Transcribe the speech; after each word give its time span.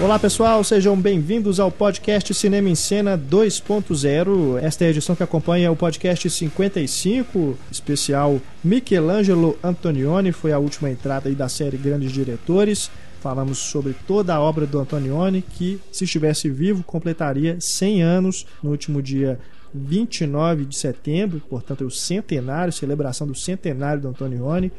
Olá 0.00 0.16
pessoal, 0.16 0.62
sejam 0.62 0.96
bem-vindos 0.96 1.58
ao 1.58 1.72
podcast 1.72 2.32
Cinema 2.32 2.68
em 2.68 2.76
Cena 2.76 3.18
2.0. 3.18 4.62
Esta 4.62 4.84
é 4.84 4.86
a 4.86 4.90
edição 4.90 5.16
que 5.16 5.24
acompanha 5.24 5.72
o 5.72 5.76
podcast 5.76 6.30
55, 6.30 7.58
especial 7.68 8.40
Michelangelo 8.62 9.58
Antonioni, 9.60 10.30
foi 10.30 10.52
a 10.52 10.58
última 10.60 10.88
entrada 10.88 11.28
da 11.34 11.48
série 11.48 11.76
Grandes 11.76 12.12
Diretores. 12.12 12.88
Falamos 13.20 13.58
sobre 13.58 13.92
toda 14.06 14.36
a 14.36 14.40
obra 14.40 14.66
do 14.66 14.78
Antonioni, 14.78 15.42
que, 15.42 15.80
se 15.90 16.04
estivesse 16.04 16.48
vivo, 16.48 16.84
completaria 16.84 17.56
100 17.58 18.00
anos 18.00 18.46
no 18.62 18.70
último 18.70 19.02
dia 19.02 19.40
29 19.74 20.64
de 20.64 20.76
setembro, 20.76 21.42
portanto, 21.50 21.82
é 21.82 21.86
o 21.86 21.90
centenário, 21.90 22.72
celebração 22.72 23.26
do 23.26 23.34
centenário 23.34 24.00
do 24.00 24.08
Antonioni. 24.08 24.70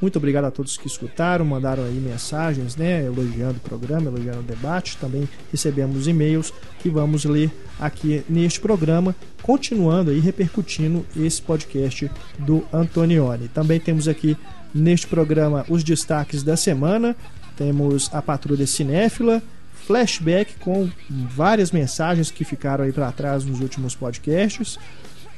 Muito 0.00 0.16
obrigado 0.16 0.46
a 0.46 0.50
todos 0.50 0.78
que 0.78 0.86
escutaram, 0.86 1.44
mandaram 1.44 1.84
aí 1.84 1.94
mensagens, 1.94 2.74
né, 2.74 3.04
elogiando 3.04 3.56
o 3.58 3.68
programa, 3.68 4.08
elogiando 4.08 4.40
o 4.40 4.42
debate. 4.42 4.96
Também 4.96 5.28
recebemos 5.50 6.08
e-mails 6.08 6.52
que 6.78 6.88
vamos 6.88 7.24
ler 7.24 7.50
aqui 7.78 8.24
neste 8.28 8.60
programa, 8.60 9.14
continuando 9.42 10.10
aí 10.10 10.18
repercutindo 10.18 11.04
esse 11.14 11.42
podcast 11.42 12.10
do 12.38 12.64
Antonioni. 12.72 13.48
Também 13.48 13.78
temos 13.78 14.08
aqui 14.08 14.36
neste 14.74 15.06
programa 15.06 15.66
os 15.68 15.84
destaques 15.84 16.42
da 16.42 16.56
semana. 16.56 17.14
Temos 17.56 18.08
a 18.12 18.22
Patrulha 18.22 18.66
Cinéfila, 18.66 19.42
flashback 19.86 20.54
com 20.60 20.88
várias 21.10 21.72
mensagens 21.72 22.30
que 22.30 22.44
ficaram 22.44 22.84
aí 22.84 22.92
para 22.92 23.12
trás 23.12 23.44
nos 23.44 23.60
últimos 23.60 23.94
podcasts. 23.94 24.78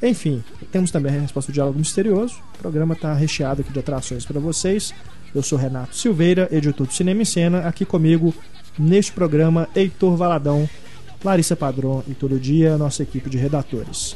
Enfim, 0.03 0.43
temos 0.69 0.91
também 0.91 1.15
a 1.15 1.21
resposta 1.21 1.49
do 1.49 1.55
Diálogo 1.55 1.79
Misterioso. 1.79 2.35
O 2.55 2.57
programa 2.57 2.93
está 2.93 3.13
recheado 3.13 3.61
aqui 3.61 3.71
de 3.71 3.79
atrações 3.79 4.25
para 4.25 4.37
vocês. 4.37 4.93
Eu 5.33 5.41
sou 5.41 5.57
Renato 5.57 5.95
Silveira, 5.95 6.49
editor 6.51 6.85
do 6.85 6.91
Cinema 6.91 7.21
em 7.21 7.25
Cena. 7.25 7.59
Aqui 7.59 7.85
comigo, 7.85 8.35
neste 8.77 9.13
programa, 9.13 9.69
Heitor 9.73 10.17
Valadão, 10.17 10.69
Larissa 11.23 11.55
Padrão 11.55 12.03
e 12.05 12.13
todo 12.13 12.37
dia, 12.37 12.77
nossa 12.77 13.01
equipe 13.01 13.29
de 13.29 13.37
redatores. 13.37 14.13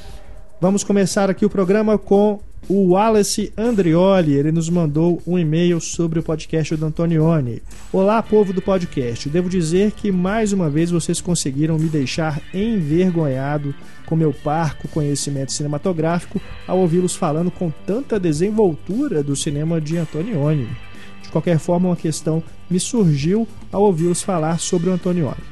Vamos 0.60 0.84
começar 0.84 1.30
aqui 1.30 1.46
o 1.46 1.50
programa 1.50 1.98
com 1.98 2.42
o 2.70 2.90
Wallace 2.90 3.54
Andrioli, 3.58 4.34
ele 4.34 4.52
nos 4.52 4.70
mandou 4.70 5.22
um 5.26 5.40
e-mail 5.40 5.80
sobre 5.80 6.20
o 6.20 6.24
podcast 6.24 6.76
do 6.76 6.86
Antonioni. 6.86 7.62
Olá, 7.94 8.22
povo 8.22 8.52
do 8.52 8.62
podcast. 8.62 9.30
Devo 9.30 9.50
dizer 9.50 9.92
que 9.92 10.12
mais 10.12 10.52
uma 10.52 10.70
vez 10.70 10.92
vocês 10.92 11.22
conseguiram 11.22 11.78
me 11.78 11.88
deixar 11.88 12.42
envergonhado 12.54 13.74
com 14.06 14.16
meu 14.16 14.34
parco 14.34 14.88
conhecimento 14.90 15.54
cinematográfico 15.54 16.42
ao 16.68 16.80
ouvi-los 16.80 17.16
falando 17.16 17.50
com 17.50 17.72
tanta 17.86 18.20
desenvoltura 18.20 19.24
do 19.24 19.36
cinema 19.36 19.80
de 19.80 19.98
Antonioni. 19.98 20.68
De 21.24 21.30
qualquer 21.30 21.60
forma, 21.60 21.90
uma 21.90 21.96
questão 21.96 22.44
me 22.70 22.80
surgiu 22.80 23.48
ao 23.72 23.84
ouvi-los 23.84 24.22
falar 24.22 24.60
sobre 24.60 24.90
o 24.90 24.94
Antonioni. 24.94 25.44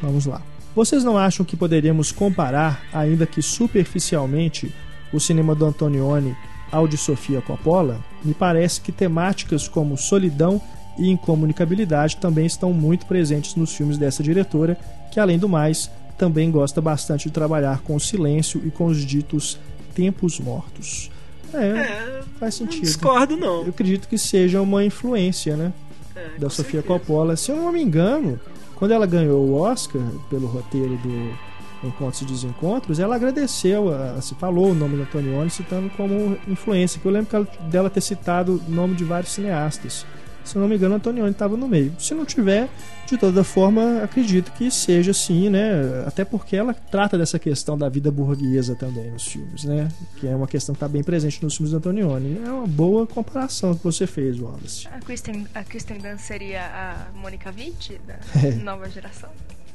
Vamos 0.00 0.24
lá. 0.24 0.40
Vocês 0.74 1.04
não 1.04 1.18
acham 1.18 1.44
que 1.44 1.56
poderíamos 1.56 2.10
comparar, 2.10 2.82
ainda 2.94 3.26
que 3.26 3.42
superficialmente, 3.42 4.74
o 5.12 5.20
cinema 5.20 5.54
do 5.54 5.66
Antonioni 5.66 6.34
ao 6.72 6.88
de 6.88 6.96
Sofia 6.96 7.42
Coppola, 7.42 8.00
me 8.24 8.32
parece 8.32 8.80
que 8.80 8.90
temáticas 8.90 9.68
como 9.68 9.96
solidão 9.96 10.60
e 10.98 11.10
incomunicabilidade 11.10 12.16
também 12.16 12.46
estão 12.46 12.72
muito 12.72 13.06
presentes 13.06 13.54
nos 13.54 13.74
filmes 13.74 13.98
dessa 13.98 14.22
diretora, 14.22 14.78
que 15.10 15.20
além 15.20 15.38
do 15.38 15.48
mais 15.48 15.90
também 16.18 16.50
gosta 16.50 16.80
bastante 16.80 17.24
de 17.24 17.30
trabalhar 17.30 17.80
com 17.82 17.94
o 17.94 18.00
silêncio 18.00 18.62
e 18.64 18.70
com 18.70 18.86
os 18.86 19.04
ditos 19.04 19.58
tempos 19.94 20.40
mortos. 20.40 21.10
É, 21.52 21.66
é 21.66 22.22
faz 22.38 22.54
sentido. 22.54 22.76
Não 22.76 22.82
discordo, 22.82 23.36
não. 23.36 23.62
Eu 23.62 23.70
acredito 23.70 24.08
que 24.08 24.16
seja 24.16 24.60
uma 24.60 24.84
influência, 24.84 25.56
né? 25.56 25.72
É, 26.14 26.38
da 26.38 26.48
Sofia 26.48 26.80
certeza. 26.80 26.86
Coppola. 26.86 27.36
Se 27.36 27.50
eu 27.50 27.56
não 27.56 27.72
me 27.72 27.82
engano, 27.82 28.40
quando 28.76 28.92
ela 28.92 29.06
ganhou 29.06 29.46
o 29.46 29.60
Oscar 29.60 30.02
pelo 30.30 30.46
roteiro 30.46 30.96
do 30.98 31.51
Encontros 31.84 32.22
e 32.22 32.24
Desencontros, 32.24 32.98
ela 32.98 33.16
agradeceu, 33.16 33.90
se 34.20 34.34
falou 34.34 34.70
o 34.70 34.74
nome 34.74 34.96
do 34.96 35.02
Antonioni, 35.02 35.50
citando 35.50 35.90
como 35.90 36.38
influência, 36.46 37.00
que 37.00 37.06
eu 37.06 37.12
lembro 37.12 37.36
ela, 37.36 37.48
dela 37.70 37.90
ter 37.90 38.00
citado 38.00 38.62
o 38.66 38.70
nome 38.70 38.94
de 38.94 39.04
vários 39.04 39.32
cineastas. 39.32 40.06
Se 40.44 40.56
eu 40.56 40.62
não 40.62 40.68
me 40.68 40.74
engano, 40.74 40.94
o 40.94 40.96
Antonioni 40.96 41.30
estava 41.30 41.56
no 41.56 41.68
meio. 41.68 41.94
Se 41.98 42.14
não 42.14 42.24
tiver, 42.24 42.68
de 43.06 43.16
toda 43.16 43.44
forma, 43.44 44.02
acredito 44.02 44.50
que 44.52 44.70
seja 44.70 45.12
assim, 45.12 45.48
né? 45.48 46.04
Até 46.06 46.24
porque 46.24 46.56
ela 46.56 46.74
trata 46.74 47.16
dessa 47.16 47.38
questão 47.38 47.78
da 47.78 47.88
vida 47.88 48.10
burguesa 48.10 48.74
também 48.74 49.10
nos 49.10 49.26
filmes, 49.26 49.64
né? 49.64 49.88
Que 50.18 50.26
é 50.26 50.34
uma 50.34 50.48
questão 50.48 50.74
que 50.74 50.78
está 50.78 50.88
bem 50.88 51.02
presente 51.02 51.42
nos 51.42 51.56
filmes 51.56 51.70
do 51.70 51.76
Antonioni. 51.76 52.40
É 52.44 52.50
uma 52.50 52.66
boa 52.66 53.06
comparação 53.06 53.74
que 53.74 53.84
você 53.84 54.06
fez, 54.06 54.40
Wallace. 54.40 54.88
A 54.88 54.98
Kristen, 54.98 55.46
a 55.54 55.62
Kristen 55.62 55.98
Dunst 55.98 56.24
seria 56.24 56.64
a 56.64 57.16
Monica 57.16 57.54
Witt 57.56 58.00
da 58.04 58.18
é. 58.44 58.50
nova 58.56 58.90
geração? 58.90 59.30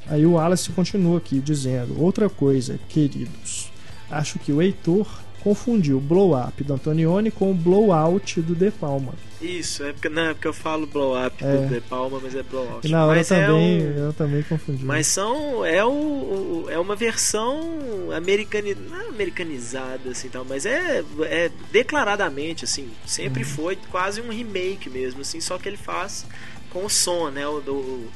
Aí 0.08 0.24
o 0.24 0.32
Wallace 0.32 0.70
continua 0.70 1.18
aqui 1.18 1.38
dizendo: 1.40 2.00
Outra 2.00 2.28
coisa, 2.28 2.78
queridos, 2.88 3.70
acho 4.10 4.38
que 4.38 4.52
o 4.52 4.62
Heitor 4.62 5.06
confundiu 5.40 5.98
o 5.98 6.00
blow 6.00 6.38
up 6.38 6.62
do 6.62 6.74
Antonioni 6.74 7.30
com 7.30 7.50
o 7.50 7.54
blow 7.54 7.92
out 7.92 8.40
do 8.42 8.54
De 8.54 8.70
Palma. 8.70 9.14
Isso, 9.40 9.84
é 9.84 9.92
porque, 9.92 10.08
não, 10.08 10.22
é 10.22 10.34
porque 10.34 10.48
eu 10.48 10.52
falo 10.52 10.86
blow 10.86 11.14
up 11.14 11.44
é. 11.44 11.56
do 11.56 11.74
De 11.74 11.80
Palma, 11.80 12.18
mas 12.20 12.34
é 12.34 12.42
blow 12.42 12.68
out. 12.68 12.88
Não, 12.88 13.06
mas 13.06 13.30
eu, 13.30 13.36
é 13.36 13.46
também, 13.46 13.82
um... 13.82 13.98
eu 13.98 14.12
também 14.12 14.42
confundi. 14.42 14.84
Mas 14.84 15.06
são. 15.06 15.64
É, 15.64 15.84
o, 15.84 16.66
é 16.68 16.78
uma 16.78 16.96
versão 16.96 18.10
americani... 18.14 18.74
não 18.74 19.00
é 19.00 19.08
americanizada, 19.08 20.10
assim 20.10 20.28
tal, 20.28 20.44
mas 20.44 20.66
é, 20.66 21.04
é 21.22 21.50
declaradamente, 21.70 22.64
assim, 22.64 22.88
sempre 23.06 23.42
hum. 23.42 23.46
foi 23.46 23.76
quase 23.90 24.20
um 24.20 24.30
remake 24.30 24.90
mesmo, 24.90 25.20
assim, 25.20 25.40
só 25.40 25.56
que 25.56 25.68
ele 25.68 25.76
faz 25.76 26.26
com 26.70 26.84
o 26.84 26.90
som, 26.90 27.30
né? 27.30 27.46
O 27.46 27.60
do 27.60 28.08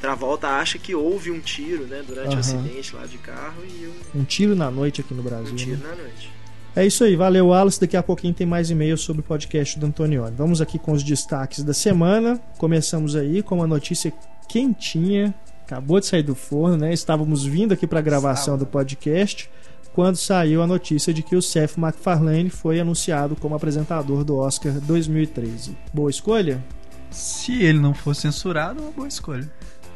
Travolta 0.00 0.48
acha 0.48 0.78
que 0.78 0.94
houve 0.94 1.30
um 1.30 1.40
tiro, 1.40 1.84
né, 1.84 2.02
durante 2.06 2.30
uhum. 2.30 2.36
o 2.36 2.38
acidente 2.38 2.94
lá 2.94 3.06
de 3.06 3.18
carro 3.18 3.62
e 3.64 3.86
um... 3.86 4.20
um 4.20 4.24
tiro 4.24 4.54
na 4.54 4.70
noite 4.70 5.00
aqui 5.00 5.14
no 5.14 5.22
Brasil. 5.22 5.52
Um 5.52 5.56
tiro 5.56 5.78
né? 5.78 5.88
na 5.88 5.96
noite. 5.96 6.30
É 6.74 6.84
isso 6.84 7.04
aí, 7.04 7.16
valeu 7.16 7.54
Alice. 7.54 7.80
Daqui 7.80 7.96
a 7.96 8.02
pouquinho 8.02 8.34
tem 8.34 8.46
mais 8.46 8.70
e-mails 8.70 9.00
sobre 9.00 9.20
o 9.20 9.24
podcast 9.24 9.78
do 9.78 9.86
Antonioni. 9.86 10.36
Vamos 10.36 10.60
aqui 10.60 10.78
com 10.78 10.92
os 10.92 11.02
destaques 11.02 11.64
da 11.64 11.72
semana. 11.72 12.38
Começamos 12.58 13.16
aí 13.16 13.42
com 13.42 13.54
uma 13.54 13.66
notícia 13.66 14.12
quentinha, 14.46 15.34
acabou 15.64 15.98
de 15.98 16.06
sair 16.06 16.22
do 16.22 16.34
forno, 16.34 16.76
né? 16.76 16.92
Estávamos 16.92 17.44
vindo 17.44 17.72
aqui 17.72 17.86
para 17.86 17.98
a 17.98 18.02
gravação 18.02 18.58
do 18.58 18.66
podcast 18.66 19.48
quando 19.94 20.16
saiu 20.16 20.62
a 20.62 20.66
notícia 20.66 21.14
de 21.14 21.22
que 21.22 21.34
o 21.34 21.40
Seth 21.40 21.78
MacFarlane 21.78 22.50
foi 22.50 22.78
anunciado 22.78 23.34
como 23.34 23.54
apresentador 23.54 24.22
do 24.22 24.36
Oscar 24.36 24.74
2013. 24.74 25.74
Boa 25.94 26.10
escolha? 26.10 26.62
Se 27.10 27.62
ele 27.64 27.78
não 27.78 27.94
for 27.94 28.14
censurado, 28.14 28.80
é 28.80 28.82
uma 28.82 28.92
boa 28.92 29.08
escolha. 29.08 29.50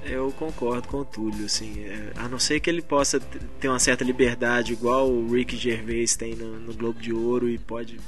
Eu 0.05 0.33
concordo 0.33 0.89
com 0.89 0.99
o 0.99 1.05
Túlio, 1.05 1.45
assim, 1.45 1.85
é, 1.85 2.13
a 2.17 2.29
não 2.29 2.39
ser 2.39 2.61
que 2.61 2.71
ele 2.71 2.83
possa 2.83 3.21
ter 3.21 3.69
uma 3.69 3.79
certa 3.79 4.03
liberdade, 4.03 4.73
igual 4.73 5.11
o 5.11 5.33
Rick 5.33 5.57
Gervais 5.57 6.17
tem 6.17 6.35
no, 6.35 6.59
no 6.59 6.75
Globo 6.75 7.01
de 7.01 7.13
Ouro 7.13 7.49
e 7.49 7.59
pode 7.59 7.99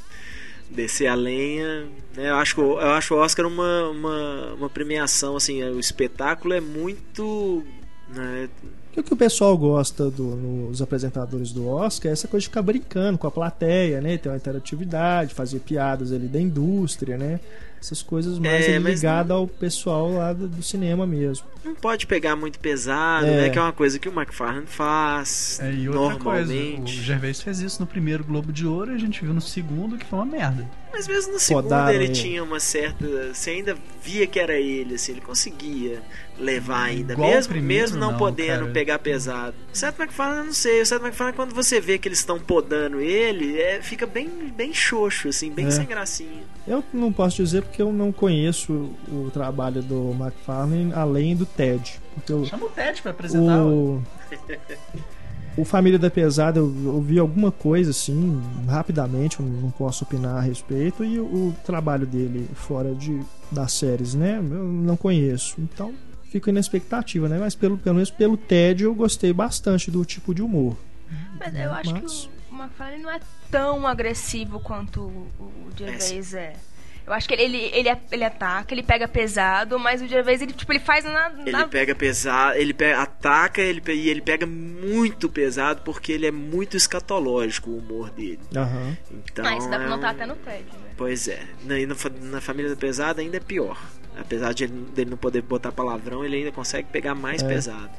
descer 0.70 1.06
a 1.06 1.14
lenha. 1.14 1.86
Né? 2.16 2.30
Eu, 2.30 2.36
acho, 2.36 2.60
eu 2.60 2.90
acho 2.92 3.14
o 3.14 3.18
Oscar 3.18 3.46
uma, 3.46 3.88
uma, 3.88 4.54
uma 4.54 4.70
premiação, 4.70 5.36
assim, 5.36 5.62
o 5.62 5.78
espetáculo 5.78 6.54
é 6.54 6.60
muito. 6.60 7.64
Né? 8.08 8.48
O 8.96 9.02
que 9.02 9.12
o 9.12 9.16
pessoal 9.16 9.56
gosta 9.56 10.10
dos 10.10 10.78
no, 10.78 10.84
apresentadores 10.84 11.50
do 11.50 11.66
Oscar 11.66 12.10
é 12.10 12.12
essa 12.12 12.28
coisa 12.28 12.42
de 12.42 12.48
ficar 12.48 12.62
brincando 12.62 13.16
com 13.16 13.26
a 13.26 13.30
plateia, 13.30 14.00
né? 14.00 14.18
Ter 14.18 14.28
uma 14.28 14.36
interatividade, 14.36 15.34
fazer 15.34 15.60
piadas 15.60 16.12
ali 16.12 16.28
da 16.28 16.40
indústria, 16.40 17.16
né? 17.16 17.40
essas 17.82 18.00
coisas 18.00 18.38
mais 18.38 18.68
é, 18.68 18.78
ligadas 18.78 19.28
não... 19.28 19.36
ao 19.36 19.48
pessoal 19.48 20.12
lá 20.12 20.32
do, 20.32 20.46
do, 20.46 20.62
cinema 20.62 21.04
mesmo. 21.04 21.46
Não 21.64 21.74
pode 21.74 22.06
pegar 22.06 22.36
muito 22.36 22.58
pesado, 22.60 23.26
é. 23.26 23.42
né? 23.42 23.50
Que 23.50 23.58
é 23.58 23.62
uma 23.62 23.72
coisa 23.72 23.98
que 23.98 24.08
o 24.08 24.12
McFarlane 24.12 24.66
faz 24.66 25.58
é, 25.60 25.72
e 25.72 25.88
outra 25.88 26.14
normalmente. 26.14 26.76
Coisa, 26.76 27.00
o 27.00 27.02
Gervais 27.02 27.42
fez 27.42 27.58
isso 27.60 27.80
no 27.80 27.86
primeiro 27.86 28.22
Globo 28.22 28.52
de 28.52 28.66
Ouro 28.66 28.92
e 28.92 28.94
a 28.94 28.98
gente 28.98 29.20
viu 29.22 29.34
no 29.34 29.40
segundo 29.40 29.98
que 29.98 30.06
foi 30.06 30.18
uma 30.20 30.26
merda. 30.26 30.68
Mas 30.92 31.08
mesmo 31.08 31.32
no 31.32 31.40
segundo 31.40 31.74
ele, 31.90 32.04
ele 32.04 32.12
tinha 32.12 32.44
uma 32.44 32.60
certa. 32.60 33.32
Você 33.32 33.50
ainda 33.50 33.76
via 34.02 34.26
que 34.26 34.38
era 34.38 34.54
ele, 34.54 34.94
assim, 34.94 35.12
ele 35.12 35.20
conseguia 35.20 36.02
levar 36.38 36.84
ainda, 36.84 37.14
Igual 37.14 37.30
mesmo, 37.30 37.52
primeiro, 37.52 37.82
mesmo 37.82 37.98
não, 37.98 38.12
não 38.12 38.18
podendo 38.18 38.60
cara. 38.60 38.72
pegar 38.72 38.81
pesado. 38.98 39.54
O 39.72 39.76
Seth 39.76 39.98
MacFarlane, 39.98 40.40
eu 40.40 40.44
não 40.46 40.52
sei. 40.52 40.82
O 40.82 40.86
Seth 40.86 41.02
MacFarlane, 41.02 41.36
quando 41.36 41.54
você 41.54 41.80
vê 41.80 41.98
que 41.98 42.08
eles 42.08 42.18
estão 42.18 42.38
podando 42.38 43.00
ele, 43.00 43.60
é, 43.60 43.80
fica 43.82 44.06
bem, 44.06 44.28
bem 44.54 44.72
xoxo, 44.72 45.28
assim, 45.28 45.50
bem 45.50 45.66
é. 45.66 45.70
sem 45.70 45.86
gracinha. 45.86 46.42
Eu 46.66 46.84
não 46.92 47.12
posso 47.12 47.42
dizer 47.42 47.62
porque 47.62 47.82
eu 47.82 47.92
não 47.92 48.12
conheço 48.12 48.72
o 49.08 49.30
trabalho 49.32 49.82
do 49.82 50.14
MacFarlane 50.14 50.92
além 50.94 51.34
do 51.34 51.46
Ted. 51.46 52.00
Porque 52.14 52.32
eu, 52.32 52.44
Chama 52.44 52.66
o 52.66 52.70
Ted 52.70 53.02
pra 53.02 53.10
apresentar. 53.10 53.64
O... 53.64 54.02
o 55.56 55.64
Família 55.64 55.98
da 55.98 56.10
Pesada 56.10 56.58
eu 56.58 56.72
ouvi 56.86 57.18
alguma 57.18 57.50
coisa 57.50 57.90
assim, 57.90 58.40
rapidamente, 58.68 59.40
eu 59.40 59.46
não 59.46 59.70
posso 59.70 60.04
opinar 60.04 60.36
a 60.36 60.40
respeito, 60.40 61.04
e 61.04 61.18
o, 61.18 61.24
o 61.24 61.54
trabalho 61.64 62.06
dele 62.06 62.48
fora 62.54 62.94
de, 62.94 63.20
das 63.50 63.72
séries, 63.72 64.14
né? 64.14 64.38
Eu 64.38 64.64
não 64.64 64.96
conheço. 64.96 65.56
Então, 65.58 65.92
fico 66.32 66.50
na 66.50 66.58
expectativa, 66.60 67.28
né? 67.28 67.38
Mas 67.38 67.54
pelo, 67.54 67.76
pelo 67.78 67.94
menos 67.96 68.10
pelo 68.10 68.36
Ted 68.36 68.82
eu 68.84 68.94
gostei 68.94 69.32
bastante 69.32 69.90
do 69.90 70.04
tipo 70.04 70.34
de 70.34 70.42
humor. 70.42 70.76
Mas 71.38 71.54
eu 71.54 71.72
acho 71.72 71.92
Mas... 71.92 72.28
que 72.48 72.54
o 72.54 72.58
McFarlane 72.58 73.02
não 73.02 73.10
é 73.10 73.20
tão 73.50 73.86
agressivo 73.86 74.58
quanto 74.60 75.00
o 75.02 75.70
Gervais 75.76 76.32
é. 76.34 76.54
Eu 77.04 77.12
acho 77.12 77.26
que 77.26 77.34
ele, 77.34 77.42
ele, 77.56 77.88
ele, 77.88 77.98
ele 78.12 78.24
ataca, 78.24 78.72
ele 78.72 78.82
pega 78.82 79.08
pesado, 79.08 79.76
mas 79.76 80.00
o 80.00 80.06
Gervais, 80.06 80.40
ele, 80.40 80.52
tipo, 80.52 80.70
ele 80.72 80.78
faz 80.78 81.04
na... 81.04 81.30
na... 81.30 81.42
Ele 81.44 81.66
pega 81.66 81.96
pesado, 81.96 82.56
ele 82.56 82.72
pega, 82.72 83.00
ataca 83.02 83.60
ele, 83.60 83.80
pe- 83.80 83.92
e 83.92 84.08
ele 84.08 84.20
pega 84.20 84.46
muito 84.46 85.28
pesado 85.28 85.82
porque 85.82 86.12
ele 86.12 86.26
é 86.26 86.30
muito 86.30 86.76
escatológico 86.76 87.70
o 87.70 87.78
humor 87.78 88.08
dele. 88.10 88.38
Aham. 88.54 88.96
Então, 89.10 89.44
Ah, 89.44 89.56
isso 89.56 89.68
dá 89.68 89.78
pra 89.78 89.86
é 89.86 89.90
notar 89.90 90.12
um- 90.12 90.14
até 90.14 90.26
no 90.26 90.36
Ted, 90.36 90.62
né? 90.62 90.90
Pois 90.96 91.26
é. 91.26 91.42
Na, 91.64 91.76
e 91.76 91.86
na, 91.86 91.96
na 92.20 92.40
família 92.40 92.70
do 92.70 92.76
pesado 92.76 93.20
ainda 93.20 93.36
é 93.36 93.40
pior. 93.40 93.76
Apesar 94.18 94.52
de 94.52 94.64
ele, 94.64 94.72
dele 94.94 95.10
não 95.10 95.16
poder 95.16 95.42
botar 95.42 95.72
palavrão, 95.72 96.24
ele 96.24 96.36
ainda 96.36 96.52
consegue 96.52 96.88
pegar 96.92 97.14
mais 97.14 97.42
É. 97.42 97.48
pesado. 97.48 97.90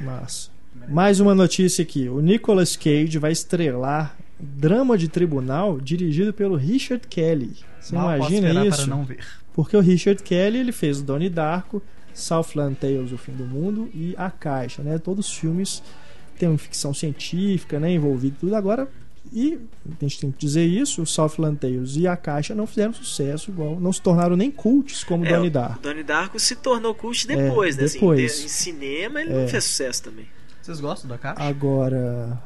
Massa. 0.00 0.50
Mais 0.88 1.20
uma 1.20 1.34
notícia 1.34 1.82
aqui. 1.82 2.08
O 2.08 2.20
Nicolas 2.20 2.76
Cage 2.76 3.18
vai 3.18 3.32
estrelar 3.32 4.14
drama 4.38 4.98
de 4.98 5.08
tribunal 5.08 5.80
dirigido 5.80 6.32
pelo 6.32 6.54
Richard 6.56 7.06
Kelly. 7.08 7.56
Você 7.80 7.94
Mal 7.94 8.16
imagina 8.16 8.66
isso? 8.66 8.76
para 8.78 8.86
não 8.86 9.04
ver. 9.04 9.24
Porque 9.54 9.74
o 9.76 9.80
Richard 9.80 10.22
Kelly 10.22 10.58
ele 10.58 10.72
fez 10.72 11.00
o 11.00 11.02
Donnie 11.04 11.30
Darko, 11.30 11.82
Southland 12.12 12.74
Tales, 12.76 13.10
O 13.12 13.16
Fim 13.16 13.32
do 13.32 13.44
Mundo 13.44 13.88
e 13.94 14.14
A 14.18 14.30
Caixa, 14.30 14.82
né? 14.82 14.98
Todos 14.98 15.28
os 15.28 15.34
filmes 15.34 15.82
têm 16.38 16.48
uma 16.50 16.58
ficção 16.58 16.92
científica, 16.92 17.80
né? 17.80 17.90
Envolvido 17.92 18.36
tudo. 18.40 18.54
Agora, 18.54 18.86
e 19.32 19.58
a 19.88 20.04
gente 20.04 20.20
tem 20.20 20.30
que 20.30 20.38
dizer 20.38 20.64
isso, 20.64 21.02
o 21.02 21.06
Southland 21.06 21.56
Tales 21.58 21.96
e 21.96 22.06
A 22.06 22.16
Caixa 22.16 22.54
não 22.54 22.66
fizeram 22.66 22.92
sucesso 22.92 23.50
igual, 23.50 23.78
não 23.80 23.92
se 23.92 24.00
tornaram 24.02 24.36
nem 24.36 24.50
cults 24.50 25.04
como 25.04 25.24
É, 25.24 25.30
Donnie 25.30 25.48
o 25.48 25.50
Darko. 25.50 25.82
Donnie 25.82 26.02
Darko 26.02 26.38
se 26.38 26.56
tornou 26.56 26.94
cult 26.94 27.26
depois, 27.26 27.76
É, 27.78 27.82
né? 27.82 27.88
depois. 27.88 28.32
Assim, 28.32 28.44
em 28.44 28.48
cinema 28.48 29.20
ele 29.20 29.32
É. 29.32 29.42
não 29.42 29.48
fez 29.48 29.64
sucesso 29.64 30.02
também. 30.02 30.26
Vocês 30.62 30.80
gostam 30.80 31.08
da 31.08 31.16
caixa? 31.18 31.42
Agora, 31.42 32.42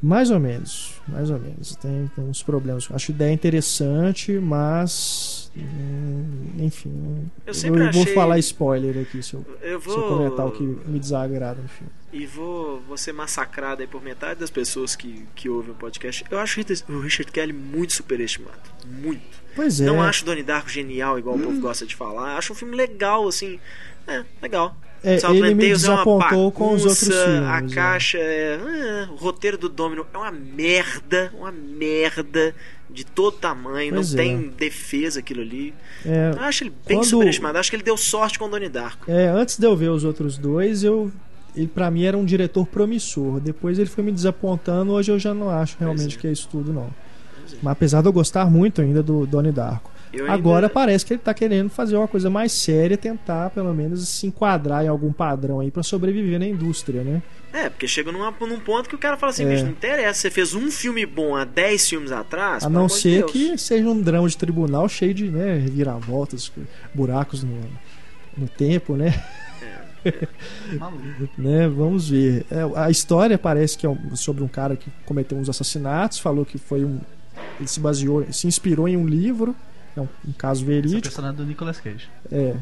mais 0.00 0.30
ou 0.30 0.38
menos, 0.38 0.92
mais 1.08 1.28
ou 1.30 1.40
menos. 1.40 1.74
Tem, 1.76 2.08
tem 2.14 2.24
uns 2.24 2.42
problemas. 2.42 2.86
Acho 2.92 3.10
a 3.10 3.14
ideia 3.14 3.32
interessante, 3.32 4.32
mas. 4.38 5.43
Hum, 5.60 6.52
enfim. 6.58 7.30
Eu 7.46 7.54
sempre 7.54 7.80
vou 7.90 8.02
achei- 8.02 8.14
falar 8.14 8.38
spoiler 8.38 8.98
aqui 9.02 9.22
se 9.22 9.34
eu, 9.34 9.44
Eu 9.62 9.80
se 9.80 9.88
eu 9.88 9.94
vou. 10.00 10.08
comentar 10.18 10.46
o 10.46 10.50
que 10.52 10.62
me 10.62 10.98
desagrada 10.98 11.60
no 11.60 11.68
filme. 11.68 11.92
E 12.12 12.26
vou, 12.26 12.80
vou 12.82 12.96
ser 12.96 13.12
massacrado 13.12 13.80
aí 13.82 13.88
por 13.88 14.02
metade 14.02 14.38
das 14.40 14.50
pessoas 14.50 14.94
que, 14.94 15.26
que 15.34 15.48
ouvem 15.48 15.72
o 15.72 15.74
podcast. 15.74 16.24
Eu 16.30 16.38
acho 16.38 16.60
o 16.88 17.00
Richard- 17.00 17.32
Kelly 17.32 17.52
muito 17.52 17.92
superestimado. 17.92 18.60
Muito. 18.86 19.22
Pois 19.56 19.80
é. 19.80 19.84
Não 19.86 20.00
acho 20.02 20.24
Donnie 20.24 20.42
Darko 20.44 20.68
genial, 20.68 21.18
igual 21.18 21.36
o 21.36 21.40
povo 21.40 21.60
gosta 21.60 21.84
de 21.86 21.94
falar. 21.96 22.36
Acho 22.36 22.52
um 22.52 22.56
filme 22.56 22.76
legal, 22.76 23.26
assim. 23.26 23.58
É, 24.06 24.24
legal. 24.42 24.76
É, 25.04 25.18
Southland 25.18 25.46
ele 25.46 25.54
me 25.54 25.62
Tales 25.62 25.84
é 25.84 25.88
uma 25.90 25.96
desapontou 25.96 26.50
com 26.50 26.72
os 26.72 26.84
outros 26.84 27.08
filmes. 27.08 27.48
A 27.48 27.60
né? 27.60 27.74
caixa 27.74 28.18
é. 28.18 28.58
ah, 28.58 29.12
o 29.12 29.16
roteiro 29.16 29.58
do 29.58 29.68
Domino 29.68 30.06
é 30.12 30.16
uma 30.16 30.32
merda. 30.32 31.30
Uma 31.38 31.52
merda 31.52 32.54
de 32.88 33.04
todo 33.04 33.36
tamanho. 33.36 33.92
Pois 33.92 34.14
não 34.14 34.22
é. 34.22 34.24
tem 34.26 34.48
defesa 34.56 35.20
aquilo 35.20 35.42
ali. 35.42 35.74
É, 36.06 36.32
Eu 36.34 36.42
acho 36.42 36.64
ele 36.64 36.72
bem 36.86 36.98
Quando- 36.98 37.06
superestimado. 37.06 37.58
Acho 37.58 37.70
que 37.70 37.76
ele 37.76 37.82
deu 37.82 37.96
sorte 37.96 38.38
com 38.38 38.46
o 38.46 38.48
Donnie 38.48 38.68
Darko. 38.68 39.10
é, 39.10 39.28
antes 39.28 39.58
de 39.58 39.66
eu 39.66 39.76
ver 39.76 39.90
os 39.90 40.04
outros 40.04 40.38
dois, 40.38 40.82
eu. 40.82 41.12
Ele 41.56 41.68
pra 41.68 41.88
mim 41.88 42.04
era 42.04 42.16
um 42.16 42.24
diretor 42.24 42.66
promissor. 42.66 43.38
Depois 43.38 43.78
ele 43.78 43.88
foi 43.88 44.02
me 44.02 44.10
desapontando. 44.10 44.92
Hoje 44.92 45.12
eu 45.12 45.18
já 45.20 45.32
não 45.32 45.50
acho 45.50 45.76
realmente 45.78 46.16
é. 46.16 46.20
que 46.20 46.26
é 46.26 46.32
isso 46.32 46.48
tudo, 46.50 46.72
não. 46.72 46.90
Mas 47.62 47.72
apesar 47.72 48.00
de 48.00 48.08
eu 48.08 48.12
gostar 48.12 48.50
muito 48.50 48.80
ainda 48.80 49.02
do 49.02 49.24
Donnie 49.26 49.52
Darko. 49.52 49.93
Eu 50.14 50.24
ainda- 50.24 50.32
Agora 50.34 50.68
parece 50.68 51.04
que 51.04 51.14
ele 51.14 51.20
tá 51.20 51.32
querendo 51.34 51.68
fazer 51.70 51.96
uma 51.96 52.08
coisa 52.08 52.30
mais 52.30 52.52
séria, 52.52 52.96
tentar 52.96 53.50
pelo 53.50 53.72
menos 53.74 54.08
se 54.08 54.26
enquadrar 54.26 54.84
em 54.84 54.88
algum 54.88 55.12
padrão 55.12 55.60
aí 55.60 55.70
pra 55.70 55.82
sobreviver 55.82 56.38
na 56.38 56.46
indústria, 56.46 57.02
né? 57.02 57.22
É, 57.52 57.68
porque 57.70 57.86
chega 57.86 58.10
numa, 58.10 58.34
num 58.40 58.58
ponto 58.58 58.88
que 58.88 58.94
o 58.96 58.98
cara 58.98 59.16
fala 59.16 59.30
assim: 59.30 59.44
É. 59.44 59.48
bicho, 59.48 59.64
não 59.64 59.70
interessa. 59.70 60.22
Você 60.22 60.30
fez 60.30 60.54
um 60.54 60.70
filme 60.70 61.06
bom 61.06 61.36
há 61.36 61.44
10 61.44 61.88
filmes 61.88 62.10
atrás. 62.10 62.64
A 62.64 62.68
não 62.68 62.88
ser 62.88 63.20
Deus. 63.20 63.30
que 63.32 63.58
seja 63.58 63.88
um 63.88 64.00
drama 64.00 64.28
de 64.28 64.36
tribunal 64.36 64.88
cheio 64.88 65.14
de 65.14 65.30
né, 65.30 65.58
reviravoltas, 65.58 66.50
buracos 66.92 67.44
no, 67.44 67.60
no 68.36 68.48
tempo, 68.48 68.96
né? 68.96 69.14
Maluco. 70.78 71.28
né? 71.38 71.68
Vamos 71.68 72.08
ver. 72.10 72.44
É, 72.50 72.78
a 72.80 72.90
história 72.90 73.38
parece 73.38 73.78
que 73.78 73.86
é 73.86 73.96
sobre 74.14 74.42
um 74.42 74.48
cara 74.48 74.76
que 74.76 74.90
cometeu 75.06 75.38
uns 75.38 75.48
assassinatos, 75.48 76.18
falou 76.18 76.44
que 76.44 76.58
foi 76.58 76.84
um. 76.84 76.98
Ele 77.58 77.68
se 77.68 77.80
baseou, 77.80 78.24
se 78.32 78.46
inspirou 78.46 78.88
em 78.88 78.96
um 78.96 79.06
livro, 79.06 79.54
é 79.96 80.00
um, 80.00 80.08
um 80.28 80.32
caso 80.32 80.62
Esse 80.62 80.70
é 80.70 80.72
o 80.72 80.74
verídico. 80.74 81.02
personagem 81.02 81.36
do 81.36 81.44
Nicolas 81.46 81.80
Cage. 81.80 82.08
É, 82.30 82.54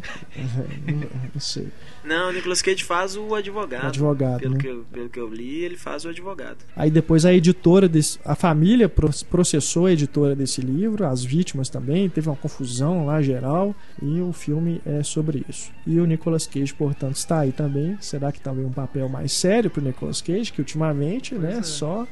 não, 0.86 1.08
não 1.34 1.40
sei. 1.40 1.68
Não, 2.04 2.28
o 2.30 2.32
Nicolas 2.32 2.60
Cage 2.62 2.84
faz 2.84 3.16
o 3.16 3.34
advogado. 3.34 3.86
Advogado, 3.86 4.40
Pelo, 4.40 4.54
né? 4.54 4.60
que 4.60 4.66
eu, 4.66 4.84
pelo 4.92 5.08
que 5.08 5.18
eu 5.20 5.28
li, 5.28 5.64
ele 5.64 5.76
faz 5.76 6.04
o 6.04 6.08
advogado. 6.08 6.58
Aí 6.76 6.90
depois 6.90 7.24
a 7.24 7.32
editora 7.32 7.88
desse, 7.88 8.18
a 8.24 8.34
família 8.34 8.88
pro- 8.88 9.10
processou 9.30 9.86
a 9.86 9.92
editora 9.92 10.34
desse 10.36 10.60
livro, 10.60 11.06
as 11.06 11.24
vítimas 11.24 11.68
também, 11.68 12.08
teve 12.08 12.28
uma 12.28 12.36
confusão 12.36 13.06
lá 13.06 13.22
geral 13.22 13.74
e 14.02 14.20
o 14.20 14.32
filme 14.32 14.80
é 14.84 15.02
sobre 15.02 15.44
isso. 15.48 15.70
E 15.86 15.98
o 16.00 16.04
Nicolas 16.06 16.46
Cage, 16.46 16.74
portanto, 16.74 17.16
está 17.16 17.40
aí 17.40 17.52
também. 17.52 17.96
Será 18.00 18.30
que 18.32 18.40
também 18.40 18.64
um 18.64 18.72
papel 18.72 19.08
mais 19.08 19.32
sério 19.32 19.70
pro 19.70 19.82
Nicolas 19.82 20.20
Cage, 20.20 20.52
que 20.52 20.60
ultimamente, 20.60 21.34
né, 21.34 21.58
é. 21.58 21.62
só 21.62 22.06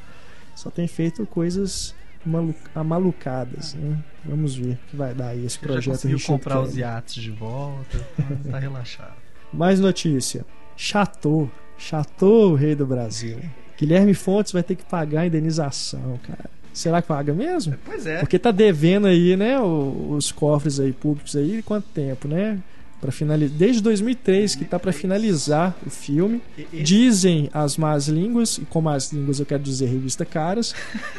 só 0.55 0.69
tem 0.71 0.87
feito 0.87 1.25
coisas 1.27 1.95
malu 2.25 2.55
amalucadas, 2.75 3.75
né? 3.75 3.97
Vamos 4.25 4.55
ver 4.55 4.73
o 4.75 4.91
que 4.91 4.97
vai 4.97 5.15
dar 5.15 5.29
aí 5.29 5.45
esse 5.47 5.57
Ele 5.59 5.67
já 5.69 5.73
projeto 5.73 5.93
conseguiu 5.95 6.17
Richard 6.19 6.43
comprar 6.43 6.61
os 6.61 6.69
Kelly. 6.71 6.81
iates 6.81 7.15
de 7.15 7.31
volta. 7.31 7.99
tá- 8.17 8.51
Tá 8.53 8.59
relaxado. 8.59 9.15
Mais 9.53 9.81
notícia. 9.81 10.45
Chateau. 10.77 11.51
Chateau, 11.79 12.53
o 12.53 12.55
rei 12.55 12.75
do 12.75 12.87
Brasil. 12.87 13.39
Guilherme 13.79 14.13
Fontes 14.15 14.53
vai 14.53 14.63
ter 14.63 14.75
que 14.77 14.85
pagar 14.85 15.23
a 15.23 15.27
indenização, 15.27 16.19
cara. 16.27 16.51
Será 16.73 17.01
que 17.03 17.09
paga 17.09 17.33
mesmo? 17.33 17.75
Pois 17.85 18.07
é. 18.07 18.19
Porque 18.21 18.39
tá 18.39 18.51
devendo 18.51 19.07
aí, 19.07 19.37
né, 19.37 19.59
os 19.61 20.31
cofres 20.31 20.79
aí 20.79 20.93
públicos 20.93 21.35
aí, 21.35 21.63
quanto 21.63 21.89
tempo, 21.89 22.29
né? 22.29 22.59
Para 23.01 23.11
finalizar, 23.11 23.57
desde 23.57 23.83
2003 23.83 24.55
que 24.57 24.65
tá 24.67 24.79
para 24.79 24.93
finalizar 24.93 25.75
o 25.87 25.91
filme. 25.91 26.43
Dizem 26.73 27.49
as 27.53 27.77
más 27.77 28.09
línguas, 28.09 28.59
e 28.59 28.63
com 28.67 28.81
más 28.83 29.11
línguas 29.13 29.41
eu 29.41 29.47
quero 29.47 29.63
dizer 29.63 29.87
revista 29.87 30.25
Caras, 30.25 30.75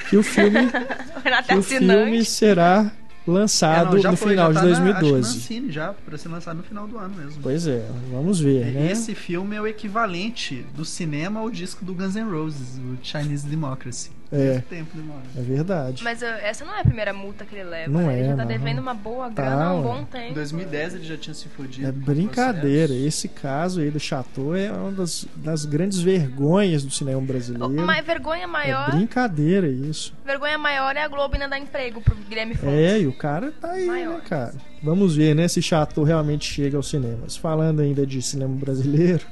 que 0.09 0.15
o 0.15 0.21
filme, 0.23 0.59
que 1.47 1.51
é 1.53 1.55
o 1.57 1.63
filme 1.63 2.23
será 2.23 2.91
É, 3.27 3.31
lançado 3.31 3.95
não, 3.95 4.01
já 4.01 4.11
no 4.11 4.17
foi, 4.17 4.31
final 4.31 4.49
de 4.53 4.59
tá 4.59 4.65
na- 4.65 4.71
acho 4.71 4.81
que 4.81 4.91
2012. 4.93 5.35
na 5.37 5.43
Cine 5.45 5.71
já, 5.71 5.93
pra 5.93 6.17
ser 6.17 6.29
lançado 6.29 6.57
no 6.57 6.63
final 6.63 6.87
do 6.87 6.97
ano 6.97 7.15
mesmo. 7.15 7.39
Pois 7.41 7.65
é, 7.67 7.83
vamos 8.11 8.39
ver, 8.39 8.65
né? 8.73 8.91
Esse 8.91 9.13
filme 9.15 9.55
é 9.55 9.61
o 9.61 9.67
equivalente 9.67 10.65
do 10.75 10.83
cinema 10.85 11.39
ao 11.39 11.49
disco 11.49 11.83
do 11.85 11.93
Guns 11.93 12.15
N' 12.15 12.29
Roses, 12.31 12.77
o 12.79 12.97
Chinese 13.03 13.47
Democracy. 13.47 14.09
É. 14.31 14.53
Esse 14.55 14.61
tempo 14.61 14.95
demora. 14.95 15.21
É 15.37 15.41
verdade. 15.41 16.03
Mas 16.03 16.21
uh, 16.21 16.25
essa 16.25 16.63
não 16.63 16.73
é 16.73 16.79
a 16.79 16.83
primeira 16.83 17.11
multa 17.13 17.43
que 17.45 17.53
ele 17.55 17.69
leva. 17.69 17.91
Não 17.91 18.07
né? 18.07 18.13
Ele 18.19 18.23
é, 18.23 18.29
já 18.29 18.35
tá 18.37 18.41
não. 18.43 18.47
devendo 18.47 18.79
uma 18.79 18.93
boa 18.93 19.29
Tá, 19.29 19.41
grana 19.43 19.65
há 19.65 19.73
um 19.73 19.77
ué. 19.77 19.83
bom 19.83 19.99
Em 20.01 20.05
tempo. 20.05 20.33
2010 20.35 20.95
ele 20.95 21.03
já 21.03 21.17
tinha 21.17 21.33
se 21.33 21.49
fudido. 21.49 21.87
É 21.87 21.91
brincadeira. 21.91 22.93
Esse 22.93 23.27
caso 23.27 23.81
aí 23.81 23.91
do 23.91 23.99
Chateau 23.99 24.55
é 24.55 24.71
uma 24.71 24.91
das, 24.91 25.27
das 25.35 25.65
grandes 25.65 25.99
vergonhas 25.99 26.83
do 26.83 26.91
cinema 26.91 27.19
brasileiro. 27.21 27.69
Mas 27.85 28.05
vergonha 28.05 28.47
maior, 28.47 28.89
É 28.89 28.91
brincadeira 28.95 29.67
isso. 29.67 30.13
vergonha 30.25 30.57
maior 30.57 30.95
é 30.95 31.03
a 31.03 31.07
Globo 31.07 31.33
ainda 31.35 31.47
dar 31.49 31.59
emprego 31.59 31.99
pro 32.01 32.15
Guilherme 32.15 32.55
Fontes. 32.55 32.73
É, 32.73 32.99
e 33.01 33.07
o 33.07 33.13
cara 33.13 33.51
tá 33.59 33.71
aí, 33.71 33.85
Maior. 33.85 34.15
né, 34.19 34.21
cara? 34.27 34.53
Vamos 34.81 35.15
ver, 35.15 35.35
né, 35.35 35.47
se 35.47 35.61
Chateau 35.61 36.03
realmente 36.03 36.45
chega 36.51 36.77
aos 36.77 36.89
cinemas. 36.89 37.35
Falando 37.35 37.81
ainda 37.81 38.05
de 38.05 38.21
cinema 38.21 38.55
brasileiro, 38.55 39.25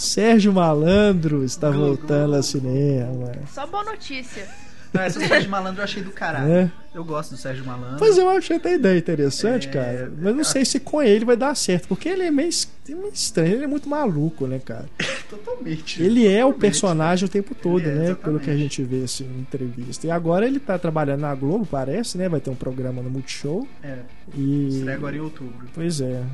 Sérgio 0.00 0.50
Malandro 0.50 1.44
está 1.44 1.70
Glu, 1.70 1.88
voltando 1.88 2.34
ao 2.34 2.42
cinema. 2.42 3.32
Só 3.52 3.66
boa 3.66 3.84
notícia. 3.84 4.48
Não, 4.92 5.02
essa 5.02 5.20
história 5.22 5.42
de 5.42 5.48
malandro 5.48 5.80
eu 5.80 5.84
achei 5.84 6.02
do 6.02 6.10
caralho. 6.10 6.52
É. 6.52 6.72
Eu 6.92 7.04
gosto 7.04 7.30
do 7.30 7.36
Sérgio 7.36 7.64
Malandro. 7.64 7.98
Pois 8.00 8.18
eu 8.18 8.28
achei 8.28 8.56
até 8.56 8.70
a 8.70 8.74
ideia 8.74 8.98
interessante, 8.98 9.68
É, 9.68 9.70
cara. 9.70 10.12
Mas 10.20 10.34
não 10.34 10.42
sei 10.42 10.64
se 10.64 10.80
com 10.80 11.00
ele 11.00 11.24
vai 11.24 11.36
dar 11.36 11.54
certo, 11.54 11.86
porque 11.86 12.08
ele 12.08 12.24
é 12.24 12.32
meio, 12.32 12.48
es- 12.48 12.68
meio 12.88 13.08
estranho, 13.14 13.52
ele 13.54 13.62
é 13.62 13.66
muito 13.68 13.88
maluco, 13.88 14.48
né, 14.48 14.58
cara? 14.58 14.86
Totalmente. 15.30 16.02
Ele 16.02 16.26
é 16.26 16.38
o 16.44 16.48
Totalmente. 16.48 16.60
personagem 16.60 17.26
o 17.26 17.28
tempo 17.28 17.54
todo, 17.54 17.82
é, 17.82 17.86
né? 17.86 17.92
exatamente. 18.06 18.24
Pelo 18.24 18.40
que 18.40 18.50
a 18.50 18.56
gente 18.56 18.82
vê 18.82 19.04
assim, 19.04 19.24
em 19.24 19.38
entrevista. 19.42 20.04
E 20.08 20.10
agora 20.10 20.44
ele 20.44 20.58
tá 20.58 20.76
trabalhando 20.76 21.20
na 21.20 21.32
Globo, 21.32 21.64
parece, 21.64 22.18
né? 22.18 22.28
Vai 22.28 22.40
ter 22.40 22.50
um 22.50 22.56
programa 22.56 23.00
no 23.00 23.08
Multishow. 23.08 23.68
É, 23.84 23.98
E. 24.36 24.68
estreia 24.78 24.96
agora 24.96 25.14
em 25.16 25.20
outubro. 25.20 25.68
Pois 25.72 26.00
é. 26.00 26.24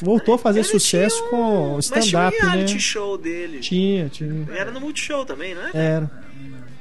Voltou 0.00 0.34
a 0.34 0.38
fazer 0.38 0.60
Ele 0.60 0.68
sucesso 0.68 1.16
tinha 1.18 1.28
com 1.30 1.74
Mas 1.76 1.86
tinha 1.90 1.98
um 1.98 2.02
stand-up, 2.06 2.36
né? 2.42 2.50
reality 2.52 2.80
show 2.80 3.18
dele. 3.18 3.58
Tinha, 3.58 4.08
tinha. 4.08 4.48
Era 4.56 4.70
no 4.70 4.80
Multishow 4.80 5.26
também, 5.26 5.54
né? 5.54 5.70
Era, 5.74 6.10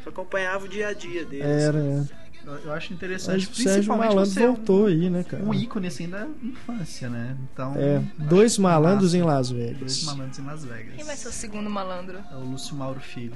Acompanhava 0.06 0.66
o 0.66 0.68
dia 0.68 0.90
a 0.90 0.94
dia 0.94 1.26
dele. 1.26 1.44
era. 1.44 1.78
era. 1.78 2.25
Eu, 2.46 2.74
acho 2.74 2.88
Mas 2.90 2.92
interessante, 2.92 3.50
o 3.50 3.54
Sérgio 3.56 3.74
principalmente 3.74 4.10
Malandro 4.10 4.26
você 4.32 4.40
é 4.44 4.50
um- 4.50 4.54
voltou 4.54 4.86
aí, 4.86 5.10
né, 5.10 5.24
cara? 5.24 5.44
um, 5.44 5.54
ícone 5.54 5.88
assim 5.88 6.08
da 6.08 6.28
infância, 6.44 7.10
né? 7.10 7.36
Então, 7.52 7.74
É, 7.76 8.02
dois 8.26 8.58
malandros 8.58 9.14
massa. 9.14 9.18
em 9.18 9.22
Las 9.24 9.50
Dois 9.50 9.66
Vegas. 9.74 10.04
malandros 10.04 10.40
em 10.40 10.44
Las 10.46 10.66
Vegas. 10.66 10.96
Quem 10.96 11.06
vai 11.06 11.16
ser 11.16 11.28
o 11.28 11.32
segundo 11.32 11.70
malandro? 11.70 12.18
É 12.32 12.36
o 12.36 12.40
Lúcio 12.44 12.76
Mauro 12.76 13.00
Filho, 13.00 13.34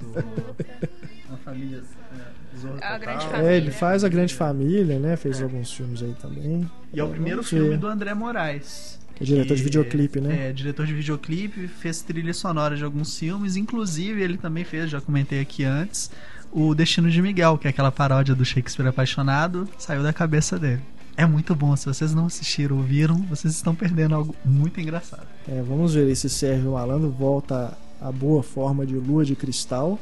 do 0.00 0.12
da 1.30 1.36
família 1.44 1.82
é, 2.12 2.56
Zorro 2.58 2.78
A 2.82 3.42
É, 3.42 3.56
ele 3.56 3.70
faz 3.70 4.02
a 4.04 4.08
grande 4.08 4.34
família, 4.34 4.98
né? 4.98 5.16
Fez 5.16 5.40
alguns 5.42 5.72
filmes 5.72 6.02
aí 6.02 6.14
também. 6.20 6.68
E 6.92 6.98
é 7.00 7.04
o 7.04 7.08
primeiro 7.10 7.42
filme 7.42 7.76
do 7.76 7.86
André 7.86 8.14
Moraes. 8.14 8.98
Que 9.14 9.24
é 9.24 9.26
diretor 9.26 9.56
de 9.56 9.62
videoclipe, 9.64 10.20
né? 10.20 10.48
É, 10.48 10.52
diretor 10.52 10.86
de 10.86 10.94
videoclipe, 10.94 11.66
fez 11.66 12.00
trilha 12.02 12.32
sonora 12.32 12.76
de 12.76 12.84
alguns 12.84 13.18
filmes, 13.18 13.56
inclusive 13.56 14.22
ele 14.22 14.38
também 14.38 14.64
fez, 14.64 14.88
já 14.88 15.00
comentei 15.00 15.40
aqui 15.40 15.64
antes, 15.64 16.08
o 16.52 16.74
Destino 16.74 17.10
de 17.10 17.20
Miguel, 17.22 17.58
que 17.58 17.66
é 17.66 17.70
aquela 17.70 17.90
paródia 17.92 18.34
do 18.34 18.44
Shakespeare 18.44 18.86
apaixonado, 18.88 19.68
saiu 19.78 20.02
da 20.02 20.12
cabeça 20.12 20.58
dele. 20.58 20.80
É 21.16 21.26
muito 21.26 21.54
bom. 21.54 21.74
Se 21.76 21.86
vocês 21.86 22.14
não 22.14 22.26
assistiram 22.26 22.76
ou 22.76 22.82
viram, 22.82 23.16
vocês 23.22 23.52
estão 23.54 23.74
perdendo 23.74 24.14
algo 24.14 24.34
muito 24.44 24.80
engraçado. 24.80 25.26
É, 25.48 25.60
vamos 25.62 25.94
ver 25.94 26.14
se 26.14 26.28
Sérgio 26.30 26.72
Malandro 26.72 27.10
volta 27.10 27.76
à 28.00 28.12
boa 28.12 28.42
forma 28.42 28.86
de 28.86 28.94
lua 28.94 29.24
de 29.24 29.34
cristal. 29.34 29.98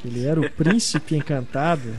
Que 0.00 0.06
ele 0.08 0.24
era 0.24 0.40
o 0.40 0.48
príncipe 0.50 1.16
encantado. 1.16 1.90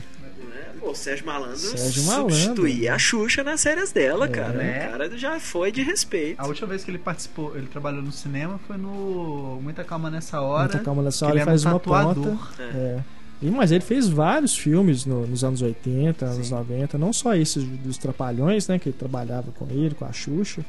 O 0.80 0.94
Sérgio 0.94 1.26
Malandro 1.26 1.58
Sérgio 1.58 2.04
Malandro. 2.04 2.34
substituía 2.34 2.94
a 2.94 2.98
Xuxa 2.98 3.44
nas 3.44 3.60
séries 3.60 3.92
dela, 3.92 4.24
É. 4.24 4.28
cara. 4.28 4.52
Né? 4.54 4.86
O 4.88 4.90
cara 4.92 5.18
já 5.18 5.38
foi 5.40 5.70
de 5.70 5.82
respeito. 5.82 6.40
A 6.40 6.46
última 6.46 6.68
vez 6.68 6.82
que 6.84 6.90
ele 6.90 6.98
participou, 6.98 7.54
ele 7.56 7.66
trabalhou 7.66 8.00
no 8.00 8.12
cinema 8.12 8.58
foi 8.66 8.78
no 8.78 9.60
Muita 9.62 9.84
Calma 9.84 10.08
Nessa 10.08 10.40
Hora. 10.40 10.62
Muita 10.62 10.78
calma 10.78 11.02
nessa 11.02 11.26
hora, 11.26 11.34
ele 11.34 11.40
ele 11.40 11.44
faz 11.50 11.64
um 11.66 11.70
uma 11.70 11.80
ponta. 11.80 12.38
É. 12.58 12.64
É. 12.64 13.04
E, 13.40 13.50
mas 13.50 13.70
ele 13.70 13.82
fez 13.84 14.08
vários 14.08 14.56
filmes 14.56 15.06
no- 15.06 15.26
nos 15.26 15.44
anos 15.44 15.62
80, 15.62 16.24
anos 16.26 16.48
Sim. 16.48 16.54
90, 16.54 16.98
não 16.98 17.12
só 17.12 17.34
esses 17.34 17.62
dos 17.64 17.96
Trapalhões, 17.96 18.66
né? 18.66 18.78
Que 18.78 18.88
ele 18.88 18.96
trabalhava 18.98 19.52
com 19.52 19.66
ele, 19.70 19.94
com 19.94 20.04
a 20.04 20.12
Xuxa. 20.12 20.60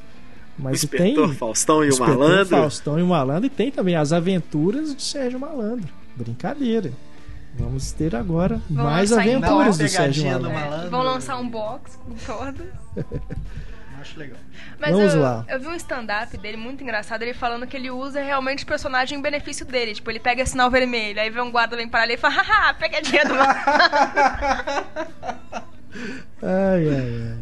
O 0.57 0.61
Mas 0.63 0.81
tem 0.81 1.11
Inspetor 1.13 1.33
Faustão 1.35 1.83
e 1.83 1.89
o 1.89 1.97
Malandro. 1.99 2.45
Faustão 2.47 2.99
e 2.99 3.01
o 3.01 3.07
Malandro. 3.07 3.45
E 3.45 3.49
tem 3.49 3.71
também 3.71 3.95
as 3.95 4.11
aventuras 4.13 4.95
de 4.95 5.01
Sérgio 5.01 5.39
Malandro. 5.39 5.88
Brincadeira. 6.15 6.91
Vamos 7.57 7.91
ter 7.91 8.15
agora 8.15 8.61
Vão 8.69 8.85
mais 8.85 9.09
então 9.11 9.21
aventuras 9.23 9.77
do 9.77 9.88
Sérgio 9.88 10.23
pegadinha 10.23 10.38
do 10.38 10.43
Malandro. 10.43 10.69
Malandro. 10.69 10.88
É, 10.88 10.89
vão 10.91 11.01
lançar 11.03 11.38
um 11.39 11.49
box 11.49 11.97
com 12.05 12.13
todas. 12.25 12.67
Acho 13.99 14.19
legal. 14.19 14.38
Mas 14.79 14.91
Vamos 14.91 15.13
eu, 15.13 15.21
lá. 15.21 15.45
eu 15.50 15.59
vi 15.59 15.67
um 15.67 15.75
stand-up 15.75 16.38
dele 16.38 16.55
muito 16.55 16.81
engraçado, 16.81 17.21
ele 17.21 17.33
falando 17.33 17.67
que 17.67 17.75
ele 17.75 17.91
usa 17.91 18.21
realmente 18.21 18.63
o 18.63 18.67
personagem 18.67 19.19
em 19.19 19.21
benefício 19.21 19.65
dele. 19.65 19.93
Tipo, 19.93 20.09
ele 20.09 20.19
pega 20.19 20.45
sinal 20.45 20.71
vermelho, 20.71 21.19
aí 21.19 21.29
vê 21.29 21.41
um 21.41 21.51
guarda 21.51 21.75
vem 21.75 21.88
parar 21.88 22.05
ali 22.05 22.13
e 22.13 22.17
fala, 22.17 22.36
haha, 22.36 22.74
pegadinha 22.74 23.25
do 23.25 23.33
Ai, 26.41 26.88
ai, 26.88 27.31
ai. 27.31 27.38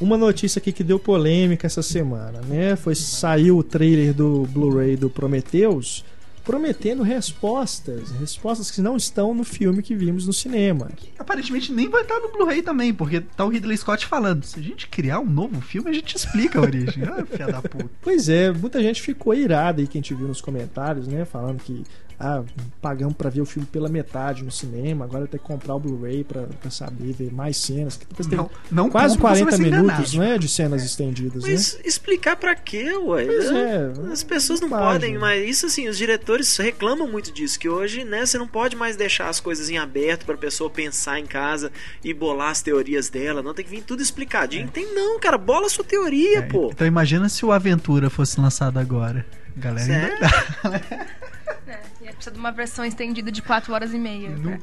Uma 0.00 0.18
notícia 0.18 0.58
aqui 0.58 0.72
que 0.72 0.82
deu 0.82 0.98
polêmica 0.98 1.66
essa 1.66 1.80
semana, 1.80 2.40
né? 2.42 2.74
Foi 2.76 2.94
saiu 2.94 3.56
o 3.56 3.62
trailer 3.62 4.12
do 4.12 4.46
Blu-ray 4.48 4.96
do 4.96 5.08
Prometheus 5.08 6.04
prometendo 6.44 7.02
respostas, 7.02 8.10
respostas 8.12 8.70
que 8.70 8.80
não 8.80 8.96
estão 8.96 9.34
no 9.34 9.44
filme 9.44 9.82
que 9.82 9.94
vimos 9.94 10.26
no 10.26 10.32
cinema. 10.32 10.90
Aparentemente 11.18 11.72
nem 11.72 11.88
vai 11.88 12.02
estar 12.02 12.18
no 12.20 12.32
Blu-ray 12.32 12.62
também, 12.62 12.92
porque 12.92 13.20
tá 13.20 13.44
o 13.44 13.48
Ridley 13.48 13.76
Scott 13.76 14.06
falando. 14.06 14.44
Se 14.44 14.58
a 14.58 14.62
gente 14.62 14.88
criar 14.88 15.20
um 15.20 15.26
novo 15.26 15.60
filme, 15.60 15.90
a 15.90 15.92
gente 15.92 16.16
explica 16.16 16.58
a 16.58 16.62
origem. 16.62 17.04
ah, 17.08 17.24
filha 17.24 17.46
da 17.46 17.62
puta. 17.62 17.90
Pois 18.00 18.28
é, 18.28 18.52
muita 18.52 18.82
gente 18.82 19.00
ficou 19.00 19.34
irada 19.34 19.80
aí 19.80 19.86
que 19.86 19.98
a 19.98 20.00
gente 20.00 20.14
viu 20.14 20.28
nos 20.28 20.40
comentários, 20.40 21.06
né? 21.06 21.24
Falando 21.24 21.62
que 21.62 21.84
ah, 22.18 22.42
pagamos 22.80 23.14
pra 23.16 23.28
ver 23.30 23.40
o 23.40 23.46
filme 23.46 23.66
pela 23.70 23.88
metade 23.88 24.42
no 24.44 24.50
cinema, 24.50 25.04
agora 25.04 25.26
tem 25.26 25.38
que 25.40 25.46
comprar 25.46 25.74
o 25.74 25.80
Blu-ray 25.80 26.24
pra, 26.24 26.42
pra 26.60 26.70
saber, 26.70 27.12
ver 27.12 27.32
mais 27.32 27.56
cenas. 27.56 27.96
Depois 27.96 28.26
tem 28.28 28.36
Não, 28.38 28.50
não 28.70 28.90
quase 28.90 29.16
compra, 29.16 29.34
você 29.36 29.44
40 29.44 29.56
vai 29.56 29.70
ser 29.70 29.76
minutos, 29.76 30.14
né? 30.14 30.38
De 30.38 30.48
cenas 30.48 30.84
estendidas, 30.84 31.44
né? 31.44 31.50
Mas 31.52 31.78
explicar 31.84 32.36
pra 32.36 32.54
quê, 32.54 32.92
ué? 32.96 33.24
Pois 33.26 33.50
é. 33.50 33.92
As 34.12 34.22
pessoas 34.22 34.60
não 34.60 34.68
bobagem. 34.68 34.92
podem, 34.92 35.18
mas 35.18 35.48
isso 35.48 35.66
assim, 35.66 35.88
os 35.88 35.96
diretores 35.98 36.56
reclamam 36.56 37.08
muito 37.08 37.32
disso, 37.32 37.58
que 37.58 37.68
hoje, 37.68 38.04
né, 38.04 38.24
você 38.26 38.38
não 38.38 38.46
pode 38.48 38.76
mais 38.76 38.96
deixar 38.96 39.28
as 39.28 39.40
coisas 39.40 39.68
em 39.70 39.78
aberto 39.78 40.24
pra 40.26 40.36
pessoa 40.36 40.70
pensar 40.70 41.18
em 41.18 41.26
casa 41.26 41.70
e 42.04 42.12
bolar 42.14 42.50
as 42.50 42.62
teorias 42.62 43.08
dela, 43.08 43.42
não 43.42 43.54
tem 43.54 43.64
que 43.64 43.70
vir 43.70 43.82
tudo 43.82 44.02
explicadinho. 44.02 44.68
Tem 44.68 44.94
não, 44.94 45.18
cara, 45.18 45.36
bola 45.38 45.66
a 45.66 45.70
sua 45.70 45.84
teoria, 45.84 46.38
É, 46.38 46.42
pô. 46.42 46.70
Então 46.72 46.86
imagina 46.86 47.28
se 47.28 47.44
o 47.44 47.52
Aventura 47.52 48.08
fosse 48.10 48.40
lançado 48.40 48.78
agora. 48.78 49.24
Galera, 49.56 49.86
Sério? 49.86 50.16
ainda. 50.64 51.06
É, 51.72 51.80
e 52.02 52.08
aí 52.08 52.14
precisa 52.14 52.30
de 52.32 52.38
uma 52.38 52.52
versão 52.52 52.84
estendida 52.84 53.30
de 53.32 53.40
4 53.42 53.72
horas 53.72 53.92
e 53.94 53.98
meia. 53.98 54.30
né? 54.30 54.60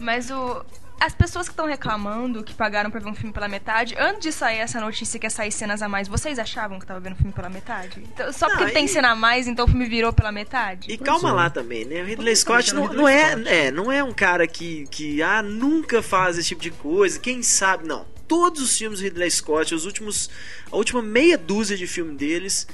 Mas 0.00 0.30
o. 0.30 0.64
As 1.00 1.12
pessoas 1.12 1.48
que 1.48 1.52
estão 1.52 1.66
reclamando 1.66 2.42
que 2.44 2.54
pagaram 2.54 2.88
pra 2.88 3.00
ver 3.00 3.08
um 3.08 3.14
filme 3.16 3.32
pela 3.32 3.48
metade, 3.48 3.96
antes 3.98 4.20
de 4.20 4.32
sair 4.32 4.58
essa 4.58 4.80
notícia 4.80 5.18
que 5.18 5.26
ia 5.26 5.30
sair 5.30 5.50
cenas 5.50 5.82
a 5.82 5.88
mais, 5.88 6.06
vocês 6.06 6.38
achavam 6.38 6.78
que 6.78 6.86
tava 6.86 7.00
vendo 7.00 7.14
o 7.14 7.16
filme 7.16 7.32
pela 7.32 7.48
metade? 7.50 8.00
Então, 8.14 8.32
só 8.32 8.48
porque 8.48 8.70
tem 8.72 8.84
e- 8.84 8.88
cena 8.88 9.10
a 9.10 9.16
mais, 9.16 9.48
então 9.48 9.64
o 9.64 9.68
filme 9.68 9.86
virou 9.86 10.12
pela 10.12 10.30
metade? 10.30 10.90
E 10.90 10.96
Pois 10.96 11.10
calma 11.10 11.30
é. 11.30 11.32
lá 11.32 11.50
também, 11.50 11.84
né? 11.84 12.00
O 12.00 12.06
Ridley 12.06 12.36
Scott 12.36 12.72
não, 12.72 12.84
achando 12.84 12.96
não 12.96 13.04
Ridley 13.06 13.22
é, 13.24 13.30
Scott. 13.32 13.48
é, 13.48 13.70
não 13.72 13.92
é 13.92 14.04
um 14.04 14.12
cara 14.12 14.46
que, 14.46 14.86
que 14.88 15.20
ah, 15.20 15.42
nunca 15.42 16.00
faz 16.00 16.38
esse 16.38 16.48
tipo 16.50 16.62
de 16.62 16.70
coisa. 16.70 17.18
Quem 17.18 17.42
sabe, 17.42 17.86
não. 17.88 18.06
Todos 18.28 18.62
os 18.62 18.78
filmes 18.78 19.00
do 19.00 19.02
Ridley 19.02 19.30
Scott, 19.32 19.74
os 19.74 19.84
últimos, 19.86 20.30
a 20.70 20.76
última 20.76 21.02
meia 21.02 21.36
dúzia 21.36 21.76
de 21.76 21.88
filmes 21.88 22.16
deles 22.16 22.68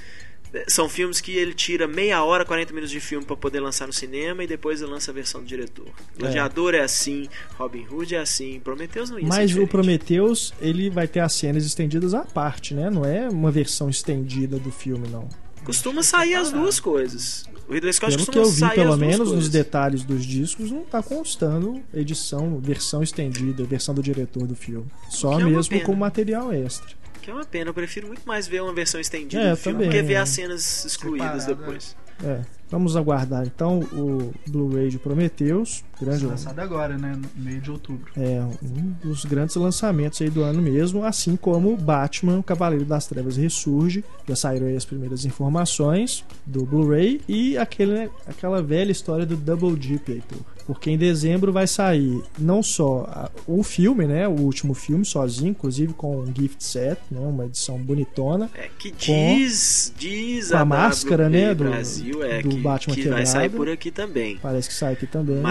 são 0.67 0.89
filmes 0.89 1.21
que 1.21 1.37
ele 1.37 1.55
tira 1.55 1.87
meia 1.87 2.23
hora, 2.25 2.45
40 2.45 2.73
minutos 2.73 2.91
de 2.91 3.01
filme 3.01 3.25
pra 3.25 3.37
poder 3.37 3.61
lançar 3.61 3.87
no 3.87 3.93
cinema 3.93 4.43
e 4.43 4.47
depois 4.47 4.81
ele 4.81 4.91
lança 4.91 5.11
a 5.11 5.15
versão 5.15 5.41
do 5.41 5.47
diretor. 5.47 5.87
Gladiador 6.19 6.75
é, 6.75 6.81
assim, 6.81 7.29
Robin 7.57 7.87
Hood 7.91 8.15
é 8.15 8.19
assim, 8.19 8.61
Prometheus 8.61 9.11
não 9.11 9.19
ia 9.19 9.27
Mas 9.27 9.57
o. 9.57 9.67
Prometheus, 9.67 10.53
ele 10.61 10.91
vai 10.91 11.07
ter 11.07 11.21
as 11.21 11.33
cenas 11.33 11.65
estendidas 11.65 12.15
à 12.15 12.21
parte, 12.21 12.75
né? 12.75 12.91
Não 12.91 13.05
é 13.05 13.29
uma 13.29 13.51
versão 13.51 13.89
estendida 13.89 14.59
do 14.59 14.71
filme, 14.71 15.09
não. 15.09 15.29
Costuma 15.65 16.03
sair 16.03 16.35
as 16.35 16.51
duas 16.51 16.81
coisas. 16.81 17.45
O 17.69 17.73
Ridley 17.73 17.93
Scott 17.93 18.17
Pelo 18.17 18.27
que 18.27 18.39
eu 18.39 18.51
vi, 18.51 18.71
pelo 18.71 18.97
menos 18.97 19.19
nos 19.19 19.29
coisas. 19.29 19.49
detalhes 19.49 20.03
dos 20.03 20.27
discos, 20.27 20.73
não 20.73 20.83
tá 20.83 21.01
constando 21.01 21.81
edição, 21.95 22.59
versão 22.59 23.01
estendida, 23.01 23.63
versão 23.63 23.95
do 23.95 24.03
diretor 24.03 24.45
do 24.45 24.57
filme. 24.57 24.87
Só 25.09 25.39
é 25.39 25.45
mesmo 25.45 25.81
com 25.83 25.95
material 25.95 26.53
extra. 26.53 27.00
Que 27.31 27.33
é 27.33 27.35
uma 27.39 27.45
pena, 27.45 27.71
eu 27.71 27.75
prefiro 27.75 28.09
muito 28.09 28.23
mais 28.27 28.49
ver 28.49 28.61
uma 28.61 28.73
versão 28.75 29.01
estendida 29.01 29.41
É, 29.43 29.51
do 29.53 29.57
filme 29.57 29.85
também. 29.85 29.91
que 30.01 30.03
ver 30.07 30.17
as 30.17 30.29
cenas 30.31 30.85
excluídas 30.85 31.45
Separado, 31.45 31.61
depois. 31.65 31.97
É, 32.25 32.41
vamos 32.69 32.97
aguardar 32.97 33.47
então 33.47 33.79
o 33.93 34.33
Blu-ray 34.49 34.89
de 34.89 34.99
Prometheus, 34.99 35.85
grande 36.01 36.27
lançado 36.27 36.59
agora, 36.59 36.97
né? 36.99 37.17
No 37.37 37.43
meio 37.45 37.61
de 37.61 37.71
outubro. 37.71 38.11
É, 38.17 38.43
um 38.63 38.93
dos 39.03 39.25
grandes 39.25 39.55
lançamentos 39.57 40.21
aí 40.23 40.31
do 40.31 40.43
ano 40.43 40.61
mesmo, 40.63 41.05
assim 41.05 41.37
como 41.37 41.77
Batman, 41.77 42.39
o 42.39 42.43
Cavaleiro 42.43 42.85
das 42.85 43.07
Trevas 43.07 43.37
Ressurge. 43.37 44.05
Já 44.29 44.37
saíram 44.37 44.67
aí 44.67 44.77
as 44.77 44.85
primeiras 44.85 45.25
informações 45.25 46.25
do 46.47 46.65
Blu-ray 46.65 47.21
e 47.29 47.57
aquele, 47.59 48.11
aquela 48.27 48.63
velha 48.63 48.91
história 48.93 49.27
do 49.27 49.37
Double 49.37 49.71
Heitor. 49.81 50.39
Porque 50.67 50.89
em 50.91 50.97
dezembro 50.97 51.53
vai 51.53 51.67
sair 51.67 52.23
não 52.39 52.63
só 52.63 53.05
a- 53.09 53.31
o 53.47 53.63
filme, 53.65 54.07
né, 54.07 54.29
o 54.29 54.33
último 54.33 54.73
filme 54.73 55.05
sozinho, 55.05 55.51
inclusive 55.51 55.93
com 55.95 56.21
um 56.21 56.27
gift 56.33 56.63
set, 56.63 56.99
né, 57.11 57.19
uma 57.19 57.47
edição 57.47 57.77
bonitona, 57.77 58.49
É, 58.55 58.69
que 58.79 58.93
diz, 58.93 59.93
diz 59.99 60.51
com 60.51 60.57
a 60.59 60.65
máscara, 60.65 61.29
né, 61.29 61.53
do- 61.55 61.65
Brasil 61.65 62.23
é 62.23 62.41
do 62.41 62.51
que, 62.51 62.57
Batman 62.59 62.95
que 62.95 63.01
vai 63.03 63.09
quebrado. 63.25 63.29
sair 63.29 63.49
por 63.51 63.69
aqui 63.69 63.91
também. 63.91 64.37
parece 64.41 64.69
que 64.69 64.75
sai 64.75 64.93
aqui 64.93 65.07
também. 65.07 65.37
né? 65.37 65.43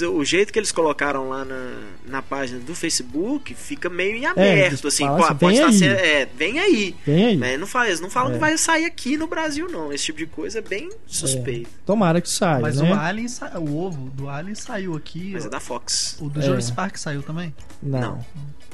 Mas 0.00 0.08
o 0.08 0.24
jeito 0.24 0.52
que 0.52 0.58
eles 0.58 0.70
colocaram 0.72 1.28
lá 1.28 1.44
na, 1.44 1.72
na 2.06 2.22
página 2.22 2.60
do 2.60 2.74
Facebook 2.74 3.54
fica 3.54 3.88
meio 3.88 4.12
em 4.12 4.24
eles 4.24 4.30
aberto, 4.30 4.88
assim, 4.88 5.04
falam 5.04 5.18
pô, 5.18 5.24
assim, 5.24 5.34
pode 5.36 5.54
estar 5.56 5.66
aí. 5.68 5.72
sendo- 5.74 5.98
é, 5.98 6.26
vem 6.36 6.58
aí. 6.60 6.94
Vem 7.04 7.24
aí. 7.26 7.36
Mas 7.36 7.58
não, 7.60 7.66
faz, 7.66 8.00
não 8.00 8.10
falam 8.10 8.30
É. 8.30 8.34
que 8.34 8.38
vai 8.40 8.56
sair 8.58 8.84
aqui 8.84 9.16
no 9.16 9.26
Brasil, 9.26 9.68
não. 9.70 9.92
Esse 9.92 10.06
tipo 10.06 10.18
de 10.18 10.26
coisa 10.26 10.58
é 10.58 10.62
bem 10.62 10.88
suspeito. 11.06 11.70
Tomara 11.84 12.20
que 12.20 12.28
saia, 12.30 12.60
Mas 12.60 12.80
né? 12.80 12.90
o 12.90 12.94
Alien, 12.94 13.28
sa- 13.28 13.58
o 13.58 13.76
ovo 13.76 14.10
do 14.10 14.28
Alien 14.28 14.54
saiu 14.54 14.94
aqui. 14.96 15.30
Mas 15.32 15.44
é 15.46 15.48
da 15.48 15.60
Fox. 15.60 16.16
O 16.20 16.28
do 16.28 16.40
É. 16.40 16.42
Jurassic 16.42 16.76
Park 16.76 16.96
saiu 16.96 17.22
também? 17.22 17.54
Não. 17.82 18.00
Não. 18.00 18.26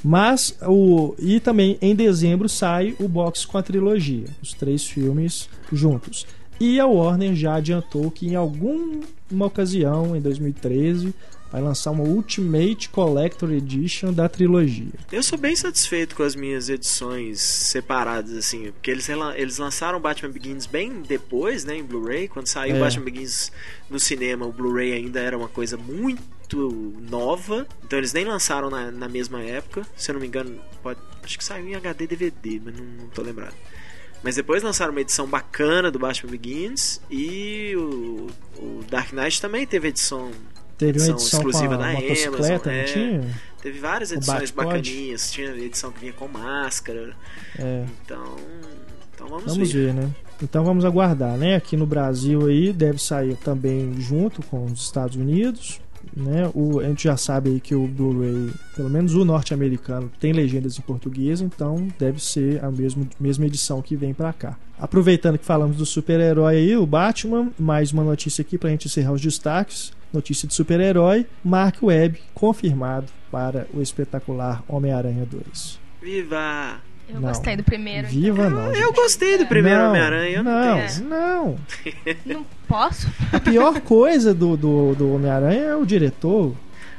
Mas 0.02 0.54
o 0.66 1.14
e 1.18 1.40
também 1.40 1.78
em 1.80 1.94
dezembro 1.94 2.46
sai 2.48 2.94
o 2.98 3.08
box 3.08 3.46
com 3.46 3.56
a 3.56 3.62
trilogia, 3.62 4.26
os 4.42 4.52
três 4.52 4.84
filmes 4.86 5.48
juntos. 5.72 6.26
E 6.64 6.80
a 6.80 6.86
Warner 6.86 7.34
já 7.34 7.56
adiantou 7.56 8.10
que 8.10 8.26
em 8.26 8.36
alguma 8.36 9.04
ocasião 9.44 10.16
em 10.16 10.20
2013 10.22 11.12
vai 11.52 11.60
lançar 11.60 11.90
uma 11.90 12.04
Ultimate 12.04 12.88
Collector 12.88 13.52
Edition 13.52 14.14
da 14.14 14.30
trilogia. 14.30 14.94
Eu 15.12 15.22
sou 15.22 15.36
bem 15.36 15.54
satisfeito 15.54 16.16
com 16.16 16.22
as 16.22 16.34
minhas 16.34 16.70
edições 16.70 17.38
separadas, 17.38 18.34
assim, 18.34 18.72
porque 18.72 18.90
eles, 18.90 19.06
eles 19.36 19.58
lançaram 19.58 20.00
Batman 20.00 20.30
Begins 20.30 20.64
bem 20.64 21.02
depois, 21.06 21.66
né, 21.66 21.76
em 21.76 21.82
Blu-ray. 21.84 22.28
Quando 22.28 22.46
saiu 22.46 22.76
É. 22.76 22.80
Batman 22.80 23.04
Begins 23.04 23.52
no 23.90 24.00
cinema, 24.00 24.46
o 24.46 24.52
Blu-ray 24.52 24.94
ainda 24.94 25.20
era 25.20 25.36
uma 25.36 25.48
coisa 25.48 25.76
muito 25.76 26.24
nova. 27.10 27.66
Então 27.84 27.98
eles 27.98 28.14
nem 28.14 28.24
lançaram 28.24 28.70
na, 28.70 28.90
na 28.90 29.08
mesma 29.08 29.42
época. 29.42 29.86
Se 29.94 30.10
eu 30.10 30.14
não 30.14 30.20
me 30.22 30.28
engano, 30.28 30.58
pode, 30.82 30.98
acho 31.22 31.36
que 31.36 31.44
saiu 31.44 31.68
em 31.68 31.74
HD 31.74 32.06
DVD, 32.06 32.58
mas 32.64 32.74
não, 32.74 32.86
não 32.86 33.08
tô 33.08 33.20
lembrado. 33.20 33.54
Mas 34.24 34.36
depois 34.36 34.62
lançaram 34.62 34.90
uma 34.90 35.02
edição 35.02 35.26
bacana 35.26 35.90
do 35.90 35.98
Batman 35.98 36.30
Begins 36.30 36.98
e 37.10 37.74
o, 37.76 38.28
o 38.56 38.80
Dark 38.90 39.12
Knight 39.12 39.38
também 39.38 39.66
teve 39.66 39.88
edição. 39.88 40.30
Teve 40.78 40.98
uma 40.98 41.04
Edição 41.04 41.14
edição 41.14 41.42
com 41.42 41.48
exclusiva 41.50 41.76
da 41.76 41.90
Amazon, 41.90 42.68
é. 42.72 42.84
tinha? 42.84 43.40
Teve 43.62 43.78
várias 43.78 44.12
edições 44.12 44.50
bacaninhas. 44.50 45.30
Tinha 45.30 45.50
edição 45.50 45.92
que 45.92 46.00
vinha 46.00 46.12
com 46.14 46.26
máscara. 46.26 47.14
É. 47.58 47.84
Então, 48.02 48.36
então 49.14 49.28
vamos, 49.28 49.44
Vamos 49.44 49.70
ver. 49.70 49.86
ver, 49.86 49.94
né? 49.94 50.10
Então 50.42 50.64
vamos 50.64 50.84
aguardar, 50.84 51.36
né? 51.36 51.54
Aqui 51.54 51.76
no 51.76 51.86
Brasil 51.86 52.46
aí 52.46 52.72
deve 52.72 52.98
sair 52.98 53.36
também 53.36 53.94
junto 54.00 54.42
com 54.42 54.64
os 54.64 54.82
Estados 54.82 55.16
Unidos, 55.16 55.80
né? 56.16 56.50
O, 56.54 56.80
a 56.80 56.84
gente 56.84 57.04
já 57.04 57.16
sabe 57.16 57.50
aí 57.50 57.60
que 57.60 57.74
o 57.74 57.86
Blu-ray, 57.86 58.50
pelo 58.76 58.90
menos 58.90 59.14
o 59.14 59.24
norte-americano, 59.24 60.10
tem 60.20 60.32
legendas 60.32 60.78
em 60.78 60.82
português, 60.82 61.40
então 61.40 61.88
deve 61.98 62.22
ser 62.22 62.62
a 62.64 62.70
mesma, 62.70 63.06
mesma 63.18 63.46
edição 63.46 63.82
que 63.82 63.96
vem 63.96 64.14
pra 64.14 64.32
cá. 64.32 64.56
Aproveitando 64.78 65.38
que 65.38 65.44
falamos 65.44 65.76
do 65.76 65.86
super-herói 65.86 66.56
aí, 66.56 66.76
o 66.76 66.86
Batman, 66.86 67.50
mais 67.58 67.92
uma 67.92 68.02
notícia 68.04 68.42
aqui 68.42 68.58
pra 68.58 68.70
gente 68.70 68.86
encerrar 68.86 69.12
os 69.12 69.20
destaques. 69.20 69.92
Notícia 70.12 70.46
de 70.46 70.54
super-herói, 70.54 71.26
Mark 71.44 71.82
Webb 71.82 72.20
confirmado 72.32 73.06
para 73.30 73.66
o 73.74 73.82
espetacular 73.82 74.62
Homem-Aranha 74.68 75.26
2. 75.26 75.80
Viva! 76.00 76.93
Eu 77.08 77.20
Não. 77.20 77.28
gostei 77.28 77.56
do 77.56 77.62
primeiro. 77.62 78.08
Viva 78.08 78.48
não. 78.48 78.66
Eu 78.72 78.74
gente. 78.88 78.94
gostei 78.96 79.38
do 79.38 79.46
primeiro 79.46 79.78
Não, 79.80 79.88
Homem-Aranha. 79.90 80.36
eu 80.36 80.42
não 80.42 80.52
Não, 80.52 80.86
tenho- 80.86 81.04
não. 81.08 81.58
então. 81.84 82.14
Não 82.24 82.46
posso? 82.66 83.06
A 83.32 83.38
pior 83.38 83.80
coisa 83.80 84.32
do, 84.34 84.56
do, 84.56 84.94
do 84.94 85.14
Homem-Aranha 85.14 85.60
é 85.64 85.76
o 85.76 85.84
diretor. 85.84 86.54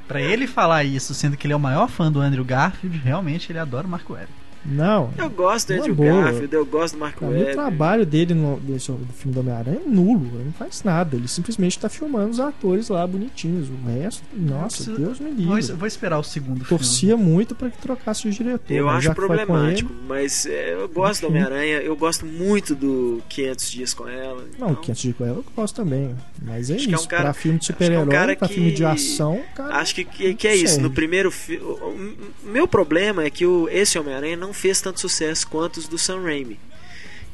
Pra 0.08 0.22
ele 0.22 0.46
falar 0.46 0.84
isso, 0.84 1.16
sendo 1.16 1.36
que 1.36 1.48
ele 1.48 1.54
é 1.54 1.56
o 1.56 1.60
maior 1.60 1.90
fã 1.90 2.12
do 2.12 2.22
Andrew 2.22 2.46
Garfield, 2.46 2.96
realmente 3.00 3.52
ele 3.52 3.58
adora 3.58 3.88
o 3.88 3.90
Marco 3.90 4.14
Webb. 4.14 4.30
Não. 4.66 5.12
Eu 5.18 5.30
gosto 5.30 5.68
do 5.68 5.74
Uma 5.74 5.80
Andrew 5.82 5.96
boa. 5.96 6.22
Garfield, 6.24 6.54
eu 6.56 6.66
gosto 6.66 6.94
do 6.96 7.00
Mark 7.00 7.18
Pra 7.18 7.28
mim, 7.28 7.36
o 7.36 7.40
Webb. 7.40 7.54
trabalho 7.54 8.06
dele 8.06 8.34
no 8.34 8.60
desse, 8.60 8.92
do 8.92 9.14
filme 9.14 9.34
do 9.34 9.40
Homem-Aranha 9.42 9.80
é 9.86 9.90
nulo. 9.90 10.26
Ele 10.36 10.46
não 10.46 10.54
faz 10.54 10.84
nada. 10.84 11.16
Ele 11.16 11.28
simplesmente 11.28 11.78
tá 11.80 11.88
filmando 11.90 12.32
os 12.32 12.40
atores 12.40 12.90
lá 12.90 13.06
bonitinhos. 13.06 13.70
O 13.70 13.88
resto, 13.88 14.24
nossa, 14.34 14.78
preciso- 14.78 14.98
Deus 14.98 15.20
me 15.20 15.32
Vou, 15.46 15.56
livre. 15.58 15.74
vou 15.74 15.88
esperar 15.88 16.18
o 16.20 16.24
segundo 16.24 16.56
filme. 16.66 16.70
Torcia 16.70 17.16
muito 17.16 17.54
pra 17.54 17.70
que 17.70 17.78
trocasse 17.78 18.28
o 18.28 18.32
diretor. 18.32 18.74
Eu 18.74 18.86
mas 18.86 18.96
acho 18.96 19.06
já 19.06 19.14
que 19.14 19.22
foi 19.22 19.28
com 19.30 19.36
problemático, 19.46 19.92
ele- 19.92 20.00
mas 20.08 20.46
é, 20.46 20.74
eu 20.74 20.90
gosto 20.90 21.22
do. 21.22 21.28
Homem-Aranha, 21.28 21.78
eu 21.78 21.96
gosto 21.96 22.26
muito 22.26 22.74
do 22.76 23.22
500 23.30 23.72
Dias 23.72 23.94
com 23.94 24.08
ela. 24.08 24.44
Não, 24.58 24.70
então, 24.72 24.82
500 24.82 25.02
de 25.02 25.14
com 25.14 25.26
ela 25.26 25.38
eu 25.38 25.46
gosto 25.56 25.76
também. 25.76 26.16
Mas 26.42 26.70
é 26.70 26.76
Acho 26.76 26.88
que 26.88 26.94
é 26.94 26.98
um 26.98 27.00
isso. 27.00 27.08
cara- 27.10 27.24
pra 27.24 27.34
filme 27.34 27.60
de 27.60 27.66
que 27.68 27.72
é 27.72 27.76
um 27.76 27.78
super-herói, 28.04 28.36
pra 28.36 28.48
que- 28.48 28.54
filme 28.54 28.72
de 28.72 28.86
ação, 28.86 29.42
cara. 29.56 29.76
Acho 29.78 29.94
que, 29.96 30.04
que, 30.06 30.34
que 30.36 30.48
é 30.48 30.56
isso. 30.56 30.80
No 30.82 30.90
primeiro 30.92 31.30
filme. 31.32 31.64
O 31.66 32.50
meu 32.50 32.68
problema 32.68 33.24
é 33.24 33.30
que 33.30 33.46
o, 33.46 33.68
esse 33.70 33.98
Homem-Aranha 34.00 34.38
não 34.38 34.54
fez 34.56 34.82
tanto 34.82 35.00
sucesso 35.00 35.48
quanto 35.48 35.78
os 35.78 35.88
do 35.88 35.98
Sam 35.98 36.24
Raimi. 36.24 36.60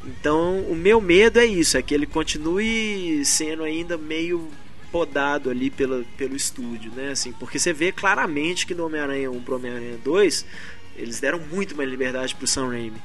Então, 0.04 0.62
o 0.62 0.76
meu 0.76 1.00
medo 1.00 1.40
é 1.40 1.46
isso: 1.46 1.78
é 1.78 1.82
que 1.82 1.94
ele 1.94 2.06
continue 2.06 3.24
sendo 3.24 3.64
ainda 3.64 3.98
meio 3.98 4.50
podado 4.92 5.50
ali 5.50 5.70
pela, 5.70 6.04
pelo 6.18 6.36
estúdio, 6.36 6.92
né? 6.92 7.12
Assim, 7.12 7.32
porque 7.34 7.58
você 7.58 7.72
vê 7.72 7.92
claramente 7.92 8.66
que 8.66 8.76
no 8.76 8.86
Homem-Aranha 8.86 9.32
1 9.32 9.42
pro 9.44 9.56
Homem-Aranha 9.56 9.98
2 10.04 10.46
eles 10.98 11.20
deram 11.20 11.40
muito 11.40 11.76
mais 11.76 11.90
liberdade 11.90 12.36
pro 12.36 12.46
Sam 12.46 12.68
Raimi. 12.70 13.02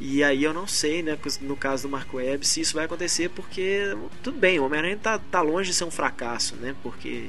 E 0.00 0.22
aí 0.22 0.44
eu 0.44 0.54
não 0.54 0.66
sei, 0.66 1.02
né, 1.02 1.18
no 1.40 1.56
caso 1.56 1.82
do 1.82 1.88
Marco 1.88 2.18
Webb, 2.18 2.46
se 2.46 2.60
isso 2.60 2.74
vai 2.74 2.84
acontecer, 2.84 3.28
porque 3.30 3.96
tudo 4.22 4.38
bem, 4.38 4.58
o 4.58 4.64
Homem-Aranha 4.64 4.96
tá, 4.96 5.18
tá 5.18 5.42
longe 5.42 5.70
de 5.70 5.76
ser 5.76 5.84
um 5.84 5.90
fracasso, 5.90 6.54
né? 6.56 6.74
Porque 6.82 7.26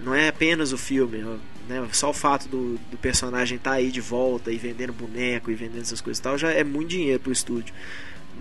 não 0.00 0.14
é 0.14 0.28
apenas 0.28 0.72
o 0.72 0.78
filme, 0.78 1.18
né? 1.68 1.86
Só 1.92 2.10
o 2.10 2.14
fato 2.14 2.48
do, 2.48 2.78
do 2.90 2.96
personagem 2.96 3.56
estar 3.56 3.72
aí 3.72 3.90
de 3.90 4.00
volta 4.00 4.50
e 4.50 4.56
vendendo 4.56 4.92
boneco 4.92 5.50
e 5.50 5.54
vendendo 5.54 5.82
essas 5.82 6.00
coisas 6.00 6.18
e 6.18 6.22
tal 6.22 6.38
já 6.38 6.50
é 6.50 6.64
muito 6.64 6.88
dinheiro 6.90 7.20
pro 7.20 7.32
estúdio. 7.32 7.74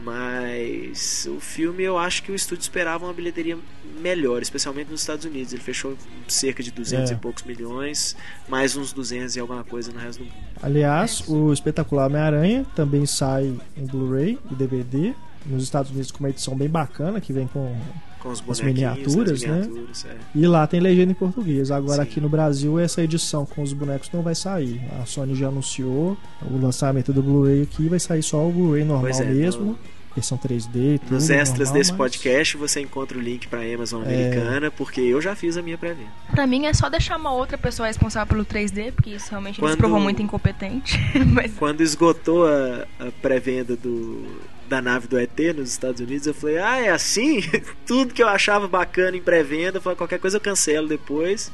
Mas 0.03 1.27
o 1.29 1.39
filme 1.39 1.83
eu 1.83 1.97
acho 1.97 2.21
que 2.23 2.31
o 2.31 2.35
estúdio 2.35 2.61
esperava 2.61 3.05
uma 3.05 3.13
bilheteria 3.13 3.57
melhor, 3.99 4.41
especialmente 4.41 4.91
nos 4.91 5.01
Estados 5.01 5.25
Unidos. 5.25 5.53
Ele 5.53 5.61
fechou 5.61 5.97
cerca 6.27 6.61
de 6.61 6.71
200 6.71 7.11
É. 7.11 7.13
e 7.13 7.17
poucos 7.17 7.43
milhões, 7.43 8.15
mais 8.47 8.75
uns 8.75 8.93
200 8.93 9.35
e 9.35 9.39
alguma 9.39 9.63
coisa 9.63 9.91
no 9.91 9.99
resto 9.99 10.19
do 10.19 10.25
mundo. 10.25 10.35
Aliás, 10.61 11.23
o 11.27 11.51
espetacular 11.51 12.05
Homem-Aranha 12.07 12.65
também 12.75 13.05
sai 13.05 13.53
em 13.75 13.85
Blu-ray 13.85 14.37
e 14.51 14.55
DVD. 14.55 15.13
Nos 15.45 15.63
Estados 15.63 15.91
Unidos 15.91 16.11
com 16.11 16.19
uma 16.19 16.29
edição 16.29 16.55
bem 16.55 16.67
bacana, 16.69 17.21
que 17.21 17.31
vem 17.31 17.47
com. 17.47 17.75
Com 18.19 18.31
As 18.31 18.59
miniaturas, 18.61 19.43
as 19.43 19.43
né? 19.43 19.61
miniaturas, 19.61 20.05
é. 20.05 20.17
E 20.35 20.45
lá 20.47 20.65
tem 20.67 20.79
legenda 20.79 21.11
em 21.11 21.15
português. 21.15 21.69
Agora 21.71 22.03
Sim. 22.03 22.09
aqui 22.09 22.19
no 22.19 22.27
Brasil, 22.27 22.79
essa 22.79 23.01
edição 23.01 23.45
com 23.45 23.61
os 23.61 23.71
bonecos 23.73 24.09
não 24.11 24.21
vai 24.23 24.33
sair. 24.35 24.81
A 25.01 25.05
Sony 25.05 25.35
já 25.35 25.47
anunciou 25.47 26.17
o 26.41 26.57
lançamento 26.59 27.13
do 27.13 27.21
Blu-ray 27.21 27.61
aqui, 27.61 27.87
vai 27.87 27.99
sair 27.99 28.23
só 28.23 28.45
o 28.45 28.51
Blu-ray 28.51 28.83
normal 28.83 29.11
é, 29.21 29.23
mesmo. 29.25 29.77
Versão 30.15 30.35
3D 30.35 30.95
e 30.95 30.97
tudo. 30.99 31.11
Nos 31.13 31.29
extras 31.29 31.59
normal, 31.69 31.73
desse 31.75 31.91
mas- 31.91 31.97
podcast 31.97 32.57
você 32.57 32.81
encontra 32.81 33.15
o 33.19 33.21
link 33.21 33.47
pra 33.47 33.59
Amazon 33.61 34.01
É. 34.03 34.05
americana, 34.07 34.71
porque 34.71 34.99
eu 34.99 35.21
já 35.21 35.35
fiz 35.35 35.55
a 35.57 35.61
minha 35.61 35.77
pré-venda. 35.77 36.09
Pra 36.31 36.47
mim 36.47 36.65
é 36.65 36.73
só 36.73 36.89
deixar 36.89 37.17
uma 37.17 37.31
outra 37.31 37.55
pessoa 37.55 37.87
responsável 37.87 38.27
pelo 38.27 38.43
3D, 38.43 38.91
porque 38.93 39.11
isso 39.11 39.29
realmente 39.29 39.59
Quando- 39.59 39.69
nos 39.69 39.77
provou 39.77 39.99
muito 39.99 40.19
incompetente. 40.23 40.97
Mas 41.31 41.53
Quando 41.53 41.81
esgotou 41.81 42.47
a, 42.47 42.87
a 42.99 43.11
pré-venda 43.21 43.75
do, 43.75 44.25
da 44.67 44.81
nave 44.81 45.07
do 45.07 45.17
ET 45.17 45.37
nos 45.55 45.69
Estados 45.69 46.01
Unidos, 46.01 46.27
eu 46.27 46.33
falei, 46.33 46.57
ah, 46.57 46.77
é 46.79 46.89
assim? 46.89 47.41
Tudo 47.85 48.13
que 48.13 48.21
eu 48.21 48.27
achava 48.27 48.67
bacana 48.67 49.17
em 49.17 49.21
pré-venda, 49.21 49.77
eu 49.77 49.81
falei, 49.81 49.97
qualquer 49.97 50.19
coisa 50.19 50.37
eu 50.37 50.41
cancelo 50.41 50.87
depois. 50.87 51.51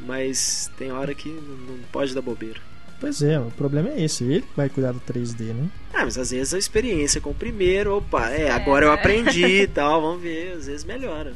Mas 0.00 0.70
tem 0.76 0.92
hora 0.92 1.14
que 1.14 1.28
não 1.28 1.78
pode 1.90 2.14
dar 2.14 2.20
bobeira. 2.20 2.60
Pois 3.00 3.22
é, 3.22 3.38
o 3.38 3.50
problema 3.50 3.90
é 3.90 4.04
esse. 4.04 4.24
Ele 4.24 4.42
que 4.42 4.56
vai 4.56 4.68
cuidar 4.68 4.92
do 4.92 5.00
3D, 5.00 5.52
né? 5.52 5.68
Ah, 5.92 6.04
mas 6.04 6.16
às 6.16 6.30
vezes 6.30 6.54
a 6.54 6.58
experiência 6.58 7.20
com 7.20 7.30
o 7.30 7.34
primeiro, 7.34 7.96
opa, 7.96 8.30
é, 8.30 8.50
agora 8.50 8.86
eu 8.86 8.92
aprendi 8.92 9.44
e 9.62 9.66
tal, 9.66 10.00
vamos 10.00 10.22
ver, 10.22 10.52
às 10.52 10.66
vezes 10.66 10.84
melhora. 10.84 11.34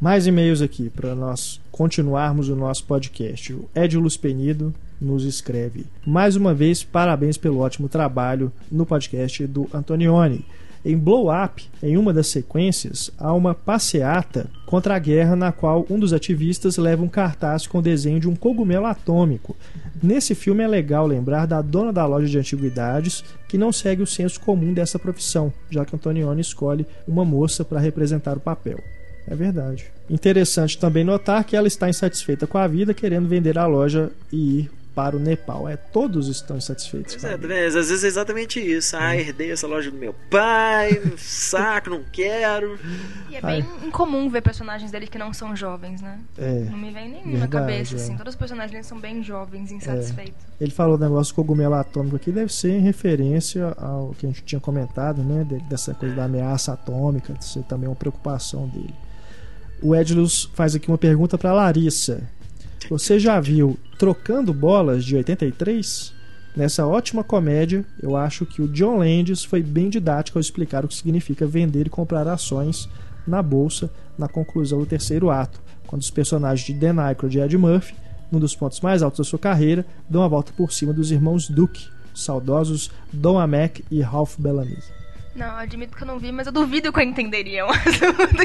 Mais 0.00 0.26
e-mails 0.26 0.60
aqui 0.60 0.90
para 0.90 1.14
nós 1.14 1.60
continuarmos 1.70 2.48
o 2.48 2.56
nosso 2.56 2.84
podcast. 2.84 3.52
O 3.52 3.68
Ed 3.74 3.96
Luz 3.96 4.16
Penido 4.16 4.74
nos 5.00 5.24
escreve: 5.24 5.86
Mais 6.06 6.36
uma 6.36 6.54
vez, 6.54 6.82
parabéns 6.82 7.36
pelo 7.36 7.58
ótimo 7.58 7.88
trabalho 7.88 8.52
no 8.70 8.86
podcast 8.86 9.46
do 9.46 9.68
Antonioni. 9.72 10.44
Em 10.84 10.96
Blow 10.96 11.26
Up, 11.34 11.68
em 11.82 11.96
uma 11.96 12.12
das 12.12 12.28
sequências, 12.28 13.10
há 13.18 13.34
uma 13.34 13.56
passeata 13.56 14.46
contra 14.66 14.94
a 14.94 14.98
guerra 15.00 15.34
na 15.34 15.50
qual 15.50 15.84
um 15.90 15.98
dos 15.98 16.12
ativistas 16.12 16.76
leva 16.76 17.02
um 17.02 17.08
cartaz 17.08 17.66
com 17.66 17.78
o 17.78 17.82
desenho 17.82 18.20
de 18.20 18.28
um 18.28 18.36
cogumelo 18.36 18.86
atômico. 18.86 19.56
Nesse 20.00 20.32
filme 20.32 20.62
é 20.62 20.68
legal 20.68 21.04
lembrar 21.04 21.44
da 21.44 21.60
dona 21.60 21.92
da 21.92 22.06
loja 22.06 22.28
de 22.28 22.38
antiguidades 22.38 23.24
que 23.48 23.58
não 23.58 23.72
segue 23.72 24.00
o 24.00 24.06
senso 24.06 24.40
comum 24.40 24.72
dessa 24.72 24.96
profissão, 24.96 25.52
já 25.68 25.84
que 25.84 25.96
Antonioni 25.96 26.40
escolhe 26.40 26.86
uma 27.08 27.24
moça 27.24 27.64
para 27.64 27.80
representar 27.80 28.36
o 28.36 28.40
papel. 28.40 28.78
É 29.26 29.34
verdade. 29.34 29.86
Interessante 30.08 30.78
também 30.78 31.02
notar 31.02 31.42
que 31.42 31.56
ela 31.56 31.66
está 31.66 31.88
insatisfeita 31.88 32.46
com 32.46 32.58
a 32.58 32.68
vida, 32.68 32.94
querendo 32.94 33.26
vender 33.26 33.58
a 33.58 33.66
loja 33.66 34.12
e 34.32 34.60
ir 34.60 34.70
para 34.96 35.14
o 35.14 35.20
Nepal. 35.20 35.68
É, 35.68 35.76
todos 35.76 36.26
estão 36.26 36.56
insatisfeitos. 36.56 37.14
Pois 37.16 37.24
é, 37.24 37.36
vendo? 37.36 37.52
às 37.52 37.74
vezes 37.74 38.02
é 38.02 38.06
exatamente 38.06 38.58
isso. 38.58 38.96
Ah, 38.96 39.14
herdei 39.14 39.52
essa 39.52 39.66
loja 39.66 39.90
do 39.90 39.98
meu 39.98 40.14
pai, 40.30 41.02
saco, 41.18 41.90
não 41.90 42.02
quero. 42.10 42.78
e 43.28 43.36
é 43.36 43.42
bem 43.42 43.62
incomum 43.84 44.30
ver 44.30 44.40
personagens 44.40 44.90
dele 44.90 45.06
que 45.06 45.18
não 45.18 45.34
são 45.34 45.54
jovens, 45.54 46.00
né? 46.00 46.18
É. 46.38 46.60
Não 46.70 46.78
me 46.78 46.90
vem 46.90 47.10
nenhum 47.10 47.38
na 47.38 47.46
cabeça, 47.46 47.94
é. 47.94 47.96
assim. 47.96 48.16
Todos 48.16 48.32
os 48.32 48.38
personagens 48.38 48.72
dele 48.72 48.84
são 48.84 48.98
bem 48.98 49.22
jovens, 49.22 49.70
insatisfeitos. 49.70 50.34
Ele 50.58 50.70
falou 50.70 50.96
do 50.96 51.04
negócio 51.04 51.34
do 51.34 51.36
cogumelo 51.36 51.74
atômico 51.74 52.16
aqui, 52.16 52.32
deve 52.32 52.50
ser 52.50 52.70
em 52.70 52.80
referência 52.80 53.74
ao 53.76 54.14
que 54.18 54.24
a 54.24 54.30
gente 54.30 54.42
tinha 54.44 54.60
comentado, 54.60 55.22
né? 55.22 55.44
de- 55.44 55.66
Dessa 55.66 55.92
coisa 55.92 56.14
da 56.14 56.24
ameaça 56.24 56.72
atômica, 56.72 57.34
de 57.34 57.44
ser 57.44 57.62
também 57.64 57.86
uma 57.86 57.94
preocupação 57.96 58.66
dele. 58.68 58.94
O 59.82 59.94
Edlus 59.94 60.50
faz 60.54 60.74
aqui 60.74 60.88
uma 60.88 60.96
pergunta 60.96 61.36
para 61.36 61.52
Larissa. 61.52 62.22
Você 62.88 63.18
já 63.18 63.40
viu 63.40 63.76
Trocando 63.98 64.54
Bolas 64.54 65.04
de 65.04 65.16
83? 65.16 66.14
Nessa 66.56 66.86
ótima 66.86 67.24
comédia, 67.24 67.84
eu 68.00 68.16
acho 68.16 68.46
que 68.46 68.62
o 68.62 68.68
John 68.68 68.98
Landis 68.98 69.42
foi 69.42 69.60
bem 69.60 69.90
didático 69.90 70.38
ao 70.38 70.40
explicar 70.40 70.84
o 70.84 70.88
que 70.88 70.94
significa 70.94 71.46
vender 71.46 71.88
e 71.88 71.90
comprar 71.90 72.28
ações 72.28 72.88
na 73.26 73.42
bolsa 73.42 73.90
na 74.16 74.28
conclusão 74.28 74.78
do 74.78 74.86
terceiro 74.86 75.30
ato, 75.30 75.60
quando 75.86 76.02
os 76.02 76.10
personagens 76.10 76.64
de 76.64 76.72
Dan 76.72 77.00
Aykroyd 77.02 77.38
e 77.38 77.40
Ed 77.40 77.58
Murphy, 77.58 77.94
num 78.30 78.38
dos 78.38 78.54
pontos 78.54 78.80
mais 78.80 79.02
altos 79.02 79.18
da 79.18 79.24
sua 79.24 79.38
carreira, 79.38 79.84
dão 80.08 80.22
a 80.22 80.28
volta 80.28 80.52
por 80.52 80.72
cima 80.72 80.92
dos 80.92 81.10
irmãos 81.10 81.48
Duke, 81.48 81.88
os 82.14 82.24
saudosos 82.24 82.90
Don 83.12 83.36
Amek 83.36 83.84
e 83.90 84.00
Ralph 84.00 84.36
Bellamy. 84.38 84.78
Não, 85.34 85.54
admito 85.56 85.94
que 85.94 86.02
eu 86.02 86.06
não 86.06 86.18
vi, 86.18 86.32
mas 86.32 86.46
eu 86.46 86.52
duvido 86.52 86.90
que 86.90 86.98
eu 86.98 87.04
entenderia 87.04 87.66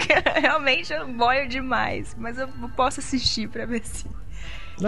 que 0.01 0.39
realmente 0.41 0.91
eu 0.91 1.07
boio 1.07 1.47
demais. 1.47 2.13
Mas 2.19 2.37
eu 2.37 2.49
posso 2.75 2.99
assistir 2.99 3.47
pra 3.47 3.65
ver 3.65 3.81
se. 3.85 4.05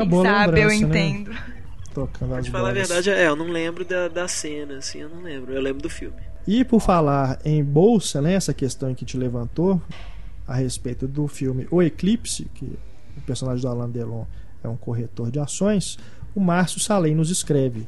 Quem 0.02 0.10
boa 0.10 0.24
sabe 0.24 0.62
eu 0.62 0.68
né? 0.68 0.76
entendo. 0.76 1.32
Pra 1.94 2.38
as 2.38 2.46
te 2.46 2.52
falar 2.52 2.70
a 2.70 2.74
bolas. 2.74 2.88
verdade, 2.90 3.10
é, 3.12 3.28
eu 3.28 3.36
não 3.36 3.48
lembro 3.48 3.86
da, 3.86 4.08
da 4.08 4.28
cena, 4.28 4.78
assim, 4.78 5.00
eu 5.00 5.10
não 5.10 5.22
lembro. 5.22 5.54
Eu 5.54 5.62
lembro 5.62 5.82
do 5.82 5.90
filme. 5.90 6.18
E 6.48 6.66
por 6.66 6.80
falar 6.82 7.40
em 7.46 7.64
bolsa, 7.64 8.22
né, 8.22 8.34
essa 8.34 8.54
questão 8.54 8.94
que 8.94 9.06
te 9.06 9.16
levantou 9.16 9.82
a 10.46 10.56
respeito 10.56 11.08
do 11.08 11.28
filme 11.28 11.68
O 11.72 11.82
Eclipse, 11.82 12.46
que 12.54 12.66
o 13.18 13.22
personagem 13.22 13.62
do 13.62 13.68
Alain 13.68 13.90
Delon 13.90 14.26
é 14.64 14.68
um 14.68 14.76
corretor 14.76 15.32
de 15.32 15.40
ações, 15.40 15.98
o 16.36 16.40
Márcio 16.40 16.80
Salem 16.80 17.16
nos 17.16 17.30
escreve: 17.30 17.88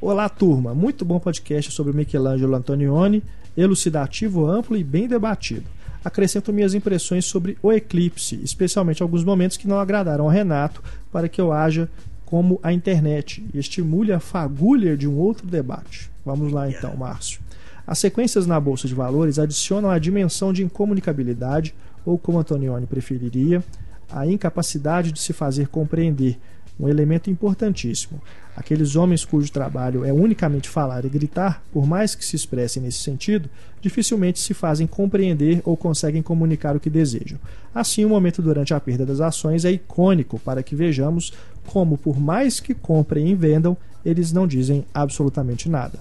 Olá, 0.00 0.28
turma, 0.28 0.74
muito 0.74 1.04
bom 1.04 1.18
podcast 1.18 1.70
sobre 1.72 1.92
Michelangelo 1.92 2.54
Antonioni, 2.54 3.22
elucidativo, 3.56 4.46
amplo 4.46 4.76
e 4.76 4.84
bem 4.84 5.08
debatido. 5.08 5.66
Acrescento 6.04 6.52
minhas 6.52 6.74
impressões 6.74 7.24
sobre 7.24 7.56
O 7.62 7.72
Eclipse, 7.72 8.40
especialmente 8.42 9.02
alguns 9.02 9.24
momentos 9.24 9.56
que 9.56 9.68
não 9.68 9.78
agradaram 9.78 10.24
ao 10.24 10.30
Renato, 10.30 10.82
para 11.12 11.28
que 11.28 11.40
eu 11.40 11.52
haja 11.52 11.88
como 12.24 12.58
a 12.62 12.72
internet 12.72 13.44
e 13.52 13.58
estimule 13.58 14.12
a 14.12 14.18
fagulha 14.18 14.96
de 14.96 15.06
um 15.06 15.16
outro 15.18 15.46
debate. 15.46 16.10
Vamos 16.24 16.50
lá 16.52 16.68
então, 16.68 16.96
Márcio. 16.96 17.40
As 17.86 17.98
sequências 17.98 18.46
na 18.46 18.58
bolsa 18.58 18.88
de 18.88 18.94
valores 18.94 19.38
adicionam 19.38 19.90
a 19.90 19.98
dimensão 19.98 20.52
de 20.52 20.62
incomunicabilidade, 20.62 21.74
ou 22.04 22.16
como 22.16 22.38
Antonioni 22.38 22.86
preferiria, 22.86 23.62
a 24.10 24.26
incapacidade 24.26 25.12
de 25.12 25.20
se 25.20 25.32
fazer 25.32 25.68
compreender, 25.68 26.38
um 26.78 26.88
elemento 26.88 27.30
importantíssimo. 27.30 28.20
Aqueles 28.54 28.96
homens 28.96 29.24
cujo 29.24 29.50
trabalho 29.50 30.04
é 30.04 30.12
unicamente 30.12 30.68
falar 30.68 31.04
e 31.04 31.08
gritar, 31.08 31.62
por 31.72 31.86
mais 31.86 32.14
que 32.14 32.24
se 32.24 32.36
expressem 32.36 32.82
nesse 32.82 32.98
sentido, 32.98 33.48
dificilmente 33.80 34.38
se 34.38 34.52
fazem 34.52 34.86
compreender 34.86 35.62
ou 35.64 35.76
conseguem 35.76 36.22
comunicar 36.22 36.76
o 36.76 36.80
que 36.80 36.90
desejam. 36.90 37.38
Assim, 37.74 38.04
o 38.04 38.10
momento 38.10 38.42
durante 38.42 38.74
a 38.74 38.80
perda 38.80 39.06
das 39.06 39.20
ações 39.20 39.64
é 39.64 39.72
icônico 39.72 40.38
para 40.38 40.62
que 40.62 40.76
vejamos 40.76 41.32
como 41.66 41.96
por 41.96 42.20
mais 42.20 42.60
que 42.60 42.74
comprem 42.74 43.28
e 43.28 43.34
vendam, 43.34 43.76
eles 44.04 44.32
não 44.32 44.46
dizem 44.46 44.84
absolutamente 44.92 45.68
nada. 45.68 45.98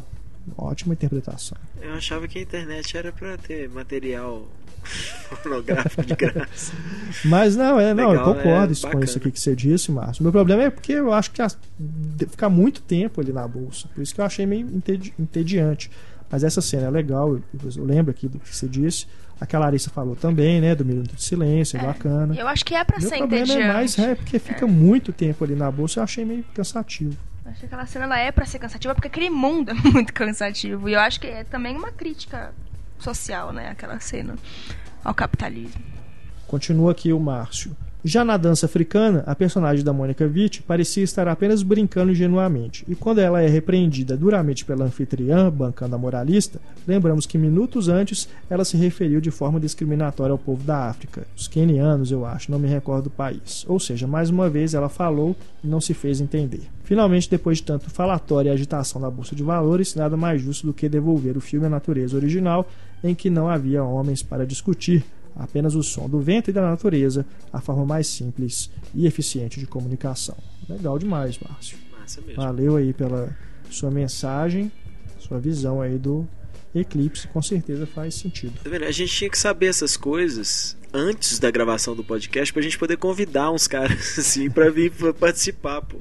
Ótima 0.58 0.94
interpretação. 0.94 1.58
Eu 1.82 1.94
achava 1.94 2.28
que 2.28 2.40
a 2.40 2.42
internet 2.42 2.98
era 2.98 3.12
para 3.12 3.38
ter 3.38 3.70
material 3.70 4.48
pornográfico 5.44 6.04
de 6.04 6.16
graça. 6.16 6.74
Mas 7.26 7.56
não, 7.56 7.80
é, 7.80 7.94
não, 7.94 8.10
Legal, 8.10 8.28
eu 8.30 8.36
concordo 8.36 8.74
é 8.74 8.92
com 8.92 9.00
isso 9.04 9.18
aqui 9.18 9.32
que 9.32 9.40
você 9.40 9.56
disse, 9.56 9.92
Márcio. 9.92 10.24
Meu 10.24 10.32
problema 10.32 10.64
é 10.64 10.70
porque 10.70 10.94
eu 10.94 11.14
acho 11.14 11.32
que 11.32 11.42
as, 11.42 11.58
de- 11.80 12.26
fica 12.28 12.50
muito 12.50 12.82
tempo 12.82 13.22
ali 13.22 13.32
na 13.32 13.48
bolsa. 13.48 13.88
Por 13.94 14.02
isso 14.02 14.14
que 14.14 14.22
eu 14.22 14.26
achei 14.26 14.46
meio 14.46 14.68
entedi- 14.68 15.14
entediante. 15.20 15.90
Mas 16.30 16.44
essa 16.44 16.62
cena 16.62 16.88
é 16.88 16.90
legal, 16.90 17.34
eu, 17.34 17.44
eu 17.76 17.84
lembro 17.84 18.12
aqui 18.12 18.28
do 18.28 18.40
que 18.40 18.56
você 18.56 18.68
disse. 18.68 19.06
A 19.40 19.46
que 19.46 19.56
a 19.56 19.60
Larissa 19.60 19.90
falou 19.90 20.16
também, 20.16 20.62
né? 20.62 20.76
Do 20.76 20.86
Minuto 20.86 21.16
de 21.16 21.24
Silêncio, 21.24 21.76
é, 21.80 21.84
bacana. 21.84 22.36
Eu 22.36 22.48
acho 22.48 22.64
que 22.64 22.76
é 22.76 22.84
pra 22.84 23.00
Meu 23.00 23.10
ser 23.10 23.18
problema 23.18 23.44
entediante. 23.44 23.70
é 23.70 23.74
mais 23.74 23.98
é, 24.00 24.14
porque 24.16 24.38
fica 24.38 24.68
muito 24.68 25.12
tempo 25.12 25.44
ali 25.44 25.56
na 25.56 25.72
bolsa, 25.72 26.00
eu 26.00 26.04
achei 26.04 26.24
meio 26.24 26.46
cansativo. 26.54 27.18
Acho 27.44 27.60
que 27.62 27.66
aquela 27.66 27.86
cena 27.88 28.06
ela 28.06 28.20
é 28.20 28.32
pra 28.32 28.46
ser 28.46 28.60
cansativa 28.60 28.94
porque 28.94 29.08
aquele 29.08 29.32
mundo 29.32 29.72
é 29.74 29.74
muito 29.74 30.14
cansativo. 30.14 30.88
E 30.88 30.94
eu 30.94 31.00
acho 31.00 31.20
que 31.20 31.26
é 31.26 31.44
também 31.44 31.76
uma 31.76 31.92
crítica 31.92 32.54
social, 33.02 33.52
né? 33.52 33.70
Aquela 33.70 34.00
cena 34.00 34.36
ao 35.04 35.14
capitalismo. 35.14 35.82
Continua 36.48 36.92
aqui 36.92 37.12
o 37.14 37.20
Márcio. 37.20 37.76
Já 38.04 38.26
na 38.26 38.36
dança 38.36 38.66
africana, 38.66 39.24
a 39.28 39.36
personagem 39.36 39.86
da 39.86 39.94
Mônica 39.94 40.26
Witt 40.26 40.64
parecia 40.64 41.04
estar 41.04 41.28
apenas 41.28 41.62
brincando 41.62 42.12
ingenuamente, 42.12 42.84
e 42.90 42.96
quando 42.96 43.20
ela 43.20 43.44
é 43.44 43.48
repreendida 43.48 44.18
duramente 44.18 44.66
pela 44.66 44.86
anfitriã, 44.86 45.52
bancando 45.52 45.94
a 45.94 46.00
moralista, 46.00 46.60
lembramos 46.88 47.28
que 47.28 47.38
minutos 47.38 47.90
antes 47.90 48.28
ela 48.50 48.66
se 48.66 48.76
referiu 48.76 49.22
de 49.22 49.30
forma 49.30 49.60
discriminatória 49.60 50.32
ao 50.32 50.38
povo 50.40 50.64
da 50.64 50.90
África, 50.90 51.28
os 51.38 51.48
quenianos, 51.48 52.12
eu 52.12 52.26
acho, 52.26 52.50
não 52.50 52.58
me 52.58 52.68
recordo 52.68 53.04
do 53.04 53.10
país. 53.12 53.66
Ou 53.68 53.80
seja, 53.80 54.08
mais 54.08 54.32
uma 54.32 54.50
vez 54.50 54.74
ela 54.74 54.90
falou 54.90 55.36
e 55.64 55.68
não 55.68 55.80
se 55.80 55.94
fez 55.94 56.20
entender. 56.20 56.64
Finalmente, 56.84 57.30
depois 57.30 57.60
de 57.60 57.64
tanto 57.64 57.88
falatório 57.92 58.50
e 58.50 58.52
agitação 58.52 59.00
da 59.00 59.12
Bolsa 59.12 59.36
de 59.36 59.44
Valores, 59.44 59.94
nada 59.94 60.18
mais 60.18 60.42
justo 60.42 60.66
do 60.66 60.74
que 60.74 60.90
devolver 60.90 61.38
o 61.38 61.42
filme 61.42 61.68
à 61.68 61.70
natureza 61.70 62.18
original, 62.18 62.68
em 63.04 63.14
que 63.14 63.30
não 63.30 63.48
havia 63.48 63.84
homens 63.84 64.24
para 64.24 64.46
discutir, 64.46 65.06
apenas 65.36 65.76
o 65.76 65.84
som 65.84 66.10
do 66.10 66.20
vento 66.20 66.50
e 66.50 66.54
da 66.54 66.62
natureza, 66.62 67.26
a 67.52 67.62
forma 67.62 67.86
mais 67.86 68.08
simples 68.08 68.70
e 68.94 69.06
eficiente 69.06 69.60
de 69.60 69.68
comunicação. 69.68 70.38
Legal 70.70 70.98
demais, 70.98 71.40
Márcio. 71.40 71.78
Valeu 72.36 72.76
aí 72.76 72.94
pela 72.94 73.36
sua 73.70 73.90
mensagem, 73.90 74.72
sua 75.20 75.40
visão 75.40 75.82
aí 75.82 75.98
do 75.98 76.28
eclipse, 76.74 77.28
com 77.28 77.42
certeza 77.42 77.86
faz 77.86 78.16
sentido. 78.16 78.54
Tá 78.64 78.70
vendo? 78.70 78.86
A 78.86 78.92
gente 78.92 79.14
tinha 79.14 79.30
que 79.30 79.38
saber 79.38 79.68
essas 79.68 79.98
coisas 79.98 80.78
antes 80.94 81.40
da 81.40 81.50
gravação 81.50 81.96
do 81.96 82.04
podcast 82.04 82.52
pra 82.52 82.62
gente 82.62 82.78
poder 82.78 82.98
convidar 82.98 83.52
uns 83.52 83.68
caras 83.68 84.18
assim 84.20 84.50
pra 84.50 84.70
vir 84.70 84.92
pra 84.92 85.14
participar, 85.14 85.82
pô. 85.82 85.98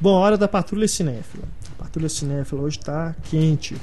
Bom, 0.00 0.12
hora 0.12 0.38
da 0.38 0.48
patrulha 0.48 0.88
cinéfila. 0.88 1.44
A 1.72 1.84
patrulha 1.84 2.08
cinéfila 2.08 2.62
hoje 2.62 2.78
está 2.78 3.14
quente. 3.24 3.76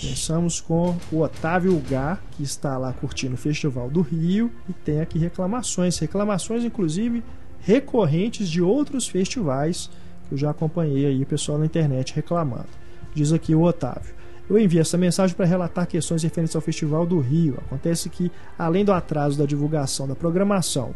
Começamos 0.00 0.60
com 0.60 0.96
o 1.12 1.20
Otávio 1.20 1.80
Gá, 1.88 2.18
que 2.32 2.42
está 2.42 2.76
lá 2.76 2.92
curtindo 2.92 3.34
o 3.34 3.38
Festival 3.38 3.88
do 3.88 4.00
Rio 4.00 4.50
e 4.68 4.72
tem 4.72 5.00
aqui 5.00 5.18
reclamações. 5.18 5.98
Reclamações, 5.98 6.64
inclusive, 6.64 7.22
recorrentes 7.60 8.48
de 8.48 8.60
outros 8.60 9.06
festivais 9.06 9.90
que 10.28 10.34
eu 10.34 10.38
já 10.38 10.50
acompanhei 10.50 11.06
aí, 11.06 11.24
pessoal 11.24 11.58
na 11.58 11.66
internet 11.66 12.14
reclamando. 12.14 12.68
Diz 13.14 13.32
aqui 13.32 13.54
o 13.54 13.62
Otávio. 13.62 14.14
Eu 14.48 14.58
enviei 14.58 14.82
essa 14.82 14.98
mensagem 14.98 15.34
para 15.34 15.46
relatar 15.46 15.86
questões 15.86 16.22
referentes 16.22 16.54
ao 16.54 16.60
Festival 16.60 17.06
do 17.06 17.18
Rio. 17.20 17.56
Acontece 17.66 18.10
que, 18.10 18.30
além 18.58 18.84
do 18.84 18.92
atraso 18.92 19.38
da 19.38 19.46
divulgação 19.46 20.06
da 20.06 20.14
programação, 20.14 20.92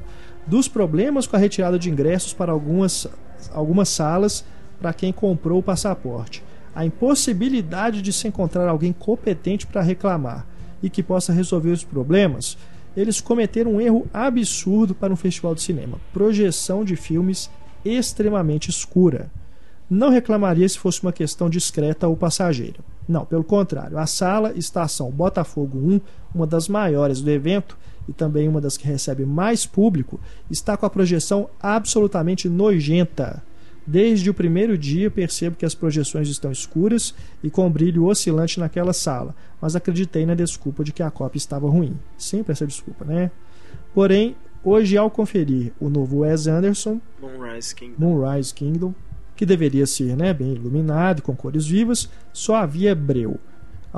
dos 0.46 0.68
problemas 0.68 1.26
com 1.26 1.36
a 1.36 1.38
retirada 1.38 1.78
de 1.78 1.88
ingressos 1.88 2.34
para 2.34 2.52
algumas, 2.52 3.06
algumas 3.52 3.88
salas 3.88 4.44
para 4.80 4.92
quem 4.92 5.12
comprou 5.12 5.60
o 5.60 5.62
passaporte, 5.62 6.42
a 6.78 6.84
impossibilidade 6.84 8.00
de 8.00 8.12
se 8.12 8.28
encontrar 8.28 8.68
alguém 8.68 8.92
competente 8.92 9.66
para 9.66 9.82
reclamar 9.82 10.46
e 10.80 10.88
que 10.88 11.02
possa 11.02 11.32
resolver 11.32 11.72
os 11.72 11.82
problemas, 11.82 12.56
eles 12.96 13.20
cometeram 13.20 13.72
um 13.72 13.80
erro 13.80 14.06
absurdo 14.14 14.94
para 14.94 15.12
um 15.12 15.16
festival 15.16 15.56
de 15.56 15.62
cinema: 15.62 15.98
projeção 16.12 16.84
de 16.84 16.94
filmes 16.94 17.50
extremamente 17.84 18.70
escura. 18.70 19.28
Não 19.90 20.08
reclamaria 20.08 20.68
se 20.68 20.78
fosse 20.78 21.02
uma 21.02 21.12
questão 21.12 21.50
discreta 21.50 22.06
ou 22.06 22.16
passageira. 22.16 22.78
Não, 23.08 23.26
pelo 23.26 23.42
contrário, 23.42 23.98
a 23.98 24.06
sala 24.06 24.52
Estação 24.54 25.10
Botafogo 25.10 25.78
1, 25.78 26.00
uma 26.32 26.46
das 26.46 26.68
maiores 26.68 27.20
do 27.20 27.28
evento 27.28 27.76
e 28.08 28.12
também 28.12 28.46
uma 28.46 28.60
das 28.60 28.76
que 28.76 28.86
recebe 28.86 29.26
mais 29.26 29.66
público, 29.66 30.20
está 30.48 30.76
com 30.76 30.86
a 30.86 30.90
projeção 30.90 31.50
absolutamente 31.60 32.48
nojenta. 32.48 33.42
Desde 33.90 34.28
o 34.28 34.34
primeiro 34.34 34.76
dia 34.76 35.10
percebo 35.10 35.56
que 35.56 35.64
as 35.64 35.74
projeções 35.74 36.28
estão 36.28 36.52
escuras 36.52 37.14
e 37.42 37.48
com 37.48 37.70
brilho 37.70 38.04
oscilante 38.04 38.60
naquela 38.60 38.92
sala, 38.92 39.34
mas 39.62 39.74
acreditei 39.74 40.26
na 40.26 40.34
desculpa 40.34 40.84
de 40.84 40.92
que 40.92 41.02
a 41.02 41.10
cópia 41.10 41.38
estava 41.38 41.66
ruim. 41.70 41.96
Sempre 42.18 42.52
essa 42.52 42.66
desculpa, 42.66 43.06
né? 43.06 43.30
Porém, 43.94 44.36
hoje 44.62 44.94
ao 44.98 45.10
conferir 45.10 45.72
o 45.80 45.88
novo 45.88 46.18
Wes 46.18 46.46
Anderson, 46.46 47.00
Moonrise 47.18 47.74
Kingdom. 47.74 47.94
Moonrise 47.98 48.52
Kingdom, 48.52 48.94
que 49.34 49.46
deveria 49.46 49.86
ser 49.86 50.14
né, 50.14 50.34
bem 50.34 50.52
iluminado, 50.52 51.22
com 51.22 51.34
cores 51.34 51.66
vivas, 51.66 52.10
só 52.30 52.56
havia 52.56 52.94
breu. 52.94 53.40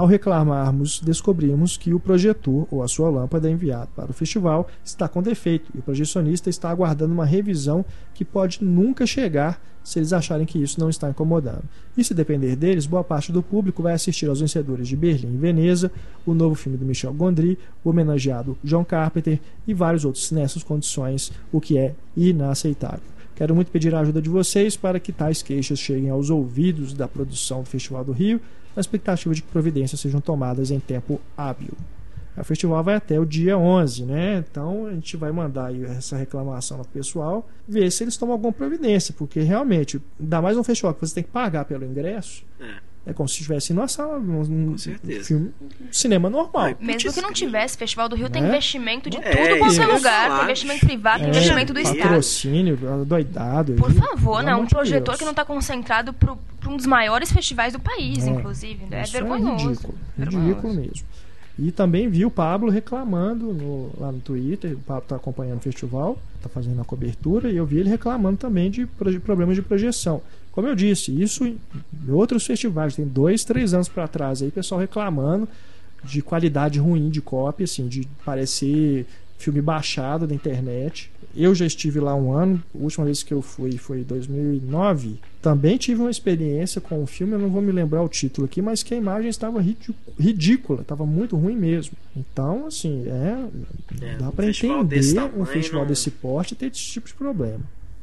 Ao 0.01 0.07
reclamarmos, 0.07 0.99
descobrimos 0.99 1.77
que 1.77 1.93
o 1.93 2.01
projetor 2.01 2.67
ou 2.71 2.83
a 2.83 2.89
sua 2.89 3.11
lâmpada 3.11 3.51
enviado 3.51 3.91
para 3.95 4.11
o 4.11 4.15
festival 4.15 4.67
está 4.83 5.07
com 5.07 5.23
defeito 5.23 5.71
e 5.75 5.79
o 5.79 5.83
projecionista 5.83 6.49
está 6.49 6.71
aguardando 6.71 7.13
uma 7.13 7.27
revisão 7.27 7.85
que 8.15 8.25
pode 8.25 8.65
nunca 8.65 9.05
chegar 9.07 9.61
se 9.85 9.99
eles 9.99 10.15
acharem 10.15 10.47
que 10.47 10.59
isso 10.59 10.81
não 10.81 10.89
está 10.89 11.11
incomodando. 11.11 11.65
E 11.99 12.03
se 12.03 12.15
depender 12.15 12.57
deles, 12.57 12.87
boa 12.87 13.05
parte 13.05 13.31
do 13.31 13.43
público 13.43 13.83
vai 13.83 13.93
assistir 13.93 14.27
aos 14.27 14.41
vencedores 14.41 14.89
de 14.89 14.97
Berlim 14.97 15.35
e 15.35 15.37
Veneza, 15.37 15.93
o 16.25 16.33
novo 16.33 16.55
filme 16.55 16.79
do 16.79 16.87
Michel 16.87 17.13
Gondry, 17.13 17.59
o 17.85 17.91
homenageado 17.91 18.57
John 18.65 18.87
Carpenter 18.87 19.39
e 19.69 19.75
vários 19.75 20.07
outros 20.07 20.33
nessas 20.33 20.63
condições, 20.63 21.31
o 21.53 21.61
que 21.61 21.77
é 21.77 21.95
inaceitável. 22.17 23.05
Quero 23.37 23.55
muito 23.55 23.71
pedir 23.71 23.95
a 23.95 24.01
ajuda 24.01 24.23
de 24.23 24.31
vocês 24.31 24.79
para 24.79 24.99
que 24.99 25.13
tais 25.13 25.43
queixas 25.43 25.79
cheguem 25.79 26.09
aos 26.09 26.31
ouvidos 26.31 26.95
da 26.95 27.07
produção 27.07 27.61
do 27.61 27.69
Festival 27.69 28.03
do 28.03 28.13
Rio, 28.13 28.41
na 28.75 28.81
expectativa 28.81 29.35
de 29.35 29.43
que 29.43 29.49
providências 29.49 30.01
sejam 30.01 30.21
tomadas 30.21 30.71
em 30.71 30.81
tempo 30.81 31.21
hábil. 31.37 31.73
O 32.37 32.45
festival 32.45 32.83
vai 32.83 32.95
até 32.95 33.19
o 33.21 33.27
dia 33.27 33.59
11, 33.59 34.05
né? 34.05 34.45
Então 34.51 34.87
a 34.87 34.93
gente 34.93 35.17
vai 35.17 35.31
mandar 35.31 35.75
essa 35.91 36.17
reclamação 36.17 36.79
para 36.79 36.87
o 36.87 36.89
pessoal, 36.89 37.49
ver 37.69 37.91
se 37.91 38.05
eles 38.05 38.17
tomam 38.17 38.33
alguma 38.33 38.53
providência, 38.53 39.15
porque 39.17 39.41
realmente, 39.41 40.01
ainda 40.19 40.41
mais 40.41 40.57
um 40.57 40.65
festival 40.65 40.95
que 40.95 41.01
você 41.07 41.15
tem 41.15 41.25
que 41.25 41.31
pagar 41.31 41.65
pelo 41.65 41.85
ingresso, 41.85 42.45
É. 42.59 42.90
é 43.07 43.13
como 43.13 43.29
se 43.29 43.37
estivesse 43.37 43.73
numa 43.73 43.89
sala, 43.89 44.19
num, 44.19 44.77
filme, 44.79 45.51
um 45.81 45.93
cinema 45.93 46.29
normal. 46.29 46.63
Ai, 46.65 46.77
Mesmo 46.81 47.03
Putz, 47.03 47.15
que 47.15 47.21
não 47.23 47.33
tivesse, 47.33 47.77
Festival 47.79 48.09
do 48.09 48.15
Rio 48.17 48.29
tem 48.29 48.43
É? 48.45 48.49
investimento 48.49 49.09
de 49.09 49.17
É, 49.17 49.21
tudo 49.21 49.59
quanto 49.59 49.81
é 49.83 49.87
lugar. 49.87 50.23
falar. 50.29 50.37
Tem 50.37 50.45
investimento 50.45 50.87
privado, 50.87 51.19
tem 51.21 51.27
É, 51.27 51.31
investimento 51.31 51.73
do 51.73 51.81
Estado. 51.81 51.99
patrocínio, 51.99 52.79
doidado. 53.07 53.73
Por 53.75 53.91
aí, 53.91 53.97
favor, 53.97 54.43
né? 54.43 54.55
Um 54.55 54.65
de 54.65 54.71
projetor 54.75 55.05
Deus. 55.07 55.19
que 55.19 55.25
não 55.25 55.31
está 55.33 55.45
concentrado 55.45 56.13
para 56.13 56.37
um 56.69 56.77
dos 56.77 56.87
maiores 56.87 57.33
festivais 57.33 57.73
do 57.73 57.81
país, 57.81 58.27
É. 58.27 58.31
inclusive. 58.31 58.87
É 58.91 59.03
Isso 59.03 59.13
vergonhoso. 59.13 59.65
É 59.65 59.69
ridículo, 59.69 59.95
Vergonhoso. 60.17 60.49
ridículo 60.49 60.75
mesmo. 60.75 61.07
E 61.59 61.71
também 61.71 62.09
vi 62.09 62.25
o 62.25 62.31
Pablo 62.31 62.71
reclamando 62.71 63.53
no- 63.53 63.91
lá 63.99 64.11
no 64.11 64.19
Twitter. 64.21 64.73
O 64.73 64.81
Pablo 64.81 65.03
está 65.03 65.17
acompanhando 65.17 65.59
o 65.59 65.63
festival, 65.63 66.19
está 66.37 66.49
fazendo 66.49 66.81
a 66.81 66.85
cobertura, 66.85 67.51
e 67.51 67.57
eu 67.57 67.67
vi 67.67 67.79
ele 67.79 67.91
reclamando 67.91 68.39
também 68.39 68.71
de 68.71 68.87
proje- 68.87 69.19
problemas 69.21 69.57
de 69.57 69.63
projeção. 69.63 70.23
Como 70.53 70.67
eu 70.67 70.75
disse, 70.75 71.11
isso 71.23 71.47
em 71.47 71.59
outros 72.09 72.45
festivais, 72.47 72.95
tem 72.97 73.07
dois, 73.07 73.45
três 73.45 73.73
anos 73.73 73.89
para 73.89 74.09
trás 74.09 74.43
aí, 74.43 74.51
pessoal 74.51 74.81
reclamando 74.81 75.49
de 76.03 76.23
qualidade 76.23 76.79
ruim 76.79 77.09
de 77.11 77.21
cópia, 77.21 77.65
assim, 77.65 77.87
de 77.87 78.07
parecer 78.25 79.07
filme 79.39 79.61
baixado 79.63 80.27
da 80.27 80.35
internet. 80.35 81.11
Eu 81.35 81.55
já 81.55 81.65
estive 81.65 82.01
lá 82.01 82.15
um 82.15 82.33
ano, 82.33 82.63
a 82.75 82.79
última 82.83 83.05
vez 83.07 83.23
que 83.23 83.33
eu 83.33 83.41
fui 83.41 83.79
foi 83.79 84.01
em 84.01 84.03
2009. 84.03 85.19
Também 85.41 85.77
tive 85.79 86.01
uma 86.01 86.11
experiência 86.11 86.81
com 86.81 87.01
um 87.03 87.07
filme, 87.07 87.35
eu 87.35 87.39
não 87.39 87.49
vou 87.49 87.63
me 87.63 87.71
lembrar 87.73 88.03
o 88.03 88.09
título 88.09 88.47
aqui, 88.47 88.61
mas 88.61 88.83
que 88.83 88.93
a 88.93 88.97
imagem 88.97 89.31
estava 89.31 89.61
ridí- 89.61 89.95
ridícula, 90.19 90.83
estava 90.83 91.07
muito 91.07 91.37
ruim 91.37 91.57
mesmo. 91.57 91.93
Então, 92.17 92.67
assim, 92.67 93.05
é, 93.07 93.47
É, 94.05 94.17
dá 94.17 94.31
para 94.33 94.47
entender 94.81 94.97
um 95.37 95.47
festival 95.47 95.83
não- 95.83 95.89
desse 95.89 96.11
porte 96.11 96.55
ter 96.55 96.67
esse 96.67 96.81
tipo 96.83 97.07
de 97.07 97.15
problema. 97.15 97.61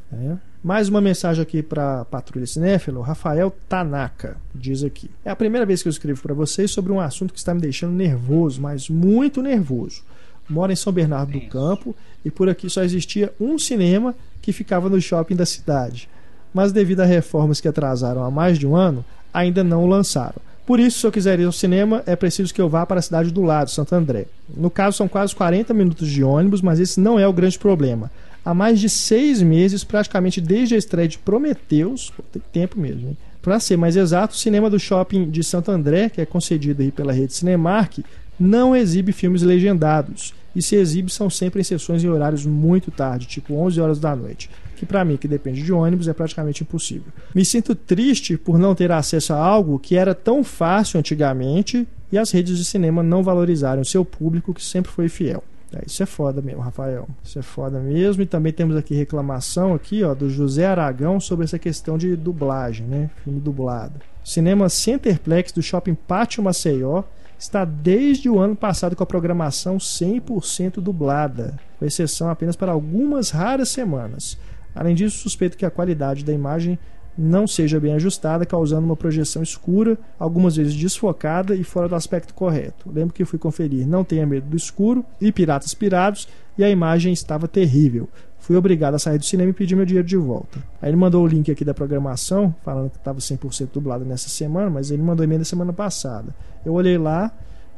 né? 0.10 0.40
Mais 0.64 0.90
uma 0.90 1.00
mensagem 1.00 1.42
aqui 1.42 1.62
para 1.62 2.04
Patrulha 2.06 2.48
Cinéfilo. 2.48 3.02
Rafael 3.02 3.54
Tanaka 3.70 4.38
diz 4.54 4.84
aqui: 4.84 5.10
É 5.24 5.30
a 5.30 5.36
primeira 5.36 5.66
vez 5.66 5.84
que 5.84 5.88
eu 5.88 5.92
escrevo 5.92 6.22
para 6.22 6.34
vocês 6.34 6.72
sobre 6.72 6.92
um 6.92 7.00
assunto 7.00 7.32
que 7.32 7.40
está 7.40 7.54
me 7.54 7.62
deixando 7.62 7.94
nervoso, 7.94 8.60
mas 8.62 8.90
muito 8.90 9.42
nervoso. 9.42 10.02
Moro 10.50 10.72
em 10.72 10.76
São 10.76 10.92
Bernardo 10.92 11.34
do 11.34 11.42
Campo 11.42 11.96
e 12.26 12.32
por 12.32 12.50
aqui 12.50 12.70
só 12.70 12.84
existia 12.84 13.32
um 13.40 13.60
cinema 13.60 14.16
que 14.42 14.52
ficava 14.52 14.90
no 14.90 15.00
shopping 15.00 15.36
da 15.36 15.46
cidade. 15.46 16.10
Mas 16.54 16.72
devido 16.72 17.02
a 17.02 17.06
reformas 17.06 17.62
que 17.62 17.68
atrasaram 17.68 18.24
há 18.24 18.32
mais 18.32 18.58
de 18.58 18.66
um 18.66 18.76
ano, 18.76 19.06
ainda 19.34 19.64
não 19.64 19.84
o 19.84 19.88
lançaram. 19.88 20.42
Por 20.66 20.80
isso, 20.80 21.00
se 21.00 21.08
eu 21.08 21.12
quiser 21.12 21.40
ir 21.40 21.46
ao 21.46 21.52
cinema, 21.52 22.04
é 22.06 22.16
preciso 22.16 22.54
que 22.54 22.60
eu 22.60 22.68
vá 22.68 22.86
para 22.86 23.00
a 23.00 23.02
cidade 23.02 23.32
do 23.32 23.42
lado, 23.42 23.70
Santo 23.70 23.94
André. 23.94 24.26
No 24.54 24.70
caso, 24.70 24.98
são 24.98 25.08
quase 25.08 25.34
40 25.36 25.74
minutos 25.74 26.10
de 26.10 26.24
ônibus, 26.24 26.62
mas 26.62 26.80
esse 26.80 27.00
não 27.00 27.18
é 27.18 27.26
o 27.28 27.32
grande 27.32 27.58
problema. 27.58 28.12
Há 28.48 28.54
mais 28.54 28.80
de 28.80 28.88
seis 28.88 29.42
meses, 29.42 29.84
praticamente 29.84 30.40
desde 30.40 30.74
a 30.74 30.78
estreia 30.78 31.06
de 31.06 31.18
Prometheus. 31.18 32.14
Pô, 32.16 32.24
tem 32.32 32.42
tempo 32.54 32.80
mesmo, 32.80 33.10
hein? 33.10 33.18
Para 33.42 33.60
ser 33.60 33.76
mais 33.76 33.98
exato, 33.98 34.34
o 34.34 34.38
cinema 34.38 34.70
do 34.70 34.80
shopping 34.80 35.30
de 35.30 35.44
Santo 35.44 35.70
André, 35.70 36.10
que 36.10 36.22
é 36.22 36.26
concedido 36.26 36.82
aí 36.82 36.90
pela 36.90 37.12
rede 37.12 37.34
Cinemark, 37.34 38.00
não 38.40 38.74
exibe 38.74 39.12
filmes 39.12 39.42
legendados. 39.42 40.34
E 40.56 40.62
se 40.62 40.76
exibe, 40.76 41.12
são 41.12 41.30
sempre 41.30 41.60
em 41.60 41.64
sessões 41.64 42.04
em 42.04 42.08
horários 42.08 42.46
muito 42.46 42.90
tarde, 42.90 43.28
tipo 43.28 43.54
11 43.54 43.82
horas 43.82 44.00
da 44.00 44.16
noite. 44.16 44.50
Que 44.78 44.86
para 44.86 45.04
mim, 45.04 45.18
que 45.18 45.28
depende 45.28 45.62
de 45.62 45.74
ônibus, 45.74 46.08
é 46.08 46.14
praticamente 46.14 46.64
impossível. 46.64 47.12
Me 47.36 47.44
sinto 47.44 47.76
triste 47.76 48.38
por 48.38 48.58
não 48.58 48.74
ter 48.74 48.94
acesso 48.94 49.34
a 49.34 49.38
algo 49.38 49.78
que 49.78 49.98
era 49.98 50.16
tão 50.16 50.42
fácil 50.42 51.00
antigamente 51.00 51.86
e 52.12 52.18
as 52.18 52.32
redes 52.32 52.58
de 52.58 52.64
cinema 52.64 53.04
não 53.04 53.24
valorizaram 53.24 53.84
seu 53.84 54.06
público, 54.06 54.54
que 54.54 54.64
sempre 54.64 54.92
foi 54.92 55.10
fiel. 55.10 55.44
É, 55.74 55.84
isso 55.86 56.02
é 56.02 56.06
foda 56.06 56.42
mesmo, 56.42 56.62
Rafael. 56.62 57.08
Isso 57.24 57.40
é 57.40 57.42
foda 57.42 57.80
mesmo. 57.80 58.24
E 58.24 58.26
também 58.26 58.54
temos 58.54 58.76
aqui 58.76 58.96
reclamação 58.96 59.74
aqui, 59.74 60.04
ó, 60.04 60.14
do 60.14 60.30
José 60.30 60.66
Aragão 60.66 61.20
sobre 61.20 61.46
essa 61.46 61.60
questão 61.60 61.98
de 61.98 62.16
dublagem, 62.16 62.88
né? 62.88 63.10
Filme 63.24 63.40
dublado. 63.40 64.00
Cinema 64.24 64.70
Centerplex 64.70 65.52
do 65.52 65.62
Shopping 65.62 65.96
Pátio 65.96 66.44
Maceió 66.44 67.04
está 67.38 67.64
desde 67.64 68.30
o 68.30 68.40
ano 68.40 68.56
passado 68.56 68.96
com 68.96 69.04
a 69.04 69.08
programação 69.08 69.78
100% 69.78 70.82
dublada, 70.82 71.60
com 71.78 71.86
exceção 71.86 72.30
apenas 72.30 72.56
para 72.56 72.72
algumas 72.72 73.30
raras 73.30 73.70
semanas. 73.70 74.38
Além 74.74 74.96
disso, 74.96 75.20
suspeito 75.20 75.58
que 75.58 75.66
a 75.66 75.72
qualidade 75.72 76.24
da 76.24 76.34
imagem 76.34 76.78
não 77.18 77.48
seja 77.48 77.80
bem 77.80 77.94
ajustada, 77.94 78.46
causando 78.46 78.86
uma 78.86 78.96
projeção 78.96 79.42
escura, 79.42 79.98
algumas 80.20 80.56
vezes 80.56 80.76
desfocada 80.76 81.56
e 81.56 81.64
fora 81.64 81.90
do 81.90 81.96
aspecto 81.96 82.34
correto. 82.34 82.90
Lembro 82.94 83.14
que 83.14 83.26
fui 83.26 83.40
conferir 83.40 83.88
Não 83.88 84.04
Tenha 84.04 84.26
Medo 84.26 84.48
do 84.48 84.56
Escuro 84.56 85.04
e 85.20 85.32
Piratas 85.32 85.74
Pirados 85.74 86.28
e 86.58 86.64
a 86.64 86.70
imagem 86.70 87.12
estava 87.12 87.48
terrível. 87.48 88.08
Fui 88.40 88.56
obrigado 88.56 88.96
a 88.96 89.00
sair 89.00 89.18
do 89.18 89.26
cinema 89.26 89.50
e 89.50 89.54
pedir 89.54 89.76
meu 89.76 89.86
dinheiro 89.86 90.08
de 90.08 90.16
volta. 90.16 90.64
Aí 90.82 90.90
ele 90.90 90.98
mandou 90.98 91.24
o 91.24 91.28
link 91.28 91.52
aqui 91.52 91.66
da 91.66 91.74
programação, 91.74 92.54
falando 92.64 92.92
que 92.92 92.98
estava 92.98 93.20
100% 93.20 93.70
dublado 93.74 94.06
nessa 94.06 94.30
semana, 94.30 94.70
mas 94.70 94.92
ele 94.92 95.02
mandou 95.02 95.24
emenda 95.24 95.44
semana 95.44 95.74
passada. 95.74 96.34
Eu 96.66 96.74
olhei 96.74 96.98
lá 96.98 97.32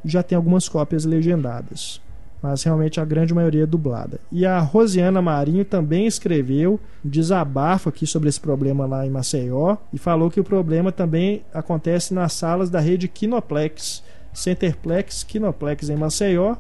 e 0.03 0.09
já 0.09 0.21
tem 0.21 0.35
algumas 0.35 0.67
cópias 0.67 1.05
legendadas 1.05 2.01
mas 2.41 2.63
realmente 2.63 2.99
a 2.99 3.05
grande 3.05 3.33
maioria 3.33 3.63
é 3.63 3.67
dublada. 3.67 4.19
E 4.31 4.45
a 4.45 4.59
Rosiana 4.59 5.21
Marinho 5.21 5.65
também 5.65 6.05
escreveu 6.05 6.79
um 7.03 7.09
desabafo 7.09 7.89
aqui 7.89 8.05
sobre 8.07 8.29
esse 8.29 8.39
problema 8.39 8.85
lá 8.85 9.05
em 9.05 9.09
Maceió 9.09 9.77
e 9.93 9.97
falou 9.97 10.29
que 10.29 10.39
o 10.39 10.43
problema 10.43 10.91
também 10.91 11.43
acontece 11.53 12.13
nas 12.13 12.33
salas 12.33 12.69
da 12.69 12.79
rede 12.79 13.07
Kinoplex, 13.07 14.03
Centerplex, 14.33 15.23
Kinoplex 15.23 15.89
em 15.89 15.97
Maceió 15.97 16.55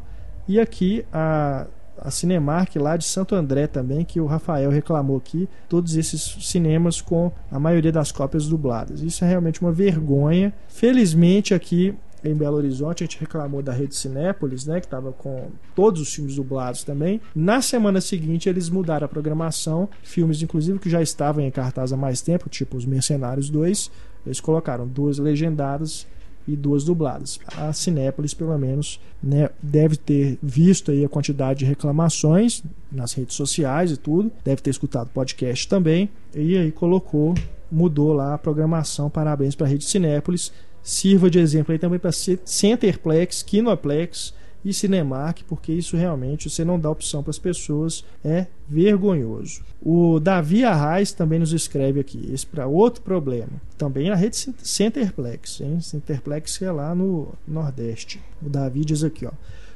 e 0.47 0.59
aqui 0.59 1.05
a 1.13 1.65
a 2.01 2.09
Cinemark 2.09 2.75
lá 2.77 2.95
de 2.97 3.05
Santo 3.05 3.35
André 3.35 3.67
também, 3.67 4.05
que 4.05 4.19
o 4.19 4.25
Rafael 4.25 4.69
reclamou 4.69 5.17
aqui, 5.17 5.49
todos 5.67 5.95
esses 5.95 6.37
cinemas 6.41 7.01
com 7.01 7.31
a 7.51 7.59
maioria 7.59 7.91
das 7.91 8.11
cópias 8.11 8.47
dubladas. 8.47 9.01
Isso 9.01 9.23
é 9.23 9.27
realmente 9.27 9.61
uma 9.61 9.71
vergonha. 9.71 10.53
Felizmente 10.67 11.53
aqui 11.53 11.95
em 12.23 12.33
Belo 12.33 12.57
Horizonte, 12.57 13.03
a 13.03 13.05
gente 13.05 13.19
reclamou 13.19 13.61
da 13.61 13.71
Rede 13.71 13.95
Cinépolis, 13.95 14.65
né, 14.65 14.79
que 14.79 14.85
estava 14.85 15.11
com 15.11 15.49
todos 15.75 16.01
os 16.01 16.13
filmes 16.13 16.35
dublados 16.35 16.83
também. 16.83 17.21
Na 17.35 17.61
semana 17.61 18.01
seguinte, 18.01 18.49
eles 18.49 18.69
mudaram 18.69 19.05
a 19.05 19.09
programação, 19.09 19.89
filmes 20.03 20.41
inclusive 20.41 20.79
que 20.79 20.89
já 20.89 21.01
estavam 21.01 21.43
em 21.43 21.51
cartaz 21.51 21.93
há 21.93 21.97
mais 21.97 22.21
tempo, 22.21 22.49
tipo 22.49 22.77
Os 22.77 22.85
Mercenários 22.85 23.49
2, 23.49 23.91
eles 24.25 24.39
colocaram 24.39 24.87
duas 24.87 25.17
legendadas 25.17 26.05
e 26.47 26.55
duas 26.55 26.83
dubladas. 26.83 27.39
A 27.55 27.71
Cinépolis, 27.71 28.33
pelo 28.33 28.57
menos, 28.57 28.99
né, 29.21 29.49
deve 29.61 29.95
ter 29.95 30.37
visto 30.41 30.91
aí 30.91 31.05
a 31.05 31.09
quantidade 31.09 31.59
de 31.59 31.65
reclamações 31.65 32.63
nas 32.91 33.13
redes 33.13 33.35
sociais 33.35 33.91
e 33.91 33.97
tudo, 33.97 34.31
deve 34.43 34.61
ter 34.61 34.71
escutado 34.71 35.09
podcast 35.09 35.67
também, 35.67 36.09
e 36.33 36.57
aí 36.57 36.71
colocou, 36.71 37.35
mudou 37.71 38.13
lá 38.13 38.33
a 38.33 38.37
programação. 38.37 39.09
Parabéns 39.09 39.55
para 39.55 39.67
a 39.67 39.69
Rede 39.69 39.85
Cinépolis 39.85 40.51
sirva 40.83 41.29
de 41.29 41.39
exemplo 41.39 41.71
aí 41.71 41.79
também 41.79 41.99
para 41.99 42.11
Centerplex, 42.11 43.43
Kinoplex 43.43 44.33
e 44.63 44.73
Cinemark, 44.73 45.41
porque 45.47 45.71
isso 45.71 45.95
realmente 45.95 46.49
você 46.49 46.65
não 46.65 46.79
dá 46.79 46.89
opção 46.89 47.23
para 47.23 47.31
as 47.31 47.39
pessoas, 47.39 48.03
é 48.23 48.47
vergonhoso. 48.67 49.61
O 49.81 50.19
Davi 50.19 50.65
Arraes 50.65 51.13
também 51.13 51.39
nos 51.39 51.53
escreve 51.53 51.99
aqui, 51.99 52.29
esse 52.33 52.45
para 52.45 52.67
outro 52.67 53.01
problema, 53.01 53.61
também 53.77 54.09
na 54.09 54.15
rede 54.15 54.35
Centerplex, 54.35 55.61
hein? 55.61 55.79
Centerplex 55.79 56.61
é 56.61 56.71
lá 56.71 56.93
no 56.93 57.33
Nordeste. 57.47 58.19
O 58.41 58.49
Davi 58.49 58.83
diz 58.83 59.03
aqui, 59.03 59.25
ó. 59.25 59.31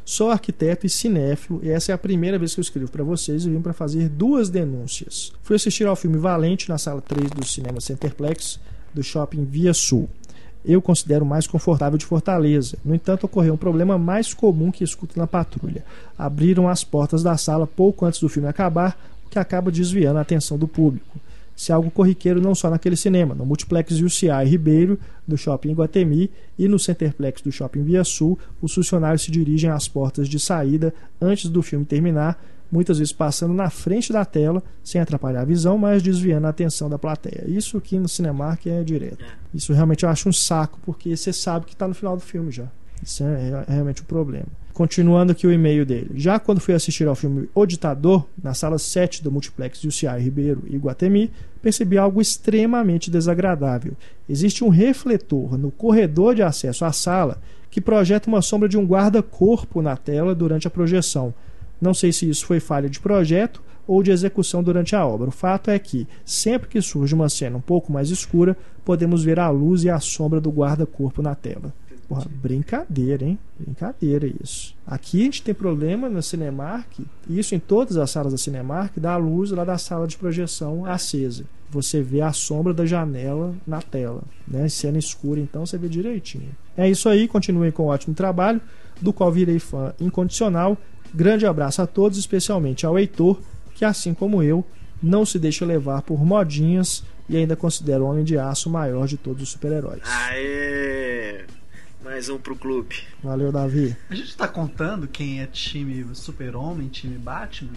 Sou 0.05 0.29
arquiteto 0.29 0.85
e 0.85 0.89
cinéfilo 0.89 1.61
e 1.63 1.69
essa 1.69 1.93
é 1.93 1.95
a 1.95 1.97
primeira 1.97 2.37
vez 2.37 2.53
que 2.53 2.59
eu 2.59 2.63
escrevo 2.63 2.91
para 2.91 3.05
vocês 3.05 3.45
e 3.45 3.49
vim 3.49 3.61
para 3.61 3.71
fazer 3.71 4.09
duas 4.09 4.49
denúncias. 4.49 5.31
Fui 5.41 5.55
assistir 5.55 5.87
ao 5.87 5.95
filme 5.95 6.17
Valente 6.17 6.67
na 6.67 6.77
sala 6.77 7.01
3 7.01 7.29
do 7.29 7.45
cinema 7.45 7.79
Centerplex 7.79 8.59
do 8.93 9.01
shopping 9.01 9.45
Via 9.45 9.73
Sul 9.73 10.09
eu 10.65 10.81
considero 10.81 11.25
mais 11.25 11.45
confortável 11.45 11.97
de 11.97 12.05
Fortaleza. 12.05 12.77
No 12.83 12.95
entanto, 12.95 13.25
ocorreu 13.25 13.53
um 13.53 13.57
problema 13.57 13.97
mais 13.97 14.33
comum 14.33 14.71
que 14.71 14.83
escuto 14.83 15.19
na 15.19 15.27
patrulha. 15.27 15.83
Abriram 16.17 16.69
as 16.69 16.83
portas 16.83 17.21
da 17.21 17.35
sala 17.37 17.67
pouco 17.67 18.05
antes 18.05 18.19
do 18.19 18.29
filme 18.29 18.47
acabar, 18.47 18.97
o 19.25 19.29
que 19.29 19.39
acaba 19.39 19.71
desviando 19.71 20.19
a 20.19 20.21
atenção 20.21 20.57
do 20.57 20.67
público. 20.67 21.19
Se 21.55 21.71
é 21.71 21.75
algo 21.75 21.91
corriqueiro 21.91 22.41
não 22.41 22.55
só 22.55 22.69
naquele 22.69 22.95
cinema, 22.95 23.35
no 23.35 23.45
Multiplex 23.45 23.99
UCI 23.99 24.45
Ribeiro, 24.45 24.99
no 25.27 25.37
Shopping 25.37 25.73
Guatemi 25.73 26.31
e 26.57 26.67
no 26.67 26.79
Centerplex 26.79 27.41
do 27.41 27.51
Shopping 27.51 27.83
Via 27.83 28.03
Sul, 28.03 28.39
os 28.61 28.73
funcionários 28.73 29.21
se 29.21 29.31
dirigem 29.31 29.69
às 29.69 29.87
portas 29.87 30.27
de 30.27 30.39
saída 30.39 30.93
antes 31.21 31.49
do 31.49 31.61
filme 31.61 31.85
terminar, 31.85 32.43
muitas 32.73 32.97
vezes 32.97 33.13
passando 33.13 33.53
na 33.53 33.69
frente 33.69 34.11
da 34.11 34.25
tela, 34.25 34.63
sem 34.83 34.99
atrapalhar 34.99 35.41
a 35.41 35.45
visão, 35.45 35.77
mas 35.77 36.01
desviando 36.01 36.47
a 36.47 36.49
atenção 36.49 36.89
da 36.89 36.97
plateia. 36.97 37.45
Isso 37.47 37.77
aqui 37.77 37.99
no 37.99 38.09
Cinemark 38.09 38.65
é 38.65 38.83
direto. 38.83 39.23
Isso 39.53 39.71
realmente 39.71 40.03
eu 40.03 40.09
acho 40.09 40.27
um 40.27 40.33
saco, 40.33 40.79
porque 40.83 41.15
você 41.15 41.31
sabe 41.31 41.67
que 41.67 41.73
está 41.73 41.87
no 41.87 41.93
final 41.93 42.17
do 42.17 42.23
filme 42.23 42.51
já. 42.51 42.65
Isso 43.01 43.23
é, 43.23 43.65
é 43.67 43.71
realmente 43.71 44.01
o 44.01 44.03
um 44.03 44.07
problema. 44.07 44.47
Continuando 44.73 45.33
aqui 45.33 45.45
o 45.45 45.51
e-mail 45.51 45.85
dele. 45.85 46.09
Já 46.15 46.39
quando 46.39 46.59
fui 46.59 46.73
assistir 46.73 47.07
ao 47.07 47.13
filme 47.13 47.47
O 47.53 47.63
Ditador, 47.63 48.25
na 48.41 48.55
sala 48.55 48.79
7 48.79 49.23
do 49.23 49.31
Multiplex 49.31 49.79
de 49.79 49.87
UCI 49.87 50.19
Ribeiro 50.19 50.63
e 50.65 50.77
Guatemi, 50.77 51.29
percebi 51.61 51.95
algo 51.95 52.19
extremamente 52.19 53.11
desagradável. 53.11 53.93
Existe 54.27 54.63
um 54.63 54.69
refletor 54.69 55.59
no 55.59 55.69
corredor 55.69 56.33
de 56.33 56.41
acesso 56.41 56.85
à 56.85 56.91
sala 56.91 57.39
que 57.69 57.79
projeta 57.79 58.27
uma 58.27 58.41
sombra 58.41 58.67
de 58.67 58.77
um 58.77 58.85
guarda-corpo 58.85 59.79
na 59.79 59.95
tela 59.95 60.33
durante 60.33 60.67
a 60.67 60.71
projeção. 60.71 61.33
Não 61.83 61.93
sei 61.93 62.13
se 62.13 62.29
isso 62.29 62.45
foi 62.45 62.61
falha 62.61 62.89
de 62.89 63.01
projeto 63.01 63.61
ou 63.85 64.01
de 64.01 64.09
execução 64.09 64.63
durante 64.63 64.95
a 64.95 65.05
obra. 65.05 65.27
O 65.27 65.31
fato 65.31 65.69
é 65.69 65.77
que, 65.77 66.07
sempre 66.23 66.69
que 66.69 66.81
surge 66.81 67.13
uma 67.13 67.27
cena 67.27 67.57
um 67.57 67.61
pouco 67.61 67.91
mais 67.91 68.09
escura, 68.09 68.55
podemos 68.85 69.21
ver 69.21 69.37
a 69.37 69.49
luz 69.49 69.83
e 69.83 69.89
a 69.89 69.99
sombra 69.99 70.39
do 70.39 70.49
guarda-corpo 70.49 71.21
na 71.21 71.35
tela. 71.35 71.73
Porra, 72.07 72.25
brincadeira, 72.41 73.25
hein? 73.25 73.37
Brincadeira 73.59 74.31
isso. 74.41 74.73
Aqui 74.87 75.21
a 75.21 75.25
gente 75.25 75.43
tem 75.43 75.53
problema 75.53 76.09
na 76.09 76.21
Cinemark, 76.21 76.99
isso 77.29 77.53
em 77.53 77.59
todas 77.59 77.97
as 77.97 78.09
salas 78.09 78.31
da 78.31 78.37
Cinemark, 78.37 78.97
da 78.97 79.17
luz 79.17 79.51
lá 79.51 79.65
da 79.65 79.77
sala 79.77 80.07
de 80.07 80.17
projeção 80.17 80.85
acesa. 80.85 81.43
Você 81.69 82.01
vê 82.01 82.21
a 82.21 82.31
sombra 82.31 82.73
da 82.73 82.85
janela 82.85 83.53
na 83.67 83.81
tela. 83.81 84.21
Né? 84.47 84.69
Cena 84.69 84.97
escura, 84.97 85.39
então 85.41 85.65
você 85.65 85.77
vê 85.77 85.89
direitinho. 85.89 86.55
É 86.77 86.89
isso 86.89 87.09
aí, 87.09 87.27
continuem 87.27 87.71
com 87.71 87.83
o 87.83 87.87
ótimo 87.87 88.13
trabalho, 88.15 88.61
do 89.01 89.11
qual 89.11 89.31
virei 89.31 89.59
fã 89.59 89.93
incondicional 89.99 90.77
Grande 91.13 91.45
abraço 91.45 91.81
a 91.81 91.87
todos, 91.87 92.17
especialmente 92.17 92.85
ao 92.85 92.97
Heitor, 92.97 93.39
que 93.75 93.85
assim 93.85 94.13
como 94.13 94.41
eu, 94.41 94.65
não 95.01 95.25
se 95.25 95.37
deixa 95.37 95.65
levar 95.65 96.01
por 96.01 96.25
modinhas 96.25 97.03
e 97.29 97.37
ainda 97.37 97.55
considera 97.55 98.03
o 98.03 98.07
Homem 98.07 98.23
de 98.23 98.37
Aço 98.37 98.69
o 98.69 98.71
maior 98.71 99.07
de 99.07 99.17
todos 99.17 99.43
os 99.43 99.49
super-heróis. 99.49 100.01
Aê! 100.05 101.45
Mais 102.03 102.27
um 102.27 102.37
pro 102.37 102.55
clube. 102.55 102.97
Valeu, 103.23 103.51
Davi. 103.51 103.95
A 104.09 104.15
gente 104.15 104.35
tá 104.35 104.47
contando 104.47 105.07
quem 105.07 105.41
é 105.41 105.45
time 105.45 106.05
Super-Homem, 106.13 106.89
time 106.89 107.17
Batman? 107.17 107.71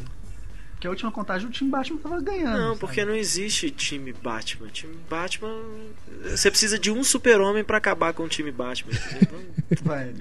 Porque 0.73 0.87
a 0.87 0.91
última 0.91 1.13
contagem 1.13 1.49
o 1.49 1.51
time 1.51 1.71
Batman 1.71 1.99
tava 1.99 2.21
ganhando. 2.21 2.59
Não, 2.59 2.77
porque 2.77 3.05
não 3.05 3.15
existe 3.15 3.71
time 3.71 4.13
Batman. 4.13 4.69
Time 4.69 4.95
Batman. 5.09 5.57
Você 6.25 6.51
precisa 6.51 6.79
de 6.79 6.91
um 6.91 7.03
super-homem 7.05 7.65
para 7.65 7.79
acabar 7.79 8.13
com 8.13 8.25
o 8.25 8.29
time 8.29 8.51
Batman. 8.51 8.93
Então... 9.23 9.39
Vai. 9.83 10.13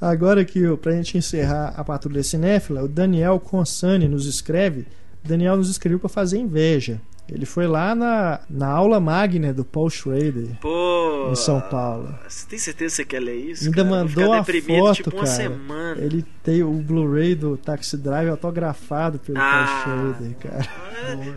Agora 0.00 0.40
aqui, 0.40 0.60
para 0.76 0.92
a 0.92 0.96
gente 0.96 1.16
encerrar 1.16 1.74
a 1.76 1.84
patrulha 1.84 2.22
cinéfila, 2.22 2.82
o 2.82 2.88
Daniel 2.88 3.40
Consani 3.40 4.08
nos 4.08 4.26
escreve. 4.26 4.86
Daniel 5.22 5.56
nos 5.56 5.70
escreveu 5.70 5.98
para 5.98 6.08
fazer 6.08 6.38
inveja. 6.38 7.00
Ele 7.26 7.46
foi 7.46 7.66
lá 7.66 7.94
na, 7.94 8.40
na 8.50 8.68
aula 8.68 9.00
magna 9.00 9.52
do 9.52 9.64
Paul 9.64 9.88
Schrader 9.88 10.58
Pô, 10.60 11.30
em 11.32 11.34
São 11.34 11.58
Paulo. 11.58 12.14
Você 12.28 12.46
tem 12.46 12.58
certeza 12.58 12.90
que 12.90 12.96
você 12.96 13.04
quer 13.06 13.20
ler 13.20 13.36
isso? 13.36 13.64
Ainda 13.64 13.82
cara? 13.82 13.88
mandou 13.88 14.32
a 14.34 14.44
foto, 14.44 14.94
tipo, 14.94 15.10
cara. 15.12 15.26
semana. 15.26 16.00
Ele 16.02 16.22
tem 16.42 16.62
o 16.62 16.72
Blu-ray 16.72 17.34
do 17.34 17.56
Taxi 17.56 17.96
Drive 17.96 18.28
autografado 18.28 19.18
pelo 19.18 19.38
ah, 19.38 19.82
Paul 19.84 20.12
Schrader, 20.12 20.36
cara. 20.36 20.68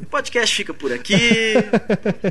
O 0.02 0.06
podcast 0.08 0.54
fica 0.54 0.74
por 0.74 0.92
aqui. 0.92 1.16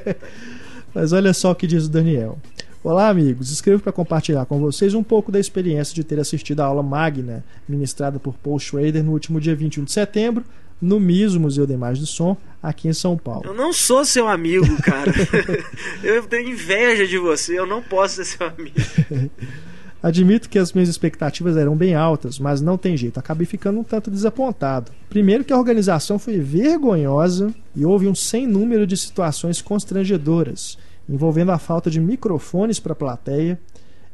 Mas 0.94 1.14
olha 1.14 1.32
só 1.32 1.52
o 1.52 1.54
que 1.54 1.66
diz 1.66 1.86
o 1.86 1.90
Daniel. 1.90 2.38
Olá, 2.86 3.08
amigos. 3.08 3.50
Escrevo 3.50 3.82
para 3.82 3.90
compartilhar 3.90 4.46
com 4.46 4.60
vocês 4.60 4.94
um 4.94 5.02
pouco 5.02 5.32
da 5.32 5.40
experiência 5.40 5.92
de 5.92 6.04
ter 6.04 6.20
assistido 6.20 6.60
a 6.60 6.66
aula 6.66 6.84
magna 6.84 7.44
ministrada 7.68 8.20
por 8.20 8.34
Paul 8.34 8.60
Schrader 8.60 9.02
no 9.02 9.10
último 9.10 9.40
dia 9.40 9.56
21 9.56 9.82
de 9.82 9.90
setembro, 9.90 10.44
no 10.80 11.00
MISO, 11.00 11.40
Museu 11.40 11.66
da 11.66 11.74
Imagem 11.74 12.04
do 12.04 12.06
Som, 12.06 12.36
aqui 12.62 12.86
em 12.86 12.92
São 12.92 13.18
Paulo. 13.18 13.42
Eu 13.44 13.54
não 13.54 13.72
sou 13.72 14.04
seu 14.04 14.28
amigo, 14.28 14.80
cara. 14.82 15.12
eu 16.00 16.22
tenho 16.28 16.50
inveja 16.50 17.08
de 17.08 17.18
você, 17.18 17.58
eu 17.58 17.66
não 17.66 17.82
posso 17.82 18.22
ser 18.22 18.24
seu 18.24 18.46
amigo. 18.46 18.76
Admito 20.00 20.48
que 20.48 20.56
as 20.56 20.72
minhas 20.72 20.88
expectativas 20.88 21.56
eram 21.56 21.74
bem 21.74 21.96
altas, 21.96 22.38
mas 22.38 22.60
não 22.60 22.78
tem 22.78 22.96
jeito, 22.96 23.18
acabei 23.18 23.48
ficando 23.48 23.80
um 23.80 23.82
tanto 23.82 24.12
desapontado. 24.12 24.92
Primeiro 25.08 25.42
que 25.42 25.52
a 25.52 25.58
organização 25.58 26.20
foi 26.20 26.38
vergonhosa 26.38 27.52
e 27.74 27.84
houve 27.84 28.06
um 28.06 28.14
sem 28.14 28.46
número 28.46 28.86
de 28.86 28.96
situações 28.96 29.60
constrangedoras, 29.60 30.78
envolvendo 31.08 31.52
a 31.52 31.58
falta 31.58 31.90
de 31.90 32.00
microfones 32.00 32.80
para 32.80 32.92
a 32.92 32.96
plateia, 32.96 33.58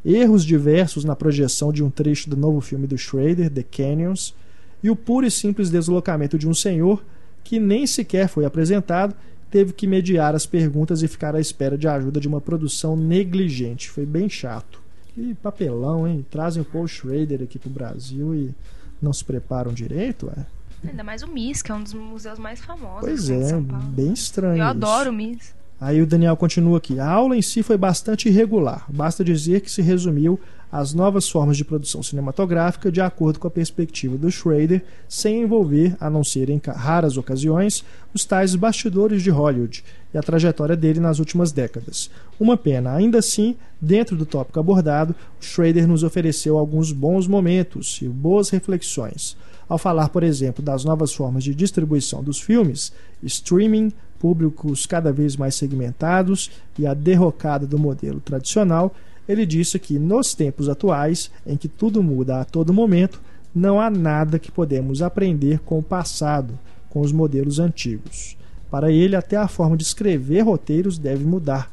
erros 0.05 0.45
diversos 0.45 1.05
na 1.05 1.17
projeção 1.17 1.73
de 1.73 1.83
um 1.83 1.91
trecho 1.91 2.29
do 2.29 2.37
novo 2.37 2.61
filme 2.61 2.87
do 2.87 2.99
Schrader, 2.99 3.51
The 3.51 3.63
Canyons, 3.63 4.35
e 4.83 4.91
o 4.91 4.97
puro 4.97 5.27
e 5.27 5.31
simples 5.31 5.71
deslocamento 5.71 6.39
de 6.39 6.49
um 6.49 6.55
senhor 6.55 7.03
que 7.45 7.59
nem 7.59 7.87
sequer 7.87 8.29
foi 8.29 8.45
apresentado, 8.45 9.15
teve 9.51 9.73
que 9.73 9.87
mediar 9.87 10.35
as 10.35 10.47
perguntas 10.47 11.03
e 11.03 11.09
ficar 11.09 11.35
à 11.35 11.41
espera 11.41 11.77
de 11.77 11.87
ajuda 11.87 12.19
de 12.19 12.27
uma 12.27 12.41
produção 12.41 12.97
negligente. 12.97 13.91
Foi 13.91 14.07
bem 14.07 14.29
chato. 14.29 14.81
Que 15.15 15.35
papelão, 15.35 16.09
hein? 16.09 16.25
Trazem 16.31 16.63
o 16.63 16.65
Paul 16.65 16.89
Schrader 16.89 17.43
aqui 17.43 17.59
pro 17.59 17.69
Brasil 17.69 18.35
e 18.35 18.55
não 19.01 19.13
se 19.13 19.25
preparam 19.25 19.73
direito, 19.73 20.31
é? 20.37 20.47
Ainda 20.89 21.05
mais 21.05 21.23
o 21.23 21.29
MIS, 21.29 21.63
que 21.63 21.71
é 21.71 21.75
um 21.75 21.83
dos 21.83 21.93
museus 21.95 22.39
mais 22.39 22.61
famosos. 22.61 23.01
Pois 23.01 23.31
é, 23.31 23.61
bem 23.61 24.13
estranho. 24.13 24.55
Eu 24.55 24.57
isso. 24.57 24.65
adoro 24.65 25.11
o 25.11 25.13
MIS. 25.13 25.55
Aí 25.83 26.01
o 26.01 26.07
Daniel 26.07 26.37
continua 26.37 26.79
aqui. 26.79 27.01
A 27.01 27.11
aula 27.11 27.37
em 27.37 27.43
si 27.43 27.61
foi 27.61 27.77
bastante 27.77 28.29
irregular. 28.29 28.87
Basta 28.89 29.25
dizer 29.25 29.63
que 29.63 29.69
se 29.69 29.83
resumiu 29.83 30.39
às 30.71 30.95
novas 30.95 31.29
formas 31.29 31.57
de 31.57 31.65
produção 31.65 32.05
cinematográfica 32.05 32.91
de 32.91 33.01
acordo 33.01 33.41
com 33.41 33.49
a 33.49 33.51
perspectiva 33.51 34.17
do 34.17 34.31
Schrader, 34.31 34.85
sem 35.09 35.43
envolver, 35.43 35.97
a 35.99 36.09
não 36.09 36.23
ser 36.23 36.51
em 36.51 36.61
raras 36.65 37.17
ocasiões, 37.17 37.85
os 38.15 38.25
tais 38.25 38.55
bastidores 38.55 39.25
de 39.25 39.31
Hollywood 39.31 39.83
e 40.15 40.19
a 40.19 40.23
trajetória 40.23 40.77
dele 40.77 41.01
nas 41.01 41.19
últimas 41.19 41.51
décadas. 41.51 42.09
Uma 42.39 42.57
pena. 42.57 42.93
Ainda 42.93 43.19
assim, 43.19 43.57
dentro 43.81 44.17
do 44.17 44.25
tópico 44.25 44.61
abordado, 44.61 45.17
o 45.41 45.45
Schrader 45.45 45.89
nos 45.89 46.05
ofereceu 46.05 46.59
alguns 46.59 46.93
bons 46.93 47.27
momentos 47.27 47.99
e 48.01 48.09
boas 48.09 48.51
reflexões. 48.51 49.37
Ao 49.69 49.79
falar, 49.79 50.11
por 50.11 50.23
exemplo, 50.23 50.63
das 50.63 50.85
novas 50.85 51.13
formas 51.13 51.43
de 51.43 51.55
distribuição 51.55 52.23
dos 52.23 52.41
filmes, 52.41 52.93
streaming, 53.23 53.93
públicos 54.23 54.87
cada 54.87 55.13
vez 55.13 55.37
mais 55.37 55.57
segmentados 55.57 56.49
e 56.79 56.87
a 56.87 56.95
derrocada 56.95 57.67
do 57.67 57.77
modelo 57.77 58.21
tradicional, 58.21 58.95
ele 59.29 59.45
disse 59.45 59.81
que 59.81 59.99
nos 59.99 60.33
tempos 60.33 60.69
atuais, 60.69 61.29
em 61.45 61.57
que 61.57 61.67
tudo 61.67 62.01
muda 62.05 62.41
a 62.41 62.45
todo 62.45 62.73
momento, 62.73 63.21
não 63.53 63.81
há 63.81 63.91
nada 63.91 64.39
que 64.39 64.53
podemos 64.53 65.03
aprender 65.03 65.59
com 65.65 65.77
o 65.81 65.83
passado, 65.83 66.57
com 66.89 67.01
os 67.01 67.11
modelos 67.11 67.59
antigos. 67.59 68.37
Para 68.71 68.93
ele, 68.93 69.17
até 69.17 69.37
a 69.37 69.49
forma 69.49 69.77
de 69.77 69.83
escrever 69.83 70.43
roteiros 70.43 70.99
deve 70.99 71.25
mudar. 71.25 71.69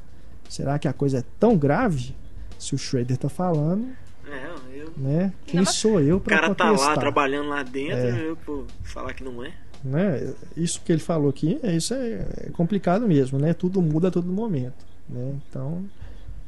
Será 0.50 0.80
que 0.80 0.88
a 0.88 0.94
coisa 0.94 1.20
é 1.20 1.24
tão 1.40 1.56
grave? 1.56 2.16
Se 2.58 2.74
o 2.74 2.78
Schrader 2.80 3.16
está 3.16 3.30
falando, 3.30 3.86
É, 4.28 4.80
eu, 4.82 4.92
né? 4.98 5.32
Quem 5.46 5.62
mas- 5.62 5.76
sou 5.76 6.02
eu 6.02 6.18
o 6.18 6.20
para 6.20 6.40
cara 6.40 6.56
tá 6.56 6.66
lá 6.66 6.72
contestar? 6.72 6.98
trabalhando 7.00 7.50
lá 7.50 7.62
dentro, 7.64 7.96
É. 7.98 8.30
eu 8.30 8.36
pô, 8.46 8.64
falar 8.84 9.14
que 9.14 9.24
não 9.24 9.44
é. 9.46 9.52
Né? 9.84 10.34
Isso 10.56 10.82
que 10.84 10.92
ele 10.92 11.02
falou 11.02 11.30
aqui, 11.30 11.60
é- 11.63 11.76
isso 11.76 11.94
é 11.94 12.26
é 12.48 12.50
complicado 12.52 13.08
mesmo, 13.08 13.39
né? 13.39 13.54
Tudo 13.54 13.82
muda 13.82 14.10
a 14.10 14.12
todo 14.12 14.28
momento, 14.32 14.86
né? 15.10 15.34
Então, 15.50 15.84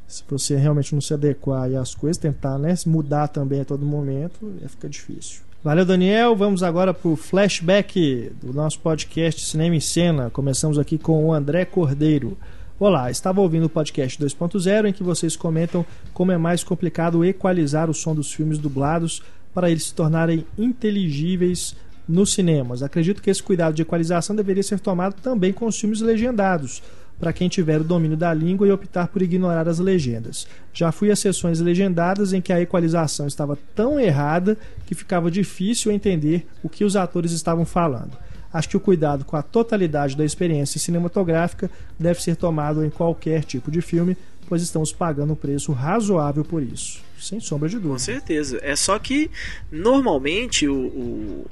se 0.06 0.22
você 0.28 0.56
realmente 0.56 0.94
não 0.94 1.00
se 1.00 1.14
adequar 1.14 1.72
às 1.74 1.94
coisas, 1.94 2.18
tentar, 2.18 2.58
né, 2.58 2.76
se 2.76 2.88
mudar 2.88 3.28
também 3.28 3.60
a 3.60 3.64
todo 3.64 3.84
momento, 3.86 4.52
é, 4.62 4.68
fica 4.68 4.88
difícil. 4.88 5.40
Valeu, 5.64 5.84
Daniel. 5.84 6.34
Vamos 6.34 6.62
agora 6.62 6.92
pro 6.92 7.14
flashback 7.16 8.32
do 8.42 8.52
nosso 8.52 8.80
podcast 8.80 9.40
Cinema 9.46 9.76
em 9.76 9.80
Cena. 9.80 10.28
Começamos 10.28 10.78
aqui 10.78 10.98
com 10.98 11.24
o 11.24 11.32
André 11.32 11.64
Cordeiro. 11.64 12.36
Olá, 12.80 13.10
estava 13.12 13.40
ouvindo 13.40 13.66
o 13.66 13.70
podcast 13.70 14.20
2.0 14.20 14.88
em 14.88 14.92
que 14.92 15.04
vocês 15.04 15.36
comentam 15.36 15.86
como 16.12 16.32
é 16.32 16.36
mais 16.36 16.64
complicado 16.64 17.24
equalizar 17.24 17.88
o 17.88 17.94
som 17.94 18.12
dos 18.12 18.32
filmes 18.32 18.58
dublados 18.58 19.22
para 19.54 19.70
eles 19.70 19.84
se 19.84 19.94
tornarem 19.94 20.44
inteligíveis 20.58 21.76
nos 22.08 22.32
cinemas. 22.32 22.82
Acredito 22.82 23.22
que 23.22 23.30
esse 23.30 23.42
cuidado 23.42 23.74
de 23.74 23.82
equalização 23.82 24.34
deveria 24.34 24.62
ser 24.62 24.80
tomado 24.80 25.14
também 25.20 25.52
com 25.52 25.66
os 25.66 25.78
filmes 25.78 26.00
legendados, 26.00 26.82
para 27.18 27.32
quem 27.32 27.48
tiver 27.48 27.80
o 27.80 27.84
domínio 27.84 28.16
da 28.16 28.34
língua 28.34 28.66
e 28.66 28.72
optar 28.72 29.08
por 29.08 29.22
ignorar 29.22 29.68
as 29.68 29.78
legendas. 29.78 30.46
Já 30.72 30.90
fui 30.90 31.10
a 31.10 31.16
sessões 31.16 31.60
legendadas 31.60 32.32
em 32.32 32.40
que 32.40 32.52
a 32.52 32.60
equalização 32.60 33.26
estava 33.26 33.56
tão 33.76 34.00
errada 34.00 34.58
que 34.86 34.94
ficava 34.94 35.30
difícil 35.30 35.92
entender 35.92 36.46
o 36.62 36.68
que 36.68 36.84
os 36.84 36.96
atores 36.96 37.32
estavam 37.32 37.64
falando. 37.64 38.16
Acho 38.52 38.68
que 38.68 38.76
o 38.76 38.80
cuidado 38.80 39.24
com 39.24 39.36
a 39.36 39.42
totalidade 39.42 40.16
da 40.16 40.24
experiência 40.24 40.78
cinematográfica 40.78 41.70
deve 41.98 42.20
ser 42.22 42.36
tomado 42.36 42.84
em 42.84 42.90
qualquer 42.90 43.44
tipo 43.44 43.70
de 43.70 43.80
filme, 43.80 44.16
pois 44.46 44.60
estamos 44.62 44.92
pagando 44.92 45.32
um 45.32 45.36
preço 45.36 45.72
razoável 45.72 46.44
por 46.44 46.62
isso. 46.62 47.00
Sem 47.18 47.40
sombra 47.40 47.68
de 47.68 47.76
Com 47.76 47.82
dúvida. 47.82 48.00
certeza. 48.00 48.58
É 48.62 48.74
só 48.76 48.98
que 48.98 49.30
normalmente 49.70 50.68
o, 50.68 50.74
o, 50.74 51.46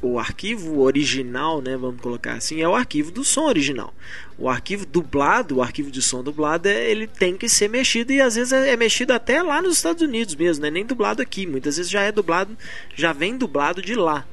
o 0.00 0.18
arquivo 0.18 0.80
original, 0.80 1.60
né, 1.60 1.76
vamos 1.76 2.00
colocar 2.00 2.34
assim, 2.34 2.60
é 2.60 2.68
o 2.68 2.74
arquivo 2.74 3.10
do 3.10 3.24
som 3.24 3.46
original. 3.46 3.92
O 4.38 4.48
arquivo 4.48 4.86
dublado, 4.86 5.56
o 5.56 5.62
arquivo 5.62 5.90
de 5.90 6.00
som 6.00 6.22
dublado, 6.22 6.68
é- 6.68 6.90
ele 6.90 7.06
tem 7.06 7.36
que 7.36 7.48
ser 7.48 7.68
mexido 7.68 8.12
e 8.12 8.20
às 8.20 8.36
vezes 8.36 8.52
é, 8.52 8.70
é 8.70 8.76
mexido 8.76 9.12
até 9.12 9.42
lá 9.42 9.60
nos 9.60 9.76
Estados 9.76 10.02
Unidos 10.02 10.36
mesmo, 10.36 10.62
não 10.62 10.68
é 10.68 10.70
nem 10.70 10.86
dublado 10.86 11.20
aqui. 11.20 11.46
Muitas 11.46 11.76
vezes 11.76 11.90
já 11.90 12.02
é 12.02 12.12
dublado, 12.12 12.56
já 12.94 13.12
vem 13.12 13.36
dublado 13.36 13.82
de 13.82 13.94
lá. 13.94 14.24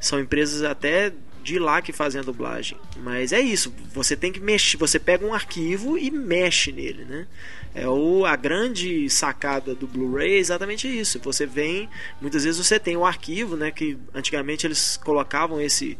São 0.00 0.18
empresas 0.18 0.62
até 0.62 1.12
de 1.42 1.58
lá 1.58 1.82
que 1.82 1.92
fazem 1.92 2.20
a 2.20 2.24
dublagem. 2.24 2.78
Mas 3.02 3.32
é 3.32 3.40
isso, 3.40 3.72
você 3.92 4.16
tem 4.16 4.32
que 4.32 4.40
mexer, 4.40 4.76
você 4.76 4.98
pega 4.98 5.26
um 5.26 5.34
arquivo 5.34 5.98
e 5.98 6.10
mexe 6.10 6.72
nele, 6.72 7.04
né? 7.04 7.26
É 7.74 7.88
o, 7.88 8.26
a 8.26 8.36
grande 8.36 9.08
sacada 9.08 9.74
do 9.74 9.86
Blu-ray 9.86 10.34
é 10.34 10.38
exatamente 10.38 10.86
isso. 10.86 11.18
Você 11.20 11.46
vem, 11.46 11.88
muitas 12.20 12.44
vezes 12.44 12.64
você 12.64 12.78
tem 12.78 12.96
o 12.96 13.04
arquivo, 13.04 13.56
né? 13.56 13.70
Que 13.70 13.96
antigamente 14.14 14.66
eles 14.66 14.98
colocavam 14.98 15.60
esse 15.60 15.96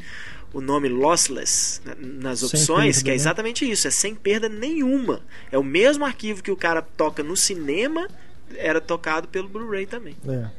o 0.52 0.60
nome 0.60 0.88
lossless 0.88 1.80
né, 1.82 1.94
nas 1.98 2.42
opções, 2.42 2.96
perda, 2.96 3.04
que 3.04 3.10
é 3.10 3.12
né? 3.12 3.16
exatamente 3.16 3.70
isso, 3.70 3.88
é 3.88 3.90
sem 3.90 4.14
perda 4.14 4.48
nenhuma. 4.48 5.20
É 5.50 5.56
o 5.56 5.64
mesmo 5.64 6.04
arquivo 6.04 6.42
que 6.42 6.50
o 6.50 6.56
cara 6.56 6.82
toca 6.82 7.22
no 7.22 7.36
cinema, 7.36 8.06
era 8.56 8.80
tocado 8.80 9.28
pelo 9.28 9.48
Blu-ray 9.48 9.86
também. 9.86 10.14
É. 10.28 10.50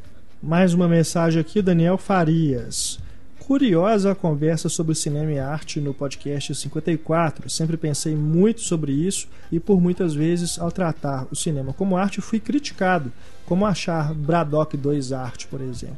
Mais 0.41 0.74
uma 0.74 0.88
mensagem 0.88 1.39
aqui, 1.39 1.62
Daniel 1.62 1.98
Farias. 1.98 3.00
Curiosa 3.45 4.13
a 4.13 4.15
conversa 4.15 4.69
sobre 4.69 4.95
cinema 4.95 5.29
e 5.29 5.38
arte 5.38 5.82
no 5.82 5.93
podcast 5.93 6.56
54. 6.56 7.49
Sempre 7.49 7.75
pensei 7.75 8.15
muito 8.15 8.62
sobre 8.62 8.93
isso 8.93 9.27
e 9.51 9.60
por 9.60 9.82
muitas 9.82 10.13
vezes, 10.13 10.58
ao 10.58 10.71
tratar 10.71 11.27
o 11.29 11.36
cinema 11.36 11.73
como 11.73 11.97
arte, 11.97 12.21
fui 12.21 12.39
criticado. 12.39 13.12
Como 13.45 13.65
achar 13.65 14.13
Braddock 14.13 14.77
2 14.77 15.12
arte, 15.12 15.45
por 15.47 15.60
exemplo. 15.60 15.97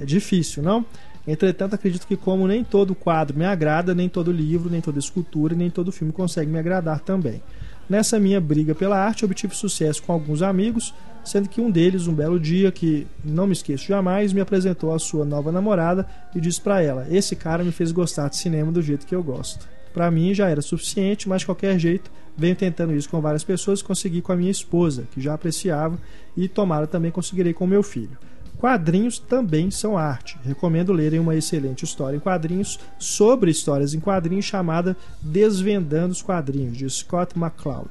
É 0.00 0.06
difícil, 0.06 0.62
não? 0.62 0.86
Entretanto, 1.26 1.74
acredito 1.74 2.06
que 2.06 2.16
como 2.16 2.48
nem 2.48 2.64
todo 2.64 2.94
quadro 2.94 3.36
me 3.36 3.44
agrada, 3.44 3.94
nem 3.94 4.08
todo 4.08 4.32
livro, 4.32 4.70
nem 4.70 4.80
toda 4.80 4.98
escultura, 4.98 5.54
nem 5.54 5.68
todo 5.68 5.92
filme 5.92 6.14
consegue 6.14 6.50
me 6.50 6.58
agradar 6.58 7.00
também. 7.00 7.42
Nessa 7.90 8.20
minha 8.20 8.40
briga 8.40 8.72
pela 8.72 8.96
arte, 8.96 9.24
obtive 9.24 9.52
sucesso 9.52 10.00
com 10.04 10.12
alguns 10.12 10.42
amigos, 10.42 10.94
sendo 11.24 11.48
que 11.48 11.60
um 11.60 11.68
deles, 11.68 12.06
um 12.06 12.14
belo 12.14 12.38
dia, 12.38 12.70
que 12.70 13.04
não 13.24 13.48
me 13.48 13.52
esqueço 13.52 13.88
jamais, 13.88 14.32
me 14.32 14.40
apresentou 14.40 14.94
a 14.94 14.98
sua 15.00 15.24
nova 15.24 15.50
namorada 15.50 16.06
e 16.32 16.40
disse 16.40 16.60
pra 16.60 16.80
ela: 16.80 17.04
Esse 17.10 17.34
cara 17.34 17.64
me 17.64 17.72
fez 17.72 17.90
gostar 17.90 18.28
de 18.28 18.36
cinema 18.36 18.70
do 18.70 18.80
jeito 18.80 19.04
que 19.04 19.14
eu 19.14 19.24
gosto. 19.24 19.68
Pra 19.92 20.08
mim 20.08 20.32
já 20.32 20.48
era 20.48 20.62
suficiente, 20.62 21.28
mas 21.28 21.40
de 21.40 21.46
qualquer 21.46 21.76
jeito, 21.80 22.12
venho 22.36 22.54
tentando 22.54 22.94
isso 22.94 23.08
com 23.08 23.20
várias 23.20 23.42
pessoas 23.42 23.82
consegui 23.82 24.22
com 24.22 24.30
a 24.30 24.36
minha 24.36 24.52
esposa, 24.52 25.08
que 25.10 25.20
já 25.20 25.34
apreciava, 25.34 25.98
e 26.36 26.46
tomara 26.46 26.86
também 26.86 27.10
conseguirei 27.10 27.52
com 27.52 27.66
meu 27.66 27.82
filho. 27.82 28.16
Quadrinhos 28.60 29.18
também 29.18 29.70
são 29.70 29.96
arte. 29.96 30.36
Recomendo 30.44 30.92
lerem 30.92 31.18
uma 31.18 31.34
excelente 31.34 31.84
história 31.84 32.16
em 32.16 32.20
quadrinhos 32.20 32.78
sobre 32.98 33.50
histórias 33.50 33.94
em 33.94 34.00
quadrinhos 34.00 34.44
chamada 34.44 34.94
Desvendando 35.22 36.12
os 36.12 36.20
Quadrinhos, 36.20 36.76
de 36.76 36.88
Scott 36.90 37.38
McCloud. 37.38 37.88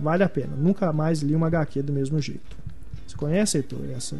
Vale 0.00 0.22
a 0.22 0.28
pena. 0.28 0.56
Nunca 0.56 0.90
mais 0.92 1.20
li 1.20 1.34
uma 1.34 1.48
HQ 1.48 1.82
do 1.82 1.92
mesmo 1.92 2.18
jeito. 2.20 2.56
Você 3.06 3.14
conhece, 3.16 3.58
Heitor? 3.58 3.80
Essa... 3.94 4.16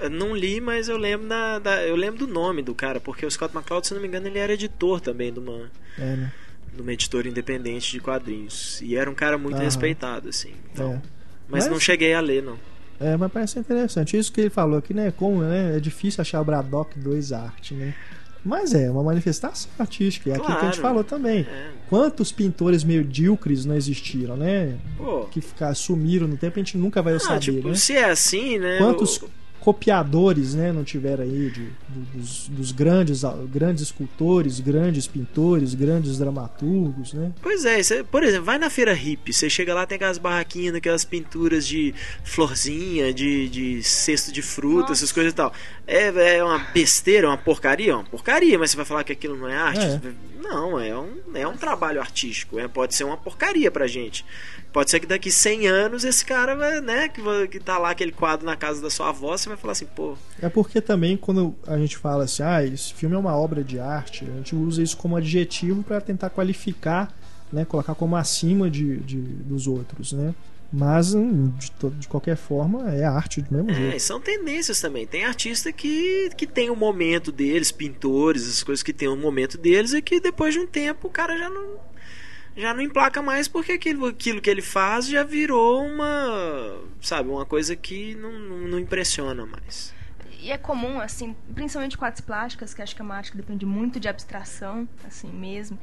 Eu 0.00 0.10
Não 0.10 0.34
li, 0.34 0.60
mas 0.60 0.88
eu 0.88 0.96
lembro 0.96 1.28
da, 1.28 1.58
da- 1.58 1.82
eu 1.84 1.94
lembro 1.96 2.26
do 2.26 2.32
nome 2.32 2.62
do 2.62 2.74
cara, 2.74 2.98
porque 3.00 3.24
o 3.26 3.30
Scott 3.30 3.54
McCloud, 3.54 3.86
se 3.86 3.94
não 3.94 4.00
me 4.00 4.08
engano, 4.08 4.26
ele 4.26 4.38
era 4.38 4.52
editor 4.52 5.00
também 5.00 5.32
de 5.32 5.38
uma, 5.38 5.70
É, 5.98 6.16
né? 6.16 6.32
de 6.74 6.82
uma 6.82 6.92
editora 6.92 7.28
independente 7.28 7.92
de 7.92 8.00
quadrinhos. 8.00 8.80
E 8.82 8.96
era 8.96 9.08
um 9.10 9.14
cara 9.14 9.36
muito 9.38 9.54
Aham. 9.56 9.64
respeitado, 9.64 10.28
assim. 10.28 10.52
Então, 10.72 10.92
É. 10.92 11.02
Mas, 11.48 11.64
Mas- 11.64 11.68
não 11.72 11.78
cheguei 11.78 12.12
a 12.14 12.20
ler, 12.20 12.42
não. 12.42 12.56
É, 13.00 13.16
mas 13.16 13.30
parece 13.32 13.58
interessante. 13.58 14.16
Isso 14.16 14.32
que 14.32 14.40
ele 14.40 14.50
falou 14.50 14.78
aqui, 14.78 14.94
né? 14.94 15.12
Como 15.16 15.42
né, 15.42 15.76
é 15.76 15.80
difícil 15.80 16.20
achar 16.22 16.40
o 16.40 16.44
Braddock 16.44 16.98
2 16.98 17.32
arte, 17.32 17.74
né? 17.74 17.94
Mas 18.44 18.72
é 18.74 18.88
uma 18.90 19.02
manifestação 19.02 19.68
artística. 19.78 20.30
É 20.30 20.34
aquilo 20.34 20.46
que 20.46 20.52
a 20.52 20.54
gente 20.66 20.78
Claro. 20.80 20.82
falou 20.82 21.02
também. 21.04 21.40
É. 21.40 21.70
Quantos 21.88 22.30
pintores 22.30 22.84
medíocres 22.84 23.64
não 23.64 23.74
existiram, 23.74 24.36
né? 24.36 24.76
Pô, 24.96 25.24
Que 25.24 25.40
ficar, 25.40 25.74
sumiram 25.74 26.28
no 26.28 26.36
tempo, 26.36 26.56
a 26.56 26.62
gente 26.62 26.78
nunca 26.78 27.02
vai 27.02 27.14
ah, 27.14 27.18
saber, 27.20 27.40
tipo, 27.40 27.68
né? 27.68 27.74
se 27.74 27.94
é 27.94 28.04
assim, 28.10 28.58
né? 28.58 28.78
Quantos 28.78 29.16
o- 29.20 29.28
copiadores, 29.66 30.54
né, 30.54 30.70
não 30.70 30.84
tiveram 30.84 31.24
aí 31.24 31.50
de, 31.50 31.72
dos, 32.14 32.46
dos, 32.46 32.70
grandes, 32.70 33.22
grandes 33.50 33.82
escultores, 33.82 34.60
grandes 34.60 35.08
pintores, 35.08 35.74
grandes 35.74 36.18
dramaturgos, 36.18 37.12
né? 37.12 37.32
Pois 37.42 37.64
é, 37.64 37.82
você, 37.82 38.04
por 38.04 38.22
exemplo, 38.22 38.44
vai 38.44 38.58
na 38.58 38.70
feira 38.70 38.94
hippie, 38.94 39.32
você 39.32 39.50
chega 39.50 39.74
lá 39.74 39.84
tem 39.84 39.96
aquelas 39.96 40.18
barraquinhas, 40.18 40.72
aquelas 40.76 41.04
pinturas 41.04 41.66
de 41.66 41.92
florzinha, 42.22 43.12
de, 43.12 43.48
de 43.48 43.82
cesto 43.82 44.30
de 44.30 44.40
fruta, 44.40 44.90
Nossa. 44.90 44.92
essas 44.92 45.10
coisas 45.10 45.32
e 45.32 45.34
tal. 45.34 45.52
É, 45.84 46.36
é 46.36 46.44
uma 46.44 46.60
besteira, 46.72 47.26
uma 47.26 47.36
porcaria, 47.36 47.90
é 47.90 47.94
uma 47.96 48.04
porcaria, 48.04 48.56
mas 48.56 48.70
você 48.70 48.76
vai 48.76 48.86
falar 48.86 49.02
que 49.02 49.10
aquilo 49.10 49.36
não 49.36 49.48
é 49.48 49.56
arte? 49.56 49.80
É. 49.80 50.00
Não, 50.40 50.78
é 50.78 50.96
um, 50.96 51.10
é 51.34 51.48
um 51.48 51.56
trabalho 51.56 52.00
artístico, 52.00 52.56
é, 52.56 52.68
pode 52.68 52.94
ser 52.94 53.02
uma 53.02 53.16
porcaria 53.16 53.68
pra 53.68 53.88
gente. 53.88 54.24
Pode 54.72 54.90
ser 54.90 55.00
que 55.00 55.06
daqui 55.06 55.30
100 55.30 55.66
anos 55.66 56.04
esse 56.04 56.24
cara 56.24 56.54
vai, 56.54 56.80
né, 56.80 57.08
que, 57.08 57.22
que 57.48 57.58
tá 57.58 57.78
lá 57.78 57.90
aquele 57.90 58.12
quadro 58.12 58.44
na 58.44 58.56
casa 58.56 58.82
da 58.82 58.90
sua 58.90 59.08
avó, 59.08 59.36
você 59.36 59.48
vai 59.48 59.56
falar 59.56 59.72
assim, 59.72 59.86
pô. 59.86 60.16
É 60.40 60.48
porque 60.48 60.80
também 60.80 61.16
quando 61.16 61.56
a 61.66 61.78
gente 61.78 61.96
fala 61.96 62.24
assim, 62.24 62.42
ah, 62.42 62.62
esse 62.62 62.92
filme 62.92 63.14
é 63.14 63.18
uma 63.18 63.34
obra 63.34 63.64
de 63.64 63.80
arte, 63.80 64.24
a 64.24 64.36
gente 64.36 64.54
usa 64.54 64.82
isso 64.82 64.96
como 64.96 65.16
adjetivo 65.16 65.82
para 65.82 66.00
tentar 66.00 66.28
qualificar, 66.30 67.12
né, 67.50 67.64
colocar 67.64 67.94
como 67.94 68.16
acima 68.16 68.70
de, 68.70 68.98
de 68.98 69.18
dos 69.18 69.66
outros, 69.66 70.12
né? 70.12 70.34
Mas, 70.72 71.14
hum, 71.14 71.52
de, 71.56 71.70
de, 71.90 72.08
qualquer 72.08 72.36
forma, 72.36 72.92
é 72.92 73.04
arte 73.04 73.40
do 73.40 73.54
mesmo 73.54 73.70
é, 73.70 73.74
jeito. 73.74 74.00
são 74.00 74.20
tendências 74.20 74.80
também. 74.80 75.06
Tem 75.06 75.24
artista 75.24 75.72
que, 75.72 76.30
que 76.36 76.46
tem 76.46 76.70
o 76.70 76.72
um 76.72 76.76
momento 76.76 77.30
deles, 77.30 77.70
pintores, 77.70 78.48
as 78.48 78.62
coisas 78.62 78.82
que 78.82 78.92
tem 78.92 79.08
o 79.08 79.12
um 79.12 79.16
momento 79.16 79.56
deles, 79.56 79.92
e 79.92 80.02
que 80.02 80.20
depois 80.20 80.54
de 80.54 80.60
um 80.60 80.66
tempo 80.66 81.06
o 81.06 81.10
cara 81.10 81.38
já 81.38 81.48
não 81.48 81.78
já 82.56 82.72
não 82.72 82.80
emplaca 82.80 83.20
mais 83.20 83.46
porque 83.46 83.72
aquilo, 83.72 84.06
aquilo 84.06 84.40
que 84.40 84.48
ele 84.48 84.62
faz 84.62 85.06
já 85.06 85.22
virou 85.22 85.84
uma, 85.84 86.80
sabe, 87.00 87.28
uma 87.28 87.44
coisa 87.44 87.76
que 87.76 88.14
não, 88.14 88.32
não, 88.32 88.78
impressiona 88.78 89.44
mais. 89.44 89.94
E 90.40 90.50
é 90.50 90.56
comum, 90.56 91.00
assim, 91.00 91.34
principalmente 91.54 91.98
com 91.98 92.04
artes 92.04 92.20
plásticas, 92.20 92.72
que 92.72 92.80
acho 92.80 92.94
que 92.94 93.02
é 93.02 93.04
uma 93.04 93.16
arte 93.16 93.32
que 93.32 93.36
depende 93.36 93.66
muito 93.66 93.98
de 93.98 94.08
abstração, 94.08 94.88
assim 95.04 95.28
mesmo. 95.28 95.78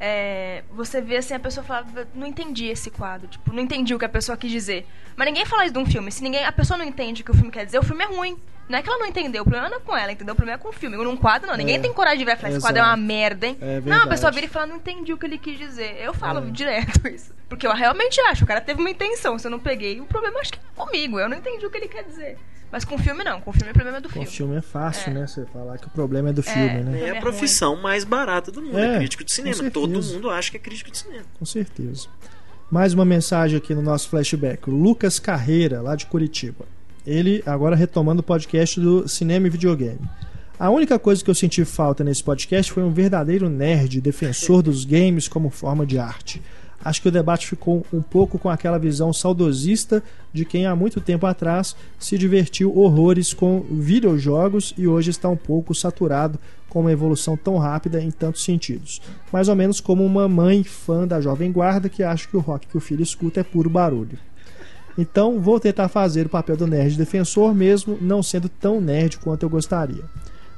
É, 0.00 0.64
você 0.70 1.00
vê 1.00 1.16
assim, 1.16 1.34
a 1.34 1.40
pessoa 1.40 1.64
fala, 1.64 1.86
não 2.14 2.26
entendi 2.26 2.66
esse 2.66 2.90
quadro, 2.90 3.28
tipo, 3.28 3.52
não 3.52 3.62
entendi 3.62 3.94
o 3.94 3.98
que 3.98 4.04
a 4.04 4.08
pessoa 4.08 4.36
quis 4.36 4.50
dizer. 4.50 4.86
Mas 5.16 5.26
ninguém 5.26 5.46
fala 5.46 5.64
isso 5.64 5.72
de 5.72 5.78
um 5.78 5.86
filme. 5.86 6.10
Se 6.10 6.22
ninguém, 6.22 6.44
a 6.44 6.52
pessoa 6.52 6.76
não 6.76 6.84
entende 6.84 7.22
o 7.22 7.24
que 7.24 7.30
o 7.30 7.34
filme 7.34 7.50
quer 7.50 7.64
dizer, 7.64 7.78
o 7.78 7.82
filme 7.82 8.04
é 8.04 8.06
ruim. 8.06 8.38
Não 8.68 8.78
é 8.78 8.82
que 8.82 8.88
ela 8.88 8.98
não 8.98 9.06
entendeu, 9.06 9.42
o 9.42 9.44
problema 9.44 9.70
não 9.70 9.78
é 9.78 9.80
com 9.80 9.96
ela, 9.96 10.12
entendeu? 10.12 10.34
O 10.34 10.36
problema 10.36 10.60
é 10.60 10.62
com 10.62 10.68
o 10.68 10.72
filme. 10.72 10.96
Num 10.96 11.16
quadro, 11.16 11.48
não. 11.48 11.56
Ninguém 11.56 11.76
é, 11.76 11.78
tem 11.78 11.92
coragem 11.92 12.18
de 12.18 12.24
ver 12.24 12.32
e 12.32 12.36
falar, 12.36 12.50
esse 12.50 12.60
quadro 12.60 12.80
é 12.80 12.84
uma 12.84 12.96
merda, 12.96 13.46
hein? 13.46 13.56
É 13.60 13.80
não, 13.80 14.02
a 14.02 14.06
pessoa 14.06 14.30
vira 14.30 14.46
e 14.46 14.48
fala, 14.48 14.66
não 14.66 14.76
entendi 14.76 15.12
o 15.12 15.16
que 15.16 15.24
ele 15.24 15.38
quis 15.38 15.56
dizer. 15.56 15.96
Eu 16.00 16.12
falo 16.12 16.46
é. 16.46 16.50
direto 16.50 17.06
isso. 17.08 17.32
Porque 17.48 17.66
eu 17.66 17.72
realmente 17.72 18.20
acho, 18.20 18.44
o 18.44 18.46
cara 18.46 18.60
teve 18.60 18.78
uma 18.78 18.90
intenção, 18.90 19.38
se 19.38 19.46
eu 19.46 19.50
não 19.50 19.58
peguei, 19.58 20.00
o 20.00 20.04
problema 20.04 20.38
acho 20.40 20.52
que 20.52 20.58
é 20.58 20.62
comigo. 20.76 21.18
Eu 21.18 21.28
não 21.28 21.36
entendi 21.38 21.64
o 21.64 21.70
que 21.70 21.78
ele 21.78 21.88
quer 21.88 22.04
dizer. 22.04 22.36
Mas 22.70 22.84
com 22.84 22.98
filme 22.98 23.24
não, 23.24 23.40
com 23.40 23.50
filme 23.50 23.70
o 23.70 23.74
problema 23.74 23.96
é 23.96 24.00
do 24.00 24.08
com 24.08 24.12
filme. 24.12 24.26
Com 24.26 24.32
filme 24.32 24.56
é 24.56 24.60
fácil, 24.60 25.10
é. 25.10 25.14
né? 25.14 25.26
Você 25.26 25.46
falar 25.46 25.78
que 25.78 25.86
o 25.86 25.90
problema 25.90 26.28
é 26.28 26.32
do 26.34 26.42
é, 26.42 26.44
filme, 26.44 26.82
né? 26.82 27.08
É 27.08 27.16
a 27.16 27.20
profissão 27.20 27.76
mais 27.76 28.04
barata 28.04 28.52
do 28.52 28.60
mundo, 28.60 28.78
é, 28.78 28.96
é 28.96 28.98
crítico 28.98 29.24
de 29.24 29.32
cinema. 29.32 29.70
Todo 29.70 30.02
mundo 30.02 30.28
acha 30.28 30.50
que 30.50 30.58
é 30.58 30.60
crítico 30.60 30.90
de 30.90 30.98
cinema. 30.98 31.24
Com 31.38 31.46
certeza. 31.46 32.08
Mais 32.70 32.92
uma 32.92 33.06
mensagem 33.06 33.56
aqui 33.56 33.74
no 33.74 33.80
nosso 33.80 34.10
flashback. 34.10 34.68
Lucas 34.68 35.18
Carreira, 35.18 35.80
lá 35.80 35.96
de 35.96 36.04
Curitiba. 36.04 36.66
Ele 37.08 37.42
agora 37.46 37.74
retomando 37.74 38.20
o 38.20 38.22
podcast 38.22 38.78
do 38.78 39.08
cinema 39.08 39.46
e 39.46 39.50
videogame. 39.50 39.98
A 40.58 40.68
única 40.68 40.98
coisa 40.98 41.24
que 41.24 41.30
eu 41.30 41.34
senti 41.34 41.64
falta 41.64 42.04
nesse 42.04 42.22
podcast 42.22 42.70
foi 42.70 42.82
um 42.82 42.92
verdadeiro 42.92 43.48
nerd 43.48 43.98
defensor 43.98 44.60
dos 44.60 44.84
games 44.84 45.26
como 45.26 45.48
forma 45.48 45.86
de 45.86 45.98
arte. 45.98 46.42
Acho 46.84 47.00
que 47.00 47.08
o 47.08 47.12
debate 47.12 47.46
ficou 47.46 47.82
um 47.90 48.02
pouco 48.02 48.38
com 48.38 48.50
aquela 48.50 48.78
visão 48.78 49.10
saudosista 49.10 50.02
de 50.34 50.44
quem 50.44 50.66
há 50.66 50.76
muito 50.76 51.00
tempo 51.00 51.24
atrás 51.24 51.74
se 51.98 52.18
divertiu 52.18 52.76
horrores 52.76 53.32
com 53.32 53.64
videojogos 53.70 54.74
e 54.76 54.86
hoje 54.86 55.08
está 55.08 55.30
um 55.30 55.36
pouco 55.36 55.74
saturado 55.74 56.38
com 56.68 56.80
uma 56.80 56.92
evolução 56.92 57.38
tão 57.38 57.56
rápida 57.56 58.02
em 58.02 58.10
tantos 58.10 58.44
sentidos. 58.44 59.00
Mais 59.32 59.48
ou 59.48 59.56
menos 59.56 59.80
como 59.80 60.04
uma 60.04 60.28
mãe 60.28 60.62
fã 60.62 61.06
da 61.06 61.22
Jovem 61.22 61.50
Guarda 61.50 61.88
que 61.88 62.02
acha 62.02 62.28
que 62.28 62.36
o 62.36 62.40
rock 62.40 62.66
que 62.66 62.76
o 62.76 62.80
filho 62.80 63.02
escuta 63.02 63.40
é 63.40 63.42
puro 63.42 63.70
barulho. 63.70 64.18
Então 64.98 65.38
vou 65.38 65.60
tentar 65.60 65.88
fazer 65.88 66.26
o 66.26 66.28
papel 66.28 66.56
do 66.56 66.66
nerd 66.66 66.98
defensor, 66.98 67.54
mesmo 67.54 67.96
não 68.00 68.20
sendo 68.20 68.48
tão 68.48 68.80
nerd 68.80 69.18
quanto 69.18 69.44
eu 69.44 69.48
gostaria. 69.48 70.02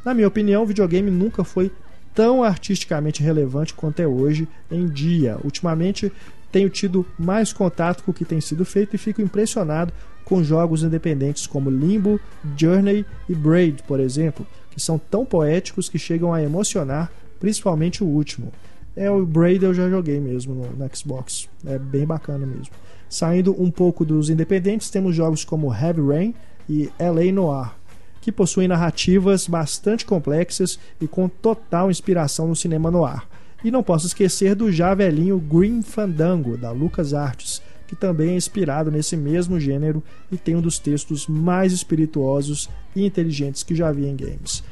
Na 0.03 0.15
minha 0.15 0.27
opinião, 0.27 0.63
o 0.63 0.67
videogame 0.67 1.11
nunca 1.11 1.45
foi 1.45 1.71
tão 2.15 2.43
artisticamente 2.43 3.23
relevante 3.23 3.75
quanto 3.75 4.01
é 4.01 4.07
hoje 4.07 4.49
em 4.71 4.89
dia. 4.89 5.37
Ultimamente 5.45 6.11
tenho 6.51 6.71
tido 6.71 7.07
mais 7.19 7.53
contato 7.53 8.03
com 8.03 8.11
o 8.11 8.15
que 8.15 8.25
tem 8.25 8.41
sido 8.41 8.65
feito 8.65 8.97
e 8.97 8.99
fico 8.99 9.21
impressionado 9.21 9.93
com 10.25 10.43
jogos 10.43 10.83
independentes 10.83 11.47
como 11.47 11.69
Limbo, 11.69 12.19
Journey 12.57 13.05
e 13.29 13.35
Braid, 13.35 13.83
por 13.83 14.01
exemplo, 14.01 14.47
que 14.71 14.81
são 14.81 14.99
tão 14.99 15.25
poéticos 15.25 15.89
que 15.89 15.99
chegam 15.99 16.33
a 16.33 16.43
emocionar, 16.43 17.13
principalmente 17.39 18.03
o 18.03 18.07
último. 18.07 18.53
É 18.97 19.11
o 19.11 19.25
Braid 19.25 19.65
eu 19.65 19.75
já 19.75 19.89
joguei 19.89 20.19
mesmo 20.19 20.55
no, 20.55 20.71
no 20.71 20.97
Xbox, 20.97 21.49
é 21.67 21.79
bem 21.79 22.07
bacana 22.07 22.47
mesmo. 22.47 22.73
Saindo 23.11 23.61
um 23.61 23.73
pouco 23.73 24.05
dos 24.05 24.31
independentes, 24.31 24.89
temos 24.89 25.17
jogos 25.17 25.45
como 25.45 25.75
Heavy 25.75 26.01
Rain 26.01 26.35
e 26.69 26.89
LA 26.97 27.33
Noir, 27.33 27.73
que 28.21 28.31
possuem 28.31 28.69
narrativas 28.69 29.49
bastante 29.49 30.07
complexas 30.07 30.79
e 31.01 31.09
com 31.09 31.29
total 31.29 31.91
inspiração 31.91 32.47
no 32.47 32.55
cinema 32.55 32.89
noir. 32.89 33.23
E 33.65 33.71
não 33.71 33.83
posso 33.83 34.07
esquecer 34.07 34.55
do 34.55 34.71
já 34.71 34.95
velhinho 34.95 35.41
Green 35.41 35.83
Fandango, 35.83 36.57
da 36.57 36.71
Lucas 36.71 37.13
Arts, 37.13 37.61
que 37.89 37.97
também 37.97 38.31
é 38.31 38.37
inspirado 38.37 38.93
nesse 38.93 39.17
mesmo 39.17 39.59
gênero 39.59 40.01
e 40.31 40.37
tem 40.37 40.55
um 40.55 40.61
dos 40.61 40.79
textos 40.79 41.27
mais 41.27 41.73
espirituosos 41.73 42.71
e 42.95 43.05
inteligentes 43.05 43.65
que 43.65 43.75
já 43.75 43.91
vi 43.91 44.07
em 44.07 44.15
games. 44.15 44.63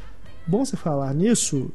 Bom 0.46 0.64
você 0.64 0.76
falar 0.76 1.12
nisso, 1.12 1.72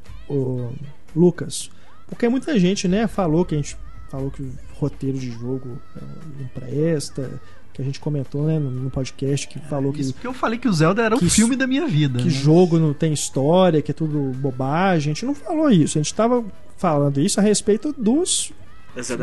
Lucas, 1.14 1.70
porque 2.08 2.30
muita 2.30 2.58
gente 2.58 2.88
né, 2.88 3.06
falou 3.06 3.44
que 3.44 3.56
a 3.56 3.58
gente 3.58 3.76
falou 4.10 4.32
que 4.32 4.50
roteiro 4.84 5.18
de 5.18 5.32
jogo 5.32 5.80
é, 5.96 6.02
não 6.40 6.48
presta, 6.48 7.42
que 7.74 7.82
a 7.82 7.86
gente 7.86 8.00
comentou 8.00 8.46
né, 8.46 8.60
no 8.60 8.90
podcast, 8.90 9.48
que 9.48 9.60
falou 9.60 9.92
é, 9.92 9.96
que. 9.96 10.02
Isso 10.02 10.14
porque 10.14 10.28
eu 10.28 10.34
falei 10.34 10.60
que 10.60 10.68
o 10.68 10.74
Zelda 10.74 11.02
era 11.02 11.16
o 11.16 11.20
filme 11.20 11.56
da 11.56 11.66
minha 11.66 11.88
vida. 11.88 12.20
Que 12.20 12.26
né? 12.26 12.30
jogo 12.30 12.78
não 12.78 12.94
tem 12.94 13.12
história, 13.12 13.82
que 13.82 13.92
é 13.92 13.94
tudo 13.94 14.32
bobagem. 14.38 15.12
A 15.12 15.14
gente 15.14 15.26
não 15.26 15.34
falou 15.34 15.70
isso. 15.70 15.98
A 15.98 16.02
gente 16.02 16.12
estava 16.12 16.44
falando 16.78 17.20
isso 17.20 17.40
a 17.40 17.44
respeito 17.44 17.94
dos 17.98 18.54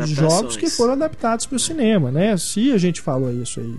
jogos 0.07 0.57
que 0.57 0.69
foram 0.69 0.93
adaptados 0.93 1.45
para 1.45 1.55
o 1.55 1.57
é. 1.57 1.59
cinema, 1.59 2.11
né? 2.11 2.35
Se 2.35 2.73
a 2.73 2.77
gente 2.77 2.99
falou 2.99 3.31
isso 3.31 3.61
aí, 3.61 3.75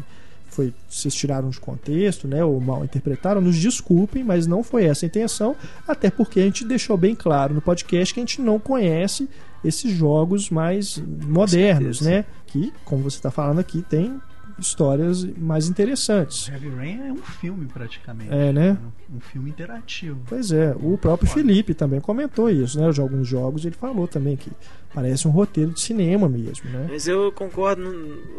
foi 0.53 0.75
vocês 0.89 1.15
tiraram 1.15 1.49
de 1.49 1.59
contexto, 1.59 2.29
né? 2.29 2.45
Ou 2.45 2.61
mal 2.61 2.85
interpretaram, 2.85 3.41
nos 3.41 3.57
desculpem, 3.57 4.23
mas 4.23 4.47
não 4.47 4.63
foi 4.63 4.85
essa 4.85 5.05
a 5.05 5.09
intenção. 5.09 5.57
Até 5.87 6.11
porque 6.11 6.41
a 6.41 6.45
gente 6.45 6.65
deixou 6.65 6.97
bem 6.97 7.15
claro 7.15 7.55
no 7.55 7.61
podcast 7.61 8.13
que 8.13 8.21
a 8.21 8.23
gente 8.23 8.41
não 8.41 8.59
conhece 8.59 9.29
esses 9.65 9.93
jogos 9.93 10.51
mais 10.51 11.03
modernos, 11.27 12.01
né? 12.01 12.25
Que, 12.47 12.73
como 12.85 13.03
você 13.03 13.17
está 13.17 13.31
falando 13.31 13.61
aqui, 13.61 13.83
tem 13.83 14.21
histórias 14.59 15.25
mais 15.25 15.69
interessantes. 15.69 16.49
Heavy 16.49 16.69
Rain 16.69 17.09
é 17.09 17.13
um 17.13 17.23
filme 17.23 17.67
praticamente. 17.67 18.33
É, 18.33 18.53
né? 18.53 18.79
Um 19.15 19.21
filme 19.21 19.51
interativo. 19.51 20.21
Pois 20.29 20.51
é, 20.53 20.75
o 20.81 20.97
próprio 20.97 21.29
Felipe 21.29 21.75
também 21.75 22.01
comentou 22.01 22.49
isso, 22.49 22.81
né? 22.81 22.91
De 22.91 23.01
alguns 23.01 23.27
jogos 23.27 23.65
ele 23.65 23.75
falou 23.75 24.07
também 24.09 24.37
que 24.37 24.51
parece 24.95 25.27
um 25.27 25.31
roteiro 25.31 25.71
de 25.71 25.81
cinema 25.81 26.29
mesmo, 26.29 26.71
né? 26.71 26.87
Mas 26.91 27.07
eu 27.09 27.33
concordo, 27.33 27.83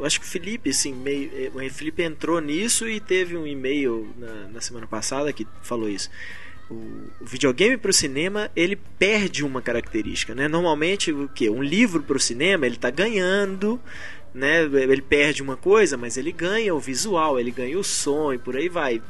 acho 0.04 0.20
que 0.20 0.26
o 0.26 0.30
Felipe, 0.30 0.70
assim, 0.70 0.94
meio, 0.94 1.32
eh, 1.34 1.52
o 1.54 1.74
Felipe 1.74 2.04
entrou 2.04 2.40
nisso 2.40 2.88
e 2.88 3.00
teve 3.00 3.36
um 3.36 3.48
e-mail 3.48 4.08
na, 4.18 4.48
na 4.54 4.62
semana 4.62 4.86
passada 4.86 5.34
que 5.34 5.48
falou 5.62 5.90
isso 5.90 6.10
o, 6.70 7.26
videogame 7.26 7.78
para 7.78 7.92
o 7.92 7.94
cinema 7.94 8.50
ele 8.56 8.76
perde 8.76 9.44
uma 9.44 9.62
característica, 9.62 10.34
né? 10.34 10.48
Normalmente 10.48 11.12
o 11.12 11.28
que 11.28 11.50
um 11.50 11.62
livro 11.62 12.02
para 12.04 12.18
o 12.18 12.20
cinema 12.20 12.66
ele 12.66 12.76
está 12.76 12.90
ganhando, 12.90 13.80
né? 14.34 14.64
Ele 14.64 15.02
perde 15.02 15.42
uma 15.42 15.56
coisa, 15.56 15.98
mas 15.98 16.18
ele 16.18 16.32
ganha 16.32 16.74
o 16.74 16.80
visual, 16.80 17.40
ele 17.40 17.52
ganha 17.52 17.78
o 17.78 17.84
som 17.84 18.34
e 18.34 18.38
por 18.38 18.56
aí 18.56 18.70
vai. 18.70 19.02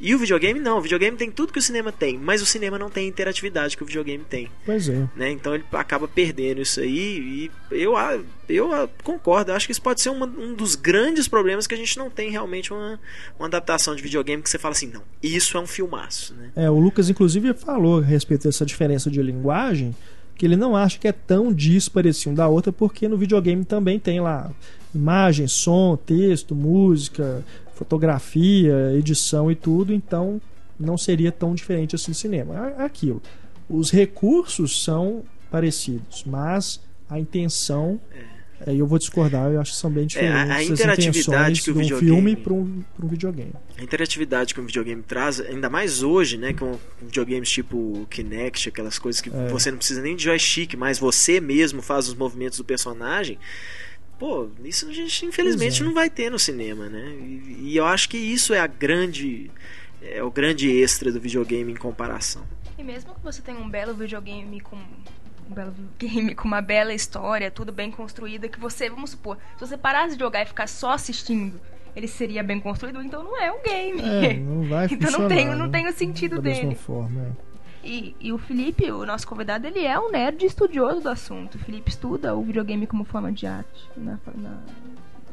E 0.00 0.14
o 0.14 0.18
videogame 0.18 0.58
não, 0.58 0.78
o 0.78 0.80
videogame 0.80 1.16
tem 1.16 1.30
tudo 1.30 1.52
que 1.52 1.58
o 1.58 1.62
cinema 1.62 1.92
tem, 1.92 2.18
mas 2.18 2.42
o 2.42 2.46
cinema 2.46 2.78
não 2.78 2.90
tem 2.90 3.06
a 3.06 3.08
interatividade 3.08 3.76
que 3.76 3.82
o 3.82 3.86
videogame 3.86 4.24
tem. 4.28 4.50
Pois 4.66 4.88
é. 4.88 5.08
Né? 5.14 5.30
Então 5.30 5.54
ele 5.54 5.64
acaba 5.72 6.08
perdendo 6.08 6.60
isso 6.60 6.80
aí 6.80 6.90
e 6.90 7.50
eu, 7.70 7.94
eu 8.48 8.90
concordo, 9.02 9.52
eu 9.52 9.56
acho 9.56 9.66
que 9.66 9.72
isso 9.72 9.80
pode 9.80 10.00
ser 10.00 10.10
uma, 10.10 10.26
um 10.26 10.54
dos 10.54 10.74
grandes 10.74 11.28
problemas 11.28 11.66
que 11.66 11.74
a 11.74 11.76
gente 11.76 11.96
não 11.96 12.10
tem 12.10 12.30
realmente 12.30 12.72
uma, 12.72 12.98
uma 13.38 13.46
adaptação 13.46 13.94
de 13.94 14.02
videogame 14.02 14.42
que 14.42 14.50
você 14.50 14.58
fala 14.58 14.72
assim, 14.72 14.88
não, 14.88 15.02
isso 15.22 15.56
é 15.56 15.60
um 15.60 15.66
filmaço. 15.66 16.34
Né? 16.34 16.50
É, 16.56 16.70
o 16.70 16.78
Lucas 16.78 17.08
inclusive 17.08 17.54
falou 17.54 18.00
a 18.00 18.02
respeito 18.02 18.44
dessa 18.44 18.66
diferença 18.66 19.08
de 19.08 19.22
linguagem, 19.22 19.94
que 20.36 20.44
ele 20.44 20.56
não 20.56 20.76
acha 20.76 20.98
que 20.98 21.08
é 21.08 21.12
tão 21.12 21.52
dispare 21.52 22.08
assim 22.08 22.30
um 22.30 22.34
da 22.34 22.48
outra, 22.48 22.72
porque 22.72 23.08
no 23.08 23.16
videogame 23.16 23.64
também 23.64 23.98
tem 23.98 24.20
lá 24.20 24.50
imagem, 24.94 25.46
som, 25.48 25.96
texto, 25.96 26.54
música, 26.54 27.44
fotografia, 27.74 28.92
edição 28.96 29.50
e 29.50 29.54
tudo, 29.54 29.92
então 29.92 30.40
não 30.78 30.96
seria 30.96 31.32
tão 31.32 31.54
diferente 31.54 31.94
assim 31.94 32.12
do 32.12 32.16
cinema. 32.16 32.68
Aquilo. 32.78 33.20
Os 33.68 33.90
recursos 33.90 34.82
são 34.82 35.22
parecidos, 35.50 36.24
mas 36.26 36.80
a 37.08 37.18
intenção 37.18 38.00
Aí 38.66 38.78
eu 38.78 38.86
vou 38.86 38.98
discordar, 38.98 39.50
eu 39.52 39.60
acho 39.60 39.72
que 39.72 39.76
são 39.76 39.90
bem 39.90 40.06
diferentes. 40.06 40.48
É, 40.50 40.52
a 40.52 40.62
interatividade 40.64 41.60
que 41.62 41.70
o 41.70 41.74
de 41.74 41.78
um 41.78 41.82
videogame- 41.82 42.10
filme 42.14 42.36
para 42.36 42.52
um, 42.54 42.82
pra 42.96 43.04
um 43.06 43.08
videogame. 43.08 43.52
A 43.78 43.82
interatividade 43.82 44.54
que 44.54 44.60
um 44.60 44.64
videogame 44.64 45.02
traz, 45.02 45.38
ainda 45.40 45.68
mais 45.68 46.02
hoje, 46.02 46.38
né, 46.38 46.54
com 46.54 46.78
videogames 47.02 47.50
tipo 47.50 48.06
Kinect, 48.08 48.68
aquelas 48.70 48.98
coisas 48.98 49.20
que 49.20 49.28
É. 49.28 49.48
você 49.48 49.70
não 49.70 49.76
precisa 49.78 50.00
nem 50.00 50.16
de 50.16 50.24
joystick, 50.24 50.74
mas 50.76 50.98
você 50.98 51.40
mesmo 51.40 51.82
faz 51.82 52.08
os 52.08 52.14
movimentos 52.14 52.56
do 52.56 52.64
personagem. 52.64 53.38
Pô, 54.18 54.48
isso 54.64 54.88
a 54.88 54.92
gente 54.92 55.26
infelizmente 55.26 55.82
é. 55.82 55.84
não 55.84 55.92
vai 55.92 56.08
ter 56.08 56.30
no 56.30 56.38
cinema, 56.38 56.88
né? 56.88 57.14
E, 57.20 57.70
e 57.72 57.76
eu 57.76 57.84
acho 57.84 58.08
que 58.08 58.16
isso 58.16 58.54
é 58.54 58.60
a 58.60 58.66
grande 58.66 59.50
é 60.00 60.22
o 60.22 60.30
grande 60.30 60.70
extra 60.70 61.10
do 61.10 61.20
videogame 61.20 61.72
em 61.72 61.76
comparação. 61.76 62.42
E 62.78 62.82
mesmo 62.82 63.12
que 63.14 63.22
você 63.22 63.42
tenha 63.42 63.58
um 63.58 63.68
belo 63.68 63.94
videogame 63.94 64.60
com 64.60 64.78
um 65.50 65.54
belo 65.54 65.72
game 65.98 66.34
com 66.34 66.46
uma 66.48 66.60
bela 66.60 66.92
história, 66.94 67.50
tudo 67.50 67.70
bem 67.72 67.90
construído, 67.90 68.48
que 68.48 68.58
você, 68.58 68.88
vamos 68.88 69.10
supor, 69.10 69.36
se 69.58 69.66
você 69.66 69.76
parasse 69.76 70.14
de 70.14 70.20
jogar 70.22 70.42
e 70.42 70.46
ficar 70.46 70.66
só 70.66 70.92
assistindo, 70.92 71.60
ele 71.94 72.08
seria 72.08 72.42
bem 72.42 72.58
construído, 72.60 73.00
então 73.02 73.22
não 73.22 73.40
é 73.40 73.52
um 73.52 73.62
game. 73.62 74.00
É, 74.02 74.34
não 74.34 74.62
vai 74.68 74.86
Então 74.90 75.10
não 75.10 75.28
tem- 75.28 75.46
não 75.54 75.66
né? 75.66 75.72
tem 75.72 75.86
o 75.88 75.92
sentido 75.92 76.36
da 76.36 76.42
mesma 76.42 76.62
dele. 76.64 76.74
forma, 76.74 77.20
é. 77.20 77.54
E, 77.86 78.16
e 78.18 78.32
o 78.32 78.38
Felipe, 78.38 78.90
o 78.90 79.04
nosso 79.04 79.28
convidado, 79.28 79.66
ele 79.66 79.84
é 79.84 79.98
um 80.00 80.10
nerd 80.10 80.42
estudioso 80.46 81.02
do 81.02 81.08
assunto. 81.10 81.56
O 81.56 81.58
Felipe 81.58 81.90
estuda 81.90 82.34
o 82.34 82.42
videogame 82.42 82.86
como 82.86 83.04
forma 83.04 83.30
de 83.30 83.46
arte 83.46 83.86
na, 83.94 84.18
na, 84.34 84.56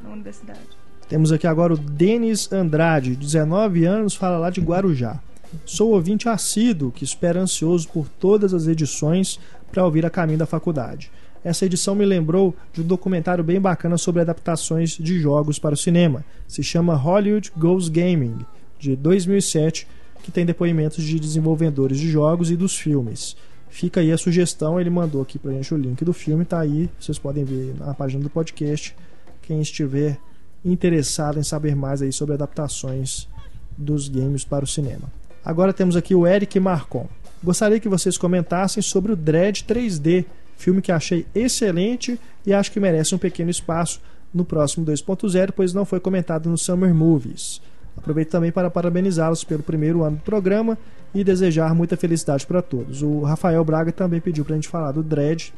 na 0.04 0.10
universidade. 0.10 0.60
Temos 1.08 1.32
aqui 1.32 1.48
agora 1.48 1.74
o 1.74 1.78
Denis 1.78 2.52
Andrade, 2.52 3.16
19 3.16 3.86
anos, 3.86 4.16
fala 4.16 4.38
lá 4.38 4.50
de 4.50 4.60
Guarujá. 4.60 5.18
Sou 5.66 5.92
ouvinte 5.92 6.30
assíduo 6.30 6.92
que 6.92 7.04
espera 7.04 7.42
ansioso 7.42 7.88
por 7.90 8.08
todas 8.08 8.54
as 8.54 8.68
edições 8.68 9.40
para 9.72 9.86
ouvir 9.86 10.06
a 10.06 10.10
caminho 10.10 10.40
da 10.40 10.46
faculdade. 10.46 11.12
Essa 11.44 11.66
edição 11.66 11.96
me 11.96 12.06
lembrou 12.06 12.56
de 12.72 12.82
um 12.82 12.86
documentário 12.86 13.44
bem 13.44 13.60
bacana 13.60 13.98
sobre 13.98 14.22
adaptações 14.22 14.92
de 14.92 15.20
jogos 15.20 15.58
para 15.58 15.74
o 15.74 15.78
cinema. 15.78 16.24
Se 16.48 16.62
chama 16.62 16.96
Hollywood 16.96 17.52
Goes 17.58 17.90
Gaming, 17.90 18.46
de 18.78 18.96
2007, 18.96 19.88
que 20.24 20.32
tem 20.32 20.46
depoimentos 20.46 21.04
de 21.04 21.20
desenvolvedores 21.20 21.98
de 21.98 22.10
jogos 22.10 22.52
e 22.52 22.56
dos 22.56 22.78
filmes. 22.78 23.36
Fica 23.70 24.02
aí 24.02 24.12
a 24.12 24.18
sugestão, 24.18 24.80
ele 24.80 24.90
mandou 24.90 25.22
aqui 25.22 25.40
pra 25.40 25.52
gente 25.52 25.74
o 25.74 25.78
link 25.78 26.04
do 26.06 26.14
filme, 26.14 26.46
tá 26.46 26.60
aí, 26.60 26.90
vocês 27.00 27.18
podem 27.18 27.44
ver 27.44 27.74
na 27.80 27.94
página 27.94 28.22
do 28.22 28.30
podcast. 28.30 28.96
Quem 29.42 29.62
estiver 29.62 30.20
interessado 30.64 31.40
em 31.40 31.44
saber 31.44 31.76
mais 31.76 32.02
aí 32.02 32.12
sobre 32.12 32.36
adaptações 32.36 33.28
dos 33.76 34.08
games 34.08 34.44
para 34.44 34.64
o 34.64 34.68
cinema. 34.68 35.21
Agora 35.44 35.74
temos 35.74 35.96
aqui 35.96 36.14
o 36.14 36.28
Eric 36.28 36.60
Marcon. 36.60 37.08
Gostaria 37.44 37.80
que 37.80 37.90
vocês 37.90 38.18
comentassem 38.18 38.84
sobre 38.84 39.12
o 39.12 39.16
Dread 39.16 39.64
3D, 39.64 40.26
filme 40.56 40.82
que 40.82 40.92
achei 40.92 41.26
excelente 41.34 42.20
e 42.46 42.54
acho 42.54 42.72
que 42.72 42.80
merece 42.80 43.16
um 43.16 43.18
pequeno 43.18 43.50
espaço 43.50 44.00
no 44.34 44.46
próximo 44.46 44.86
2.0, 44.86 45.52
pois 45.56 45.74
não 45.74 45.84
foi 45.84 46.00
comentado 46.00 46.50
no 46.50 46.58
Summer 46.58 46.94
Movies. 46.94 47.62
Aproveito 47.98 48.30
também 48.30 48.52
para 48.52 48.70
parabenizá-los 48.70 49.44
pelo 49.44 49.64
primeiro 49.64 50.04
ano 50.04 50.18
do 50.18 50.24
programa 50.24 50.78
e 51.14 51.24
desejar 51.24 51.76
muita 51.76 51.98
felicidade 51.98 52.46
para 52.46 52.62
todos. 52.62 53.02
O 53.02 53.22
Rafael 53.22 53.64
Braga 53.66 53.92
também 53.92 54.22
pediu 54.22 54.46
para 54.46 54.54
a 54.54 54.58
gente 54.58 54.70
falar 54.70 54.92
do 54.92 55.04
Dread 55.04 55.54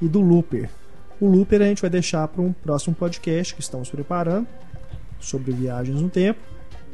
e 0.00 0.08
do 0.08 0.20
Looper. 0.20 0.68
O 1.20 1.26
Looper 1.26 1.62
a 1.62 1.66
gente 1.66 1.80
vai 1.80 1.90
deixar 1.90 2.26
para 2.28 2.42
um 2.42 2.52
próximo 2.52 2.94
podcast 2.94 3.54
que 3.54 3.60
estamos 3.60 3.88
preparando 3.88 4.46
sobre 5.20 5.52
viagens 5.52 6.00
no 6.00 6.08
tempo. 6.08 6.40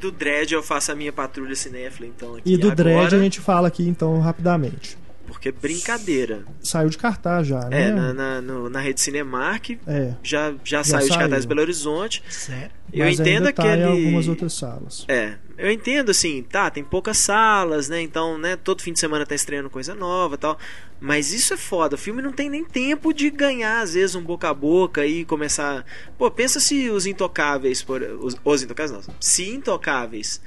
Do 0.00 0.10
Dredd 0.12 0.52
eu 0.52 0.62
faço 0.62 0.92
a 0.92 0.94
minha 0.94 1.12
patrulha 1.12 1.54
cinéfila, 1.54 2.06
então 2.06 2.36
aqui 2.36 2.52
E 2.52 2.56
do 2.56 2.70
agora, 2.70 2.76
Dread 2.76 3.14
a 3.14 3.18
gente 3.18 3.40
fala 3.40 3.68
aqui 3.68 3.88
então 3.88 4.20
rapidamente. 4.20 4.98
Porque 5.26 5.50
brincadeira. 5.52 6.44
Saiu 6.62 6.88
de 6.88 6.96
cartaz 6.96 7.46
já, 7.46 7.60
É, 7.70 7.90
né? 7.90 7.92
na, 7.92 8.12
na, 8.14 8.40
no- 8.40 8.70
na 8.70 8.80
rede 8.80 9.00
Cinemark 9.00 9.70
É, 9.86 10.14
já, 10.22 10.54
já, 10.64 10.82
saiu 10.84 11.02
de 11.02 11.08
saiu. 11.08 11.20
cartaz 11.20 11.44
Belo 11.44 11.60
Horizonte. 11.60 12.22
Sério? 12.30 12.70
Eu 12.92 13.04
mas 13.04 13.18
entendo 13.18 13.38
ainda 13.46 13.52
tá 13.52 13.62
aquele. 13.64 13.82
em 13.82 13.84
algumas 13.84 14.28
outras 14.28 14.52
salas. 14.52 15.04
É, 15.08 15.34
eu 15.58 15.70
entendo 15.70 16.10
assim, 16.10 16.42
tá, 16.42 16.70
tem 16.70 16.84
poucas 16.84 17.18
salas, 17.18 17.88
né? 17.88 18.00
Então, 18.00 18.38
né, 18.38 18.56
todo 18.56 18.80
fim 18.80 18.92
de 18.92 19.00
semana 19.00 19.26
tá 19.26 19.34
estreando 19.34 19.68
coisa 19.68 19.94
nova 19.94 20.36
e 20.36 20.38
tal. 20.38 20.56
Mas 21.00 21.32
isso 21.32 21.52
é 21.52 21.56
foda, 21.56 21.94
o 21.96 21.98
filme 21.98 22.22
não 22.22 22.32
tem 22.32 22.48
nem 22.48 22.64
tempo 22.64 23.12
de 23.12 23.28
ganhar, 23.28 23.80
às 23.82 23.92
vezes, 23.94 24.14
um 24.14 24.22
boca 24.22 24.48
a 24.48 24.54
boca 24.54 25.04
e 25.04 25.24
começar. 25.24 25.84
Pô, 26.16 26.30
pensa 26.30 26.58
se 26.60 26.88
os 26.88 27.04
intocáveis, 27.06 27.82
por... 27.82 28.00
os, 28.02 28.34
os 28.44 28.62
intocáveis 28.62 28.92
não, 29.06 29.14
se 29.20 29.50
intocáveis. 29.50 30.40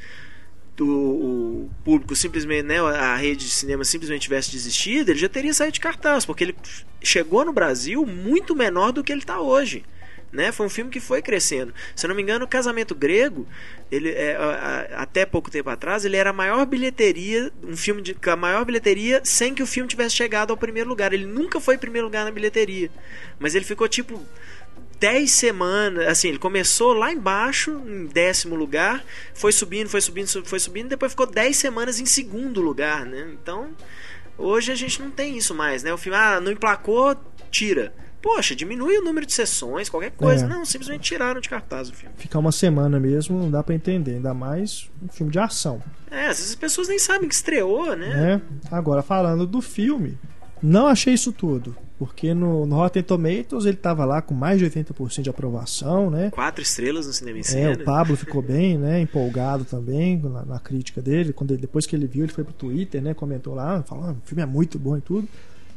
Do 0.80 0.88
o 0.88 1.70
público 1.84 2.16
simplesmente, 2.16 2.64
né, 2.64 2.80
a 2.80 3.16
rede 3.16 3.46
de 3.46 3.52
cinema 3.52 3.84
simplesmente 3.84 4.22
tivesse 4.22 4.52
desistido, 4.52 5.10
ele 5.10 5.20
já 5.20 5.28
teria 5.28 5.54
saído 5.54 5.74
de 5.74 5.80
cartaz, 5.82 6.26
porque 6.26 6.44
ele 6.46 6.56
chegou 7.02 7.44
no 7.44 7.52
Brasil 7.52 8.06
muito 8.06 8.56
menor 8.56 8.92
do 8.94 9.04
que 9.04 9.12
ele 9.12 9.22
está 9.22 9.40
hoje. 9.42 9.84
Né? 10.32 10.52
Foi 10.52 10.68
um 10.68 10.70
filme 10.70 10.92
que 10.92 11.00
foi 11.00 11.24
crescendo. 11.24 11.74
Se 11.96 12.06
eu 12.06 12.08
não 12.08 12.16
me 12.16 12.22
engano, 12.22 12.46
o 12.46 12.48
Casamento 12.48 12.94
Grego, 12.94 13.48
ele 13.92 14.10
é, 14.10 14.36
a- 14.36 14.44
a- 14.98 15.02
até 15.02 15.26
pouco 15.26 15.50
tempo 15.50 15.72
atrás, 15.72 16.06
ele 16.06 16.16
era 16.16 16.30
a 16.30 16.34
maior 16.34 16.64
bilheteria, 16.68 17.52
um 17.64 17.76
filme 17.76 18.00
de 18.02 18.16
a 18.28 18.36
maior 18.36 18.64
bilheteria 18.64 19.22
sem 19.24 19.56
que 19.56 19.64
o 19.64 19.68
filme 19.68 19.90
tivesse 19.90 20.16
chegado 20.16 20.52
ao 20.52 20.58
primeiro 20.58 20.88
lugar. 20.88 21.14
Ele 21.14 21.26
nunca 21.26 21.60
foi 21.60 21.80
primeiro 21.80 22.06
lugar 22.06 22.26
na 22.26 22.32
bilheteria, 22.32 22.92
mas 23.40 23.56
ele 23.56 23.66
ficou 23.66 23.88
tipo 23.88 24.24
10 25.00 25.32
semanas, 25.32 26.08
assim, 26.08 26.28
ele 26.30 26.38
começou 26.39 26.93
lá 26.93 27.12
embaixo, 27.12 27.82
em 27.88 28.06
décimo 28.06 28.56
lugar, 28.56 29.04
foi 29.34 29.52
subindo, 29.52 29.88
foi 29.89 30.02
subindo, 30.02 30.28
su- 30.28 30.43
foi 30.45 30.60
subindo, 30.60 30.89
depois 30.89 31.12
ficou 31.14 31.26
10 31.26 31.56
semanas 31.56 32.00
em 32.00 32.06
segundo 32.06 32.60
lugar, 32.62 33.06
né? 33.06 33.30
Então, 33.34 33.70
hoje 34.38 34.72
a 34.72 34.76
gente 34.76 35.02
não 35.02 35.10
tem 35.10 35.38
isso 35.38 35.56
mais, 35.56 35.84
né? 35.84 35.93
O 35.93 35.97
filme, 35.97 36.18
ah, 36.18 36.39
não 36.41 36.52
emplacou, 36.52 37.16
tira. 37.50 37.93
Poxa, 38.22 38.54
diminui 38.54 38.97
o 38.97 39.02
número 39.02 39.26
de 39.26 39.32
sessões, 39.32 39.88
qualquer 39.88 40.12
coisa. 40.12 40.43
É. 40.43 40.47
Não, 40.50 40.66
simplesmente 40.66 41.04
tiraram 41.04 41.39
de 41.39 41.47
cartaz 41.47 41.89
o 41.89 41.93
filme. 41.93 42.14
Ficar 42.18 42.39
uma 42.39 42.52
semana 42.52 43.00
mesmo 43.00 43.39
não 43.39 43.50
dá 43.50 43.64
pra 43.64 43.74
entender, 43.74 44.16
ainda 44.16 44.34
mais 44.34 44.89
um 45.02 45.08
filme 45.08 45.32
de 45.32 45.39
ação. 45.39 45.82
É, 46.12 46.24
às 46.28 46.36
vezes 46.38 46.50
as 46.50 46.56
pessoas 46.56 46.89
nem 46.89 47.00
sabem 47.00 47.30
que 47.30 47.36
estreou, 47.36 47.95
né? 47.95 48.10
né? 48.14 48.41
Agora, 48.70 49.02
falando 49.02 49.47
do 49.47 49.62
filme, 49.62 50.18
não 50.62 50.88
achei 50.88 51.14
isso 51.14 51.32
tudo. 51.32 51.78
Porque 52.00 52.34
no, 52.34 52.66
no 52.66 52.78
Rotten 52.78 53.04
Tomatoes 53.04 53.66
ele 53.66 53.76
tava 53.76 54.06
lá 54.06 54.22
com 54.22 54.34
mais 54.34 54.58
de 54.58 54.66
80% 54.66 55.22
de 55.22 55.30
aprovação, 55.30 56.10
né? 56.10 56.32
Quatro 56.32 56.62
estrelas 56.64 57.06
no 57.06 57.12
cinema 57.12 57.38
em 57.39 57.41
É, 57.41 57.43
cena. 57.43 57.74
o 57.74 57.84
Pablo 57.84 58.16
ficou 58.16 58.41
bem, 58.41 58.78
né? 58.78 59.02
Empolgado 59.02 59.66
também 59.66 60.18
na, 60.18 60.45
na 60.45 60.60
crítica 60.60 61.02
dele. 61.02 61.34
Quando 61.34 61.52
ele- 61.52 61.60
depois 61.62 61.86
que 61.86 61.93
ele 61.93 62.08
viu, 62.08 62.24
ele 62.24 62.32
foi 62.32 62.45
pro 62.45 62.54
Twitter, 62.54 63.02
né? 63.02 63.14
Comentou 63.14 63.54
lá, 63.54 63.84
falou: 63.84 64.06
ah, 64.06 64.12
o 64.14 64.18
filme 64.26 64.41
é 64.41 64.45
muito 64.45 64.80
bom 64.80 64.97
e 64.97 65.02
tudo. 65.02 65.28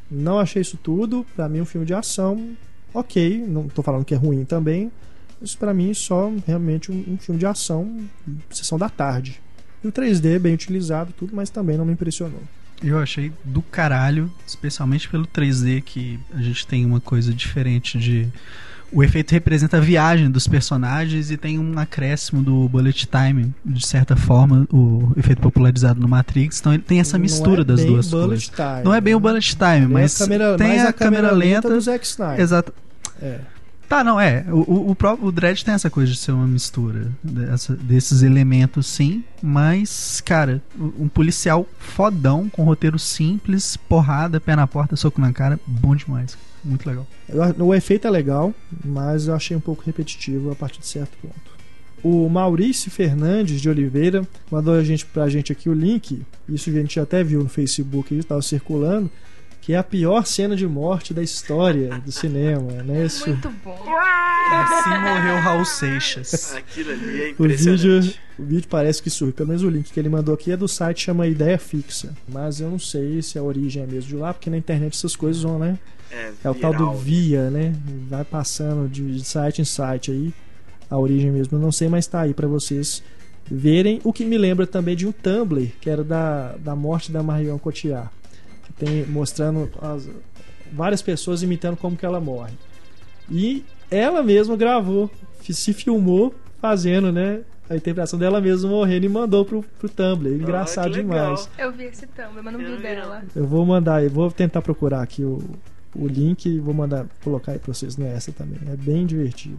Não 0.09 0.39
achei 0.39 0.63
isso 0.63 0.79
tudo. 0.81 1.27
Pra 1.35 1.49
mim, 1.49 1.61
um 1.61 1.65
filme 1.65 1.85
de 1.85 1.93
ação, 1.93 2.51
ok. 2.95 3.45
Não 3.49 3.67
tô 3.67 3.83
falando 3.83 4.05
que 4.05 4.15
é 4.15 4.17
ruim 4.17 4.45
também. 4.45 4.93
Mas 5.41 5.57
pra 5.57 5.75
mim, 5.75 5.93
só 5.93 6.31
realmente 6.47 6.93
um, 6.93 7.05
um 7.09 7.19
filme 7.19 7.41
de 7.41 7.47
ação, 7.47 7.97
sessão 8.49 8.79
da 8.79 8.89
tarde. 8.89 9.41
E 9.83 9.89
o 9.89 9.91
3D 9.91 10.39
bem 10.39 10.55
utilizado, 10.55 11.13
tudo, 11.19 11.35
mas 11.35 11.51
também 11.51 11.77
não 11.77 11.85
me 11.85 11.95
impressionou. 11.95 12.43
Eu 12.83 12.99
achei 12.99 13.33
do 13.45 13.63
caralho, 13.63 14.31
especialmente 14.47 15.09
pelo 15.09 15.27
3D, 15.27 15.83
que 15.83 16.19
a 16.35 16.43
gente 16.43 16.67
tem 16.67 16.85
uma 16.85 17.01
coisa 17.01 17.33
diferente 17.33 17.99
de. 17.99 18.29
O 18.95 19.03
efeito 19.03 19.33
representa 19.33 19.79
a 19.79 19.81
viagem 19.81 20.31
dos 20.31 20.47
personagens 20.47 21.31
e 21.31 21.37
tem 21.39 21.59
um 21.59 21.79
acréscimo 21.79 22.43
do 22.43 22.69
bullet 22.69 23.07
time, 23.07 23.55
de 23.65 23.87
certa 23.87 24.15
forma, 24.17 24.67
o 24.71 25.13
efeito 25.17 25.41
popularizado 25.41 25.99
no 25.99 26.07
Matrix. 26.07 26.61
Então 26.61 26.75
ele 26.75 26.83
tem 26.83 27.01
essa 27.01 27.17
Não 27.17 27.23
mistura 27.23 27.63
é 27.63 27.65
das 27.65 27.83
duas 27.83 28.11
coisas. 28.11 28.49
time, 28.49 28.83
Não 28.85 28.93
é 28.93 29.01
bem 29.01 29.15
o 29.15 29.19
né? 29.19 29.23
bullet 29.23 29.57
time, 29.57 29.85
É 29.85 29.89
mas 29.89 30.21
a 30.21 30.25
câmera, 30.25 30.57
tem 30.59 30.69
mais 30.69 30.85
a, 30.85 30.93
câmera 30.93 31.33
lenta. 31.33 31.71
do 31.71 31.81
Zack 31.81 32.05
Snyder. 32.05 32.41
Exato. 32.41 32.75
É. 33.23 33.39
Tá, 33.93 34.03
não, 34.03 34.19
é. 34.19 34.43
O, 34.49 34.61
o, 34.61 34.97
o, 34.99 35.27
o 35.27 35.31
Dredd 35.31 35.63
tem 35.63 35.75
essa 35.75 35.91
coisa 35.91 36.11
de 36.11 36.17
ser 36.17 36.33
uma 36.33 36.47
mistura 36.47 37.13
dessa- 37.23 37.77
desses 37.77 38.23
elementos, 38.23 38.87
sim. 38.87 39.23
Mas, 39.43 40.19
cara, 40.25 40.63
um 40.99 41.07
policial 41.09 41.67
fodão, 41.79 42.49
com 42.49 42.65
roteiro 42.65 42.99
simples, 42.99 43.77
porrada, 43.77 44.41
pé 44.41 44.57
na 44.57 44.67
porta, 44.67 44.97
soco 44.97 45.21
na 45.21 45.31
cara, 45.31 45.61
bom 45.67 45.95
demais. 45.95 46.39
Muito 46.65 46.89
legal. 46.89 47.07
O 47.59 47.75
efeito 47.75 48.07
é 48.07 48.11
legal, 48.11 48.55
mas 48.83 49.27
eu 49.27 49.35
achei 49.35 49.55
um 49.55 49.61
pouco 49.61 49.83
repetitivo 49.85 50.51
a 50.51 50.55
partir 50.55 50.81
de 50.81 50.87
certo 50.87 51.13
ponto. 51.21 51.53
O 52.03 52.31
Maurício 52.31 52.91
Fernandes 52.91 53.61
de 53.61 53.69
Oliveira 53.69 54.27
mandou 54.51 54.73
a 54.73 54.83
gente, 54.83 55.05
pra 55.05 55.29
gente 55.29 55.53
aqui 55.53 55.69
o 55.69 55.75
link. 55.75 56.23
Isso 56.49 56.71
a 56.71 56.73
gente 56.73 56.99
até 56.99 57.23
viu 57.23 57.43
no 57.43 57.49
Facebook, 57.51 58.15
estava 58.15 58.41
circulando. 58.41 59.11
Que 59.63 59.73
é 59.75 59.79
a 59.79 59.83
pior 59.85 60.27
cena 60.27 60.55
de 60.57 60.67
morte 60.67 61.15
da 61.15 61.23
história 61.23 61.99
do 62.05 62.11
cinema, 62.13 62.73
né? 62.83 63.07
Esse- 63.07 63.29
Muito 63.31 63.49
bom. 63.65 63.79
Assim 64.53 64.91
morreu 64.91 65.37
Raul 65.41 65.65
Seixas. 65.65 66.53
Aquilo 66.55 66.91
ali 66.91 67.05
é 67.05 67.07
o, 67.07 67.09
vídeo, 67.09 67.31
impressionante. 67.31 68.21
o 68.39 68.43
vídeo 68.45 68.69
parece 68.69 69.03
que 69.03 69.09
surge. 69.09 69.33
Pelo 69.33 69.49
menos 69.49 69.63
o 69.63 69.71
link 69.71 69.91
que 69.93 69.99
ele 70.01 70.09
mandou 70.09 70.35
aqui 70.35 70.51
é 70.53 70.57
do 70.57 70.67
site 70.69 71.05
chama 71.05 71.27
Ideia 71.27 71.57
Fixa. 71.59 72.13
Mas 72.29 72.61
eu 72.61 72.69
não 72.69 72.79
sei 72.79 73.23
se 73.23 73.39
a 73.39 73.43
origem 73.43 73.83
é 73.83 73.87
mesmo 73.87 74.11
de 74.11 74.17
lá, 74.17 74.35
porque 74.35 74.51
na 74.51 74.57
internet 74.59 74.95
essas 74.95 75.15
coisas 75.17 75.43
vão, 75.43 75.59
né? 75.59 75.79
É, 76.11 76.33
É 76.45 76.51
o 76.51 76.55
tal 76.55 76.75
do 76.75 76.93
via, 76.93 77.49
né? 77.49 77.73
Vai 78.09 78.25
passando 78.25 78.89
de 78.89 79.25
site 79.25 79.63
em 79.63 79.65
site 79.65 80.11
aí. 80.11 80.35
A 80.91 80.99
origem 80.99 81.31
mesmo, 81.31 81.57
eu 81.57 81.63
não 81.63 81.73
sei, 81.73 81.89
mas 81.89 82.07
tá 82.07 82.21
aí 82.21 82.35
pra 82.35 82.47
vocês 82.47 83.03
verem. 83.51 84.01
O 84.05 84.13
que 84.13 84.25
me 84.25 84.37
lembra 84.37 84.67
também 84.67 84.95
de 84.97 85.07
um 85.07 85.13
Tumblr, 85.13 85.69
que 85.81 85.89
era 85.89 86.05
da, 86.05 86.55
da 86.59 86.77
morte 86.77 87.11
da 87.13 87.23
Marion 87.23 87.57
Cotillard. 87.59 88.11
Tem 88.79 89.05
mostrando 89.07 89.71
as- 89.81 90.09
várias 90.73 91.03
pessoas 91.03 91.43
imitando 91.43 91.77
como 91.77 91.97
que 91.97 92.05
ela 92.07 92.21
morre. 92.21 92.53
E 93.31 93.65
ela 93.91 94.23
mesma 94.23 94.57
gravou, 94.57 95.11
se 95.43 95.73
filmou 95.73 96.35
fazendo, 96.61 97.13
né? 97.13 97.41
A 97.71 97.77
interpretação 97.77 98.19
dela 98.19 98.41
mesma 98.41 98.69
morrendo 98.69 99.07
e 99.07 99.09
mandou 99.09 99.45
pro, 99.45 99.63
pro 99.79 99.89
Tumblr. 99.89 100.35
Engraçado 100.35 100.91
legal. 100.95 101.03
demais. 101.03 101.49
Eu 101.59 101.73
vi 101.73 101.85
esse 101.85 102.07
Tumblr, 102.07 102.43
mas 102.43 102.53
não 102.53 102.61
vi 102.61 102.67
o 102.73 102.77
vi, 102.77 102.83
dela. 102.83 103.23
Eu 103.35 103.47
vou 103.47 103.65
mandar, 103.65 104.03
eu 104.05 104.11
vou 104.11 104.31
tentar 104.31 104.61
procurar 104.63 105.03
aqui 105.03 105.23
o, 105.25 105.41
o 105.95 106.07
link 106.07 106.47
e 106.47 106.59
vou 106.59 106.75
mandar 106.75 107.07
colocar 107.25 107.53
aí 107.53 107.59
pra 107.59 107.73
vocês 107.73 107.97
no 107.97 108.07
essa 108.07 108.31
também. 108.33 108.59
É 108.71 108.77
bem 108.77 109.07
divertido. 109.07 109.59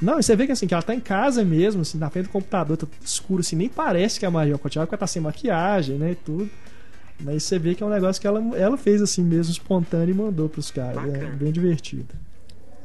Não, 0.00 0.20
e 0.20 0.22
você 0.22 0.36
vê 0.36 0.46
que 0.46 0.52
assim, 0.52 0.68
que 0.68 0.74
ela 0.74 0.82
tá 0.82 0.94
em 0.94 1.00
casa 1.00 1.44
mesmo, 1.44 1.82
assim, 1.82 1.98
na 1.98 2.08
frente 2.08 2.26
do 2.26 2.30
computador, 2.30 2.76
tá 2.76 2.86
escuro, 3.04 3.40
assim, 3.40 3.56
nem 3.56 3.68
parece 3.68 4.20
que 4.20 4.24
é 4.24 4.28
a 4.28 4.30
Maria 4.30 4.56
Cotillard, 4.56 4.86
porque 4.86 4.94
ela 4.94 5.00
tá 5.00 5.06
sem 5.08 5.20
maquiagem, 5.20 5.96
né, 5.98 6.12
e 6.12 6.14
tudo. 6.14 6.48
Mas 7.20 7.42
você 7.42 7.58
vê 7.58 7.74
que 7.74 7.82
é 7.82 7.86
um 7.86 7.90
negócio 7.90 8.20
que 8.20 8.26
ela, 8.26 8.40
ela 8.56 8.76
fez 8.76 9.02
assim 9.02 9.22
mesmo, 9.22 9.52
espontâneo, 9.52 10.10
e 10.10 10.14
mandou 10.14 10.48
pros 10.48 10.70
caras. 10.70 11.02
É 11.12 11.26
bem 11.26 11.50
divertido. 11.50 12.14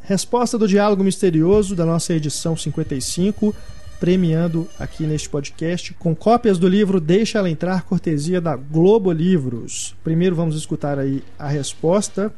Resposta 0.01 0.57
do 0.57 0.67
Diálogo 0.67 1.03
Misterioso 1.03 1.75
da 1.75 1.85
nossa 1.85 2.13
edição 2.13 2.57
55, 2.57 3.55
premiando 3.99 4.67
aqui 4.77 5.03
neste 5.03 5.29
podcast, 5.29 5.93
com 5.93 6.13
cópias 6.13 6.57
do 6.57 6.67
livro 6.67 6.99
Deixa 6.99 7.39
Ela 7.39 7.49
Entrar, 7.49 7.83
cortesia 7.83 8.41
da 8.41 8.55
Globo 8.55 9.11
Livros. 9.11 9.95
Primeiro 10.03 10.35
vamos 10.35 10.57
escutar 10.57 10.99
aí 10.99 11.23
a 11.39 11.47
resposta. 11.47 12.33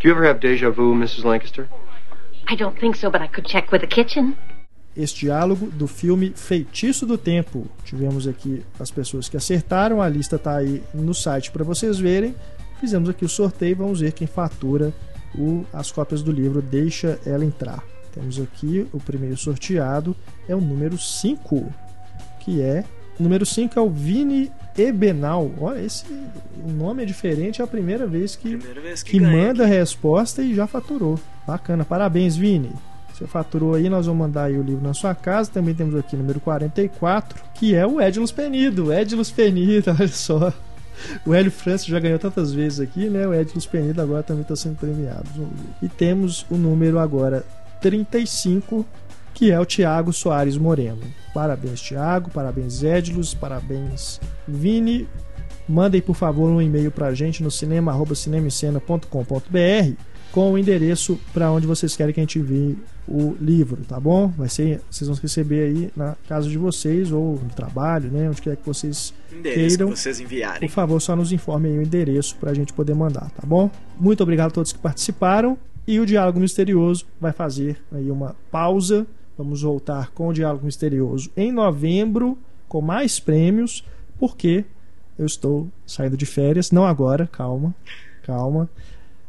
Do 0.00 0.08
you 0.08 0.14
ever 0.14 0.28
have 0.28 0.38
deja 0.38 0.70
vu, 0.70 0.92
Mrs. 0.92 1.24
Lancaster? 1.24 1.66
I 2.50 2.56
don't 2.56 2.78
think 2.78 2.98
so, 2.98 3.10
but 3.10 3.22
I 3.22 3.28
could 3.28 3.48
check 3.48 3.72
with 3.72 3.80
the 3.80 3.86
kitchen. 3.86 4.36
Este 4.96 5.20
diálogo 5.26 5.66
do 5.70 5.86
filme 5.86 6.32
Feitiço 6.34 7.06
do 7.06 7.16
Tempo. 7.16 7.66
Tivemos 7.84 8.26
aqui 8.26 8.62
as 8.80 8.90
pessoas 8.90 9.28
que 9.28 9.36
acertaram, 9.36 10.02
a 10.02 10.08
lista 10.08 10.36
está 10.36 10.56
aí 10.56 10.82
no 10.92 11.14
site 11.14 11.50
para 11.52 11.62
vocês 11.62 11.98
verem. 11.98 12.34
Fizemos 12.80 13.08
aqui 13.08 13.24
o 13.24 13.28
sorteio, 13.28 13.76
vamos 13.76 14.00
ver 14.00 14.12
quem 14.12 14.26
fatura 14.26 14.92
o- 15.36 15.64
as 15.72 15.92
cópias 15.92 16.22
do 16.22 16.32
livro 16.32 16.60
Deixa 16.62 17.18
Ela 17.24 17.44
Entrar. 17.44 17.82
Temos 18.12 18.40
aqui 18.40 18.86
o 18.92 18.98
primeiro 18.98 19.36
sorteado, 19.36 20.16
é 20.48 20.54
o 20.56 20.60
número 20.60 20.98
5, 20.98 21.72
que 22.40 22.60
é. 22.60 22.84
O 23.18 23.22
número 23.22 23.44
5 23.46 23.78
é 23.78 23.82
o 23.82 23.90
Vini 23.90 24.50
Ebenal. 24.76 25.50
Olha, 25.60 25.80
esse 25.80 26.04
o 26.64 26.72
nome 26.72 27.02
é 27.02 27.06
diferente, 27.06 27.60
é 27.60 27.64
a 27.64 27.68
primeira 27.68 28.06
vez 28.06 28.34
que, 28.34 28.56
Primeira 28.56 28.80
vez 28.80 29.02
que, 29.02 29.10
que 29.12 29.20
manda 29.20 29.64
a 29.64 29.66
resposta 29.66 30.40
e 30.42 30.54
já 30.54 30.66
faturou. 30.66 31.18
Bacana, 31.46 31.84
parabéns, 31.84 32.36
Vini. 32.36 32.72
Você 33.18 33.26
faturou 33.26 33.74
aí, 33.74 33.88
nós 33.88 34.06
vamos 34.06 34.20
mandar 34.20 34.44
aí 34.44 34.56
o 34.56 34.62
livro 34.62 34.86
na 34.86 34.94
sua 34.94 35.12
casa. 35.12 35.50
Também 35.50 35.74
temos 35.74 35.96
aqui 35.96 36.16
número 36.16 36.38
44, 36.38 37.42
que 37.52 37.74
é 37.74 37.84
o 37.84 38.00
Edilus 38.00 38.30
Penido. 38.30 38.92
Edilus 38.92 39.32
Penido, 39.32 39.90
olha 39.98 40.06
só. 40.06 40.52
O 41.26 41.34
Hélio 41.34 41.50
Francis 41.50 41.88
já 41.88 41.98
ganhou 41.98 42.20
tantas 42.20 42.52
vezes 42.52 42.78
aqui, 42.78 43.08
né? 43.08 43.26
O 43.26 43.34
Edilus 43.34 43.66
Penido 43.66 44.00
agora 44.00 44.22
também 44.22 44.42
está 44.42 44.54
sendo 44.54 44.76
premiado. 44.76 45.28
E 45.82 45.88
temos 45.88 46.46
o 46.48 46.56
número 46.56 47.00
agora 47.00 47.44
35, 47.80 48.86
que 49.34 49.50
é 49.50 49.58
o 49.58 49.66
Tiago 49.66 50.12
Soares 50.12 50.56
Moreno. 50.56 51.02
Parabéns, 51.34 51.80
Tiago. 51.80 52.30
Parabéns, 52.30 52.84
Edilus. 52.84 53.34
Parabéns, 53.34 54.20
Vini. 54.46 55.08
Mandem, 55.68 56.00
por 56.00 56.14
favor, 56.14 56.48
um 56.48 56.62
e-mail 56.62 56.92
pra 56.92 57.12
gente 57.14 57.42
no 57.42 57.50
cinema.cinemicena.com.br 57.50 60.07
com 60.32 60.52
o 60.52 60.58
endereço 60.58 61.18
para 61.32 61.50
onde 61.50 61.66
vocês 61.66 61.96
querem 61.96 62.12
que 62.12 62.20
a 62.20 62.22
gente 62.22 62.38
envie 62.38 62.76
o 63.06 63.34
livro, 63.40 63.82
tá 63.88 63.98
bom? 63.98 64.28
Vai 64.28 64.48
ser, 64.48 64.80
vocês 64.90 65.08
vão 65.08 65.16
receber 65.16 65.62
aí 65.62 65.90
na 65.96 66.14
casa 66.28 66.48
de 66.48 66.58
vocês 66.58 67.10
ou 67.10 67.40
no 67.42 67.48
trabalho, 67.50 68.10
né? 68.10 68.28
Onde 68.28 68.42
quer 68.42 68.56
que 68.56 68.66
vocês 68.66 69.14
Endereço 69.32 69.76
queiram. 69.78 69.92
que 69.92 69.98
vocês 69.98 70.20
enviarem. 70.20 70.68
por 70.68 70.74
favor, 70.74 71.00
só 71.00 71.16
nos 71.16 71.32
informe 71.32 71.68
aí 71.70 71.78
o 71.78 71.82
endereço 71.82 72.36
para 72.36 72.50
a 72.50 72.54
gente 72.54 72.72
poder 72.72 72.94
mandar, 72.94 73.30
tá 73.30 73.46
bom? 73.46 73.70
Muito 73.98 74.22
obrigado 74.22 74.48
a 74.48 74.52
todos 74.52 74.72
que 74.72 74.78
participaram. 74.78 75.56
E 75.86 75.98
o 75.98 76.04
Diálogo 76.04 76.38
Misterioso 76.38 77.06
vai 77.18 77.32
fazer 77.32 77.78
aí 77.90 78.10
uma 78.10 78.36
pausa. 78.50 79.06
Vamos 79.38 79.62
voltar 79.62 80.10
com 80.10 80.28
o 80.28 80.32
Diálogo 80.34 80.66
Misterioso 80.66 81.30
em 81.34 81.50
novembro, 81.50 82.36
com 82.68 82.82
mais 82.82 83.18
prêmios, 83.18 83.82
porque 84.18 84.66
eu 85.18 85.24
estou 85.24 85.66
saindo 85.86 86.14
de 86.14 86.26
férias. 86.26 86.70
Não 86.70 86.84
agora, 86.84 87.26
calma, 87.26 87.74
calma. 88.22 88.68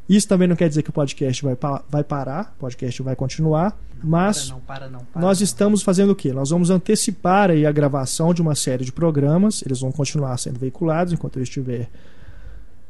Isso 0.09 0.27
também 0.27 0.47
não 0.47 0.55
quer 0.55 0.67
dizer 0.67 0.81
que 0.81 0.89
o 0.89 0.93
podcast 0.93 1.43
vai, 1.43 1.55
pa- 1.55 1.83
vai 1.87 2.03
parar, 2.03 2.51
o 2.57 2.59
podcast 2.61 2.99
vai 3.03 3.15
continuar, 3.15 3.77
mas 4.03 4.45
Para 4.47 4.53
não, 4.55 4.61
para 4.61 4.89
não. 4.89 4.99
Para 5.05 5.21
nós 5.21 5.39
não. 5.39 5.43
estamos 5.43 5.83
fazendo 5.83 6.09
o 6.11 6.15
quê? 6.15 6.33
Nós 6.33 6.49
vamos 6.49 6.71
antecipar 6.71 7.51
aí 7.51 7.63
a 7.65 7.71
gravação 7.71 8.33
de 8.33 8.41
uma 8.41 8.55
série 8.55 8.83
de 8.83 8.91
programas. 8.91 9.61
Eles 9.63 9.81
vão 9.81 9.91
continuar 9.91 10.35
sendo 10.39 10.57
veiculados 10.59 11.13
enquanto 11.13 11.37
eu 11.37 11.43
estiver 11.43 11.87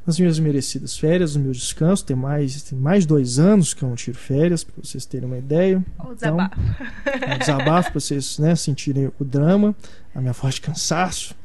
nas 0.05 0.17
minhas 0.17 0.39
merecidas 0.39 0.97
férias, 0.97 1.35
no 1.35 1.43
meu 1.43 1.51
descanso. 1.51 2.05
Tem 2.05 2.15
mais, 2.15 2.63
tem 2.63 2.79
mais 2.79 3.05
dois 3.05 3.37
anos 3.37 3.73
que 3.73 3.83
eu 3.83 3.89
não 3.89 3.95
tiro 3.97 4.17
férias, 4.17 4.63
para 4.63 4.75
vocês 4.81 5.05
terem 5.05 5.27
uma 5.27 5.37
ideia. 5.37 5.83
Ou 5.99 6.15
desabafo. 6.15 6.55
É 7.05 7.35
um 7.35 7.37
desabafo 7.37 7.91
para 7.91 7.99
vocês 7.99 8.39
né, 8.39 8.55
sentirem 8.55 9.11
o 9.19 9.25
drama, 9.25 9.75
a 10.15 10.21
minha 10.21 10.31
voz 10.33 10.55
de 10.55 10.61
cansaço. 10.61 11.35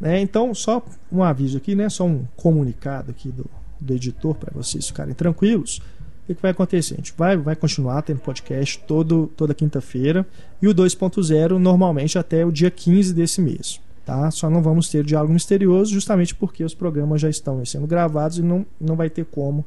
Né? 0.00 0.20
Então, 0.20 0.54
só 0.54 0.80
um 1.10 1.24
aviso 1.24 1.56
aqui, 1.58 1.74
né? 1.74 1.88
só 1.88 2.04
um 2.06 2.24
comunicado 2.36 3.10
aqui 3.10 3.30
do, 3.30 3.44
do 3.82 3.94
editor 3.94 4.34
para 4.34 4.52
vocês 4.54 4.86
ficarem 4.86 5.14
tranquilos. 5.14 5.80
O 6.22 6.26
que, 6.26 6.34
que 6.36 6.42
vai 6.42 6.52
acontecer? 6.52 6.94
A 6.94 6.96
gente 6.98 7.14
vai, 7.16 7.36
vai 7.36 7.56
continuar 7.56 8.02
tendo 8.02 8.20
podcast 8.20 8.78
todo, 8.86 9.30
toda 9.36 9.52
quinta-feira 9.52 10.26
e 10.60 10.68
o 10.68 10.74
2.0 10.74 11.58
normalmente 11.58 12.16
até 12.18 12.46
o 12.46 12.52
dia 12.52 12.70
15 12.70 13.12
desse 13.12 13.40
mês. 13.40 13.80
Tá? 14.04 14.30
Só 14.30 14.48
não 14.48 14.62
vamos 14.62 14.88
ter 14.88 15.04
diálogo 15.04 15.32
misterioso 15.32 15.92
justamente 15.92 16.34
porque 16.34 16.64
os 16.64 16.74
programas 16.74 17.20
já 17.20 17.28
estão 17.28 17.64
sendo 17.64 17.86
gravados 17.86 18.38
e 18.38 18.42
não, 18.42 18.64
não 18.80 18.96
vai 18.96 19.10
ter 19.10 19.24
como 19.24 19.64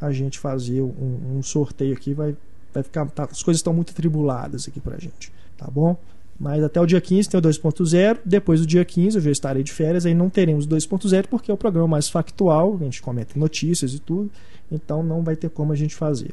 a 0.00 0.10
gente 0.12 0.38
fazer 0.38 0.80
um, 0.80 1.36
um 1.36 1.42
sorteio 1.42 1.94
aqui. 1.94 2.14
Vai, 2.14 2.34
vai 2.72 2.82
ficar, 2.82 3.06
tá, 3.10 3.24
as 3.30 3.42
coisas 3.42 3.58
estão 3.58 3.72
muito 3.72 3.90
atribuladas 3.90 4.68
aqui 4.68 4.80
pra 4.80 4.98
gente, 4.98 5.32
tá 5.56 5.66
bom? 5.70 5.96
Mas 6.40 6.64
até 6.64 6.80
o 6.80 6.86
dia 6.86 7.00
15 7.02 7.28
tem 7.28 7.38
o 7.38 7.42
2.0. 7.42 8.18
Depois 8.24 8.60
do 8.60 8.66
dia 8.66 8.82
15 8.84 9.18
eu 9.18 9.22
já 9.22 9.30
estarei 9.30 9.62
de 9.62 9.70
férias, 9.72 10.06
aí 10.06 10.14
não 10.14 10.30
teremos 10.30 10.66
2.0 10.66 11.26
porque 11.28 11.50
é 11.50 11.54
o 11.54 11.56
programa 11.56 11.86
mais 11.88 12.08
factual, 12.08 12.78
a 12.80 12.84
gente 12.84 13.02
comenta 13.02 13.38
notícias 13.38 13.92
e 13.92 13.98
tudo, 13.98 14.30
então 14.72 15.02
não 15.02 15.22
vai 15.22 15.36
ter 15.36 15.50
como 15.50 15.70
a 15.72 15.76
gente 15.76 15.94
fazer. 15.94 16.30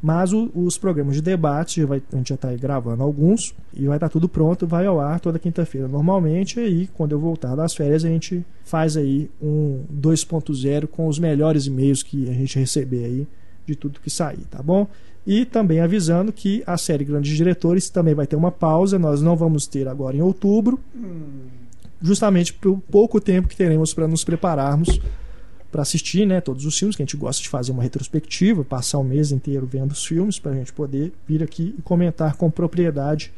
Mas 0.00 0.32
o- 0.32 0.48
os 0.54 0.78
programas 0.78 1.16
de 1.16 1.22
debate, 1.22 1.84
vai- 1.84 2.00
a 2.12 2.16
gente 2.16 2.28
já 2.28 2.36
está 2.36 2.52
gravando 2.54 3.02
alguns 3.02 3.52
e 3.74 3.84
vai 3.88 3.96
estar 3.96 4.08
tudo 4.08 4.28
pronto, 4.28 4.64
vai 4.64 4.86
ao 4.86 5.00
ar 5.00 5.18
toda 5.18 5.40
quinta-feira 5.40 5.88
normalmente. 5.88 6.60
E 6.60 6.62
aí, 6.62 6.86
quando 6.94 7.10
eu 7.10 7.18
voltar 7.18 7.56
das 7.56 7.74
férias, 7.74 8.04
a 8.04 8.08
gente 8.08 8.44
faz 8.64 8.96
aí 8.96 9.28
um 9.42 9.82
2.0 9.90 10.86
com 10.86 11.08
os 11.08 11.18
melhores 11.18 11.66
e-mails 11.66 12.04
que 12.04 12.30
a 12.30 12.32
gente 12.32 12.56
receber 12.60 13.04
aí 13.06 13.26
de 13.66 13.74
tudo 13.74 13.98
que 13.98 14.08
sair, 14.08 14.44
tá 14.48 14.62
bom? 14.62 14.86
E 15.28 15.44
também 15.44 15.80
avisando 15.80 16.32
que 16.32 16.62
a 16.66 16.78
série 16.78 17.04
Grandes 17.04 17.36
Diretores 17.36 17.90
também 17.90 18.14
vai 18.14 18.26
ter 18.26 18.34
uma 18.34 18.50
pausa, 18.50 18.98
nós 18.98 19.20
não 19.20 19.36
vamos 19.36 19.66
ter 19.66 19.86
agora 19.86 20.16
em 20.16 20.22
outubro, 20.22 20.80
justamente 22.00 22.54
pelo 22.54 22.78
pouco 22.78 23.20
tempo 23.20 23.46
que 23.46 23.54
teremos 23.54 23.92
para 23.92 24.08
nos 24.08 24.24
prepararmos 24.24 24.98
para 25.70 25.82
assistir 25.82 26.26
né, 26.26 26.40
todos 26.40 26.64
os 26.64 26.78
filmes, 26.78 26.96
que 26.96 27.02
a 27.02 27.04
gente 27.04 27.18
gosta 27.18 27.42
de 27.42 27.48
fazer 27.50 27.72
uma 27.72 27.82
retrospectiva, 27.82 28.64
passar 28.64 28.96
o 28.96 29.04
mês 29.04 29.30
inteiro 29.30 29.68
vendo 29.70 29.92
os 29.92 30.02
filmes, 30.02 30.38
para 30.38 30.52
a 30.52 30.54
gente 30.54 30.72
poder 30.72 31.12
vir 31.26 31.42
aqui 31.42 31.74
e 31.78 31.82
comentar 31.82 32.34
com 32.36 32.50
propriedade 32.50 33.30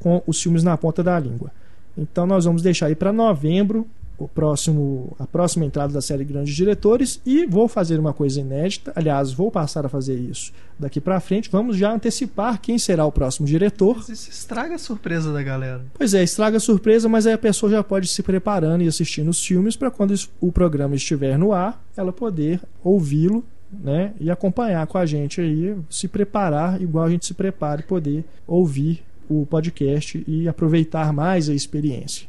com 0.00 0.20
os 0.26 0.42
filmes 0.42 0.64
na 0.64 0.76
ponta 0.76 1.04
da 1.04 1.16
língua. 1.20 1.52
Então 1.96 2.26
nós 2.26 2.46
vamos 2.46 2.62
deixar 2.62 2.86
aí 2.86 2.96
para 2.96 3.12
novembro 3.12 3.86
o 4.18 4.26
próximo, 4.26 5.16
a 5.18 5.26
próxima 5.26 5.64
entrada 5.64 5.92
da 5.92 6.00
série 6.00 6.24
Grandes 6.24 6.54
Diretores 6.54 7.20
e 7.24 7.46
vou 7.46 7.68
fazer 7.68 8.00
uma 8.00 8.12
coisa 8.12 8.40
inédita. 8.40 8.92
Aliás, 8.96 9.32
vou 9.32 9.50
passar 9.50 9.86
a 9.86 9.88
fazer 9.88 10.18
isso 10.18 10.52
daqui 10.78 11.00
para 11.00 11.20
frente. 11.20 11.48
Vamos 11.50 11.76
já 11.76 11.92
antecipar 11.92 12.60
quem 12.60 12.78
será 12.78 13.06
o 13.06 13.12
próximo 13.12 13.46
diretor. 13.46 13.96
Mas 13.96 14.08
Isso 14.08 14.30
estraga 14.30 14.74
a 14.74 14.78
surpresa 14.78 15.32
da 15.32 15.42
galera. 15.42 15.84
Pois 15.94 16.14
é, 16.14 16.22
estraga 16.22 16.56
a 16.56 16.60
surpresa, 16.60 17.08
mas 17.08 17.26
aí 17.26 17.32
a 17.32 17.38
pessoa 17.38 17.70
já 17.70 17.82
pode 17.82 18.06
ir 18.06 18.10
se 18.10 18.22
preparando 18.22 18.82
e 18.82 18.88
assistindo 18.88 19.28
os 19.28 19.44
filmes 19.44 19.76
para 19.76 19.90
quando 19.90 20.14
o 20.40 20.50
programa 20.50 20.96
estiver 20.96 21.38
no 21.38 21.52
ar, 21.52 21.80
ela 21.96 22.12
poder 22.12 22.60
ouvi-lo, 22.82 23.44
né, 23.70 24.14
e 24.18 24.30
acompanhar 24.30 24.86
com 24.86 24.96
a 24.96 25.04
gente 25.04 25.42
aí, 25.42 25.76
se 25.90 26.08
preparar 26.08 26.80
igual 26.80 27.04
a 27.04 27.10
gente 27.10 27.26
se 27.26 27.34
prepara 27.34 27.82
e 27.82 27.84
poder 27.84 28.24
ouvir 28.46 29.04
o 29.28 29.44
podcast 29.44 30.24
e 30.26 30.48
aproveitar 30.48 31.12
mais 31.12 31.50
a 31.50 31.54
experiência. 31.54 32.26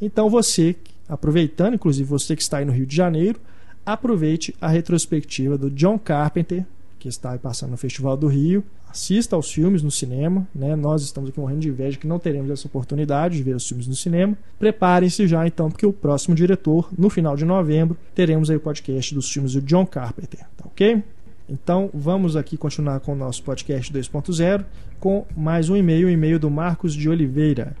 Então 0.00 0.28
você, 0.28 0.74
aproveitando, 1.10 1.74
inclusive 1.74 2.08
você 2.08 2.36
que 2.36 2.42
está 2.42 2.58
aí 2.58 2.64
no 2.64 2.72
Rio 2.72 2.86
de 2.86 2.94
Janeiro, 2.94 3.40
aproveite 3.84 4.54
a 4.60 4.68
retrospectiva 4.68 5.58
do 5.58 5.70
John 5.70 5.98
Carpenter, 5.98 6.64
que 6.98 7.08
está 7.08 7.32
aí 7.32 7.38
passando 7.38 7.70
no 7.70 7.76
Festival 7.76 8.16
do 8.16 8.28
Rio. 8.28 8.62
Assista 8.88 9.36
aos 9.36 9.50
filmes 9.50 9.82
no 9.82 9.90
cinema, 9.90 10.46
né? 10.54 10.74
Nós 10.76 11.02
estamos 11.02 11.30
aqui 11.30 11.38
morrendo 11.38 11.60
de 11.60 11.68
inveja 11.68 11.96
que 11.96 12.06
não 12.06 12.18
teremos 12.18 12.50
essa 12.50 12.66
oportunidade 12.66 13.36
de 13.36 13.42
ver 13.42 13.56
os 13.56 13.66
filmes 13.66 13.86
no 13.86 13.94
cinema. 13.94 14.36
Preparem-se 14.58 15.26
já 15.26 15.46
então, 15.46 15.70
porque 15.70 15.86
o 15.86 15.92
próximo 15.92 16.34
diretor, 16.34 16.88
no 16.96 17.08
final 17.08 17.36
de 17.36 17.44
novembro, 17.44 17.96
teremos 18.14 18.50
aí 18.50 18.56
o 18.56 18.60
podcast 18.60 19.14
dos 19.14 19.30
filmes 19.30 19.54
do 19.54 19.62
John 19.62 19.86
Carpenter, 19.86 20.40
tá 20.56 20.64
ok? 20.66 21.02
Então 21.48 21.90
vamos 21.92 22.36
aqui 22.36 22.56
continuar 22.56 23.00
com 23.00 23.12
o 23.12 23.16
nosso 23.16 23.42
podcast 23.42 23.92
2.0 23.92 24.64
com 25.00 25.24
mais 25.36 25.68
um 25.68 25.76
e-mail, 25.76 26.06
o 26.06 26.10
e-mail 26.10 26.38
do 26.38 26.50
Marcos 26.50 26.94
de 26.94 27.08
Oliveira. 27.08 27.74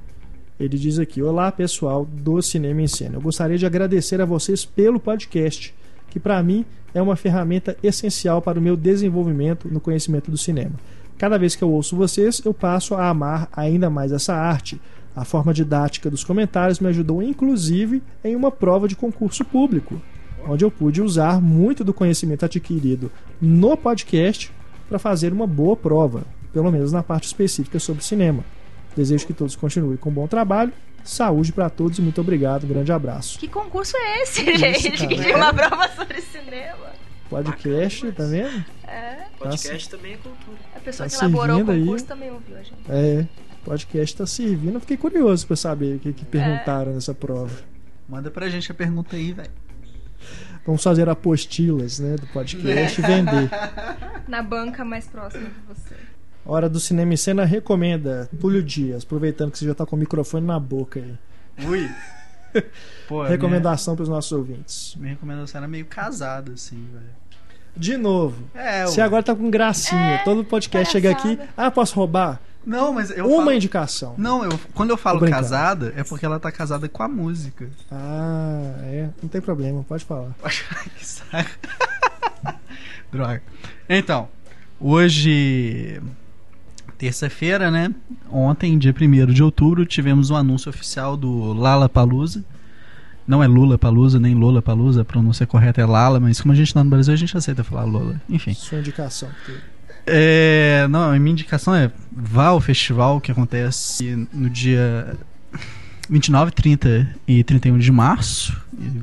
Ele 0.60 0.76
diz 0.76 0.98
aqui: 0.98 1.22
Olá 1.22 1.50
pessoal 1.50 2.04
do 2.04 2.42
Cinema 2.42 2.82
em 2.82 2.86
Cena. 2.86 3.16
Eu 3.16 3.22
gostaria 3.22 3.56
de 3.56 3.64
agradecer 3.64 4.20
a 4.20 4.26
vocês 4.26 4.62
pelo 4.62 5.00
podcast, 5.00 5.74
que 6.10 6.20
para 6.20 6.42
mim 6.42 6.66
é 6.92 7.00
uma 7.00 7.16
ferramenta 7.16 7.74
essencial 7.82 8.42
para 8.42 8.58
o 8.58 8.62
meu 8.62 8.76
desenvolvimento 8.76 9.68
no 9.72 9.80
conhecimento 9.80 10.30
do 10.30 10.36
cinema. 10.36 10.72
Cada 11.16 11.38
vez 11.38 11.56
que 11.56 11.64
eu 11.64 11.70
ouço 11.70 11.96
vocês, 11.96 12.42
eu 12.44 12.52
passo 12.52 12.94
a 12.94 13.08
amar 13.08 13.48
ainda 13.54 13.88
mais 13.88 14.12
essa 14.12 14.34
arte. 14.34 14.78
A 15.16 15.24
forma 15.24 15.54
didática 15.54 16.10
dos 16.10 16.22
comentários 16.22 16.78
me 16.78 16.88
ajudou 16.88 17.22
inclusive 17.22 18.02
em 18.22 18.36
uma 18.36 18.50
prova 18.50 18.86
de 18.86 18.94
concurso 18.94 19.44
público, 19.46 20.00
onde 20.46 20.62
eu 20.62 20.70
pude 20.70 21.00
usar 21.00 21.40
muito 21.40 21.82
do 21.82 21.94
conhecimento 21.94 22.44
adquirido 22.44 23.10
no 23.40 23.78
podcast 23.78 24.52
para 24.88 24.98
fazer 24.98 25.32
uma 25.32 25.46
boa 25.46 25.74
prova, 25.74 26.22
pelo 26.52 26.70
menos 26.70 26.92
na 26.92 27.02
parte 27.02 27.24
específica 27.24 27.78
sobre 27.78 28.04
cinema. 28.04 28.44
Desejo 28.96 29.26
que 29.26 29.32
todos 29.32 29.56
continuem 29.56 29.96
com 29.96 30.10
um 30.10 30.12
bom 30.12 30.26
trabalho. 30.26 30.72
Saúde 31.04 31.52
para 31.52 31.70
todos 31.70 31.98
e 31.98 32.02
muito 32.02 32.20
obrigado. 32.20 32.64
Um 32.64 32.68
grande 32.68 32.92
abraço. 32.92 33.38
Que 33.38 33.48
concurso 33.48 33.96
é 33.96 34.22
esse, 34.22 34.42
isso, 34.48 34.58
gente? 34.58 34.90
cara? 34.90 35.06
Que 35.08 35.22
tem 35.22 35.34
uma 35.34 35.52
prova 35.54 35.88
sobre 35.96 36.20
cinema. 36.20 36.90
Podcast, 37.30 38.12
tá 38.12 38.24
vendo? 38.24 38.64
É. 38.86 39.24
Podcast 39.38 39.88
também 39.88 40.14
é 40.14 40.16
cultura. 40.16 40.58
A 40.76 40.80
pessoa 40.80 41.08
Tá 41.08 41.16
que 41.16 41.24
elaborou 41.24 41.54
o 41.54 41.58
servindo 41.58 41.72
aí. 41.72 41.80
concurso 41.84 42.04
também 42.06 42.30
ouviu 42.30 42.56
a 42.56 42.62
gente. 42.62 42.74
É, 42.88 43.26
podcast 43.64 44.16
tá 44.16 44.26
servindo. 44.26 44.74
Eu 44.74 44.80
fiquei 44.80 44.96
curioso 44.96 45.46
para 45.46 45.56
saber 45.56 45.96
o 45.96 45.98
que, 46.00 46.12
que 46.12 46.24
perguntaram 46.24 46.92
nessa 46.92 47.14
prova. 47.14 47.56
Manda 48.08 48.30
pra 48.30 48.48
gente 48.50 48.70
a 48.70 48.74
pergunta 48.74 49.14
aí, 49.16 49.32
velho. 49.32 49.50
Vamos 50.66 50.82
fazer 50.82 51.08
apostilas, 51.08 52.00
né, 52.00 52.16
do 52.16 52.26
podcast 52.26 53.00
e 53.00 53.04
vender. 53.06 53.48
Na 54.28 54.42
banca 54.42 54.84
mais 54.84 55.06
próxima 55.06 55.48
de 55.48 55.54
você. 55.66 55.94
Hora 56.50 56.68
do 56.68 56.80
Cinema 56.80 57.14
em 57.14 57.16
Cena 57.16 57.44
recomenda. 57.44 58.28
Túlio 58.40 58.60
Dias, 58.60 59.04
aproveitando 59.04 59.52
que 59.52 59.58
você 59.58 59.66
já 59.66 59.72
tá 59.72 59.86
com 59.86 59.94
o 59.94 59.98
microfone 60.00 60.44
na 60.44 60.58
boca 60.58 60.98
aí. 60.98 61.64
Ui. 61.64 61.88
Pô, 63.06 63.22
Recomendação 63.22 63.94
para 63.94 64.02
os 64.02 64.08
nossos 64.08 64.32
ouvintes. 64.32 64.94
Minha, 64.96 65.02
minha 65.02 65.14
recomendação 65.14 65.60
era 65.60 65.68
meio 65.68 65.84
casada, 65.84 66.50
assim, 66.50 66.88
velho. 66.92 67.04
De 67.76 67.96
novo. 67.96 68.50
É, 68.52 68.84
Você 68.84 69.00
agora 69.00 69.22
tá 69.22 69.32
com 69.32 69.48
gracinha. 69.48 70.14
É, 70.14 70.24
Todo 70.24 70.42
podcast 70.42 70.90
chega 70.90 71.12
aqui. 71.12 71.38
Ah, 71.56 71.70
posso 71.70 71.94
roubar? 71.94 72.40
Não, 72.66 72.92
mas 72.94 73.12
eu 73.16 73.26
Uma 73.28 73.44
falo... 73.44 73.52
indicação. 73.52 74.14
Não, 74.18 74.42
eu, 74.42 74.58
quando 74.74 74.90
eu 74.90 74.96
falo 74.96 75.20
casada, 75.30 75.94
é 75.96 76.02
porque 76.02 76.26
ela 76.26 76.40
tá 76.40 76.50
casada 76.50 76.88
com 76.88 77.00
a 77.04 77.06
música. 77.08 77.70
Ah, 77.92 78.74
é. 78.86 79.08
Não 79.22 79.28
tem 79.28 79.40
problema, 79.40 79.84
pode 79.84 80.04
falar. 80.04 80.34
que 80.98 81.06
saco. 81.06 81.48
Droga. 83.12 83.40
Então, 83.88 84.28
hoje, 84.80 86.00
terça-feira, 87.00 87.70
né? 87.70 87.92
Ontem, 88.30 88.76
dia 88.76 88.94
1 88.94 89.32
de 89.32 89.42
outubro, 89.42 89.86
tivemos 89.86 90.28
um 90.28 90.36
anúncio 90.36 90.68
oficial 90.68 91.16
do 91.16 91.54
Lala 91.54 91.88
Palusa. 91.88 92.44
Não 93.26 93.42
é 93.42 93.46
Lula 93.46 93.78
Palusa, 93.78 94.20
nem 94.20 94.34
Lola 94.34 94.60
Palusa, 94.60 95.00
a 95.00 95.04
pronúncia 95.04 95.46
correta 95.46 95.80
é 95.80 95.86
Lala, 95.86 96.20
mas 96.20 96.40
como 96.40 96.52
a 96.52 96.56
gente 96.56 96.74
tá 96.74 96.84
no 96.84 96.90
Brasil, 96.90 97.14
a 97.14 97.16
gente 97.16 97.34
aceita 97.34 97.64
falar 97.64 97.84
Lola. 97.84 98.20
Enfim. 98.28 98.52
Sua 98.52 98.78
indicação. 98.78 99.30
É, 100.06 100.86
não, 100.90 101.10
a 101.10 101.18
minha 101.18 101.32
indicação 101.32 101.74
é 101.74 101.90
vá 102.12 102.48
ao 102.48 102.60
festival 102.60 103.20
que 103.20 103.32
acontece 103.32 104.28
no 104.32 104.50
dia 104.50 105.16
29, 106.08 106.50
30 106.50 107.16
e 107.26 107.42
31 107.42 107.78
de 107.78 107.92
março. 107.92 108.60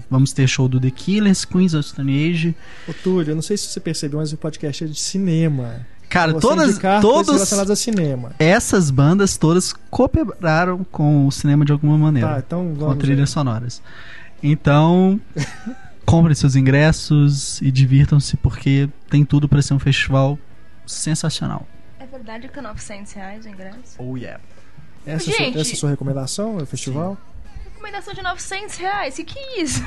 Vamos 0.10 0.34
ter 0.34 0.48
show 0.48 0.68
do 0.68 0.80
The 0.80 0.92
Killers, 0.92 1.46
Queens 1.46 1.74
of 1.74 1.88
Stone 1.88 2.30
Age. 2.30 2.56
Ô, 2.88 2.94
Túlio, 2.94 3.32
eu 3.32 3.36
não 3.36 3.42
sei 3.42 3.58
se 3.58 3.68
você 3.68 3.80
percebeu, 3.80 4.20
mas 4.20 4.34
o 4.34 4.38
podcast 4.38 4.84
é 4.84 4.88
de 4.88 5.00
cinema. 5.00 5.86
Cara, 6.10 6.32
Você 6.34 6.40
todas, 6.40 6.80
todas 7.02 7.28
relacionadas 7.34 7.72
a 7.72 7.76
cinema. 7.76 8.32
essas 8.40 8.90
bandas 8.90 9.38
todas 9.38 9.74
cooperaram 9.90 10.84
com 10.86 11.28
o 11.28 11.32
cinema 11.32 11.66
de 11.66 11.72
alguma 11.74 11.98
maneira. 11.98 12.30
Tá, 12.30 12.40
então 12.46 12.74
com 12.76 12.96
trilhas 12.96 13.30
sonoras. 13.30 13.82
Então, 14.42 15.20
comprem 16.06 16.34
seus 16.34 16.56
ingressos 16.56 17.62
e 17.62 17.70
divirtam-se 17.72 18.38
porque 18.38 18.90
tem 19.10 19.26
tudo 19.26 19.50
pra 19.50 19.62
ser 19.62 19.74
um 19.74 19.80
festival 19.80 20.40
sensacional. 20.86 21.68
É 22.00 22.06
verdade 22.06 22.48
que 22.48 22.58
é 22.58 22.62
900 22.62 23.12
reais 23.12 23.46
o 23.46 23.50
ingresso? 23.50 23.96
Oh 24.00 24.16
yeah. 24.16 24.42
Essa, 25.06 25.30
é 25.30 25.34
sua- 25.34 25.46
Gente. 25.46 25.60
essa 25.60 25.72
é 25.72 25.74
a 25.74 25.78
sua 25.78 25.90
recomendação? 25.90 26.60
É 26.60 26.64
o 26.64 26.66
festival? 26.66 27.18
Recomendação 27.66 28.14
de 28.14 28.22
900 28.22 28.78
reais? 28.78 29.16
Que 29.16 29.24
que 29.26 29.38
é 29.40 29.62
isso? 29.62 29.84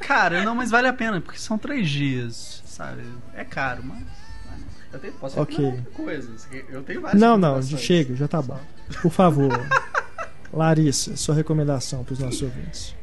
Cara, 0.00 0.42
não, 0.44 0.54
mas 0.54 0.70
vale 0.70 0.88
a 0.88 0.92
pena, 0.92 1.20
porque 1.20 1.38
são 1.38 1.56
três 1.56 1.88
dias, 1.88 2.62
sabe? 2.66 3.02
É 3.34 3.44
caro, 3.44 3.82
mas. 3.84 4.02
Eu 4.92 4.98
tenho, 4.98 5.12
posso 5.14 5.40
Ok. 5.40 5.56
recomendar 5.56 5.86
outra 5.86 6.04
coisa. 6.04 6.48
Eu 6.68 6.82
tenho 6.82 7.00
várias 7.00 7.20
Não, 7.20 7.36
não, 7.38 7.62
chega, 7.62 8.14
já 8.14 8.28
tá 8.28 8.42
bom. 8.42 8.60
Por 9.00 9.10
favor. 9.10 9.50
Larissa, 10.52 11.16
sua 11.16 11.34
recomendação 11.34 12.04
para 12.04 12.12
os 12.12 12.18
nossos 12.18 12.42
ouvintes. 12.42 12.94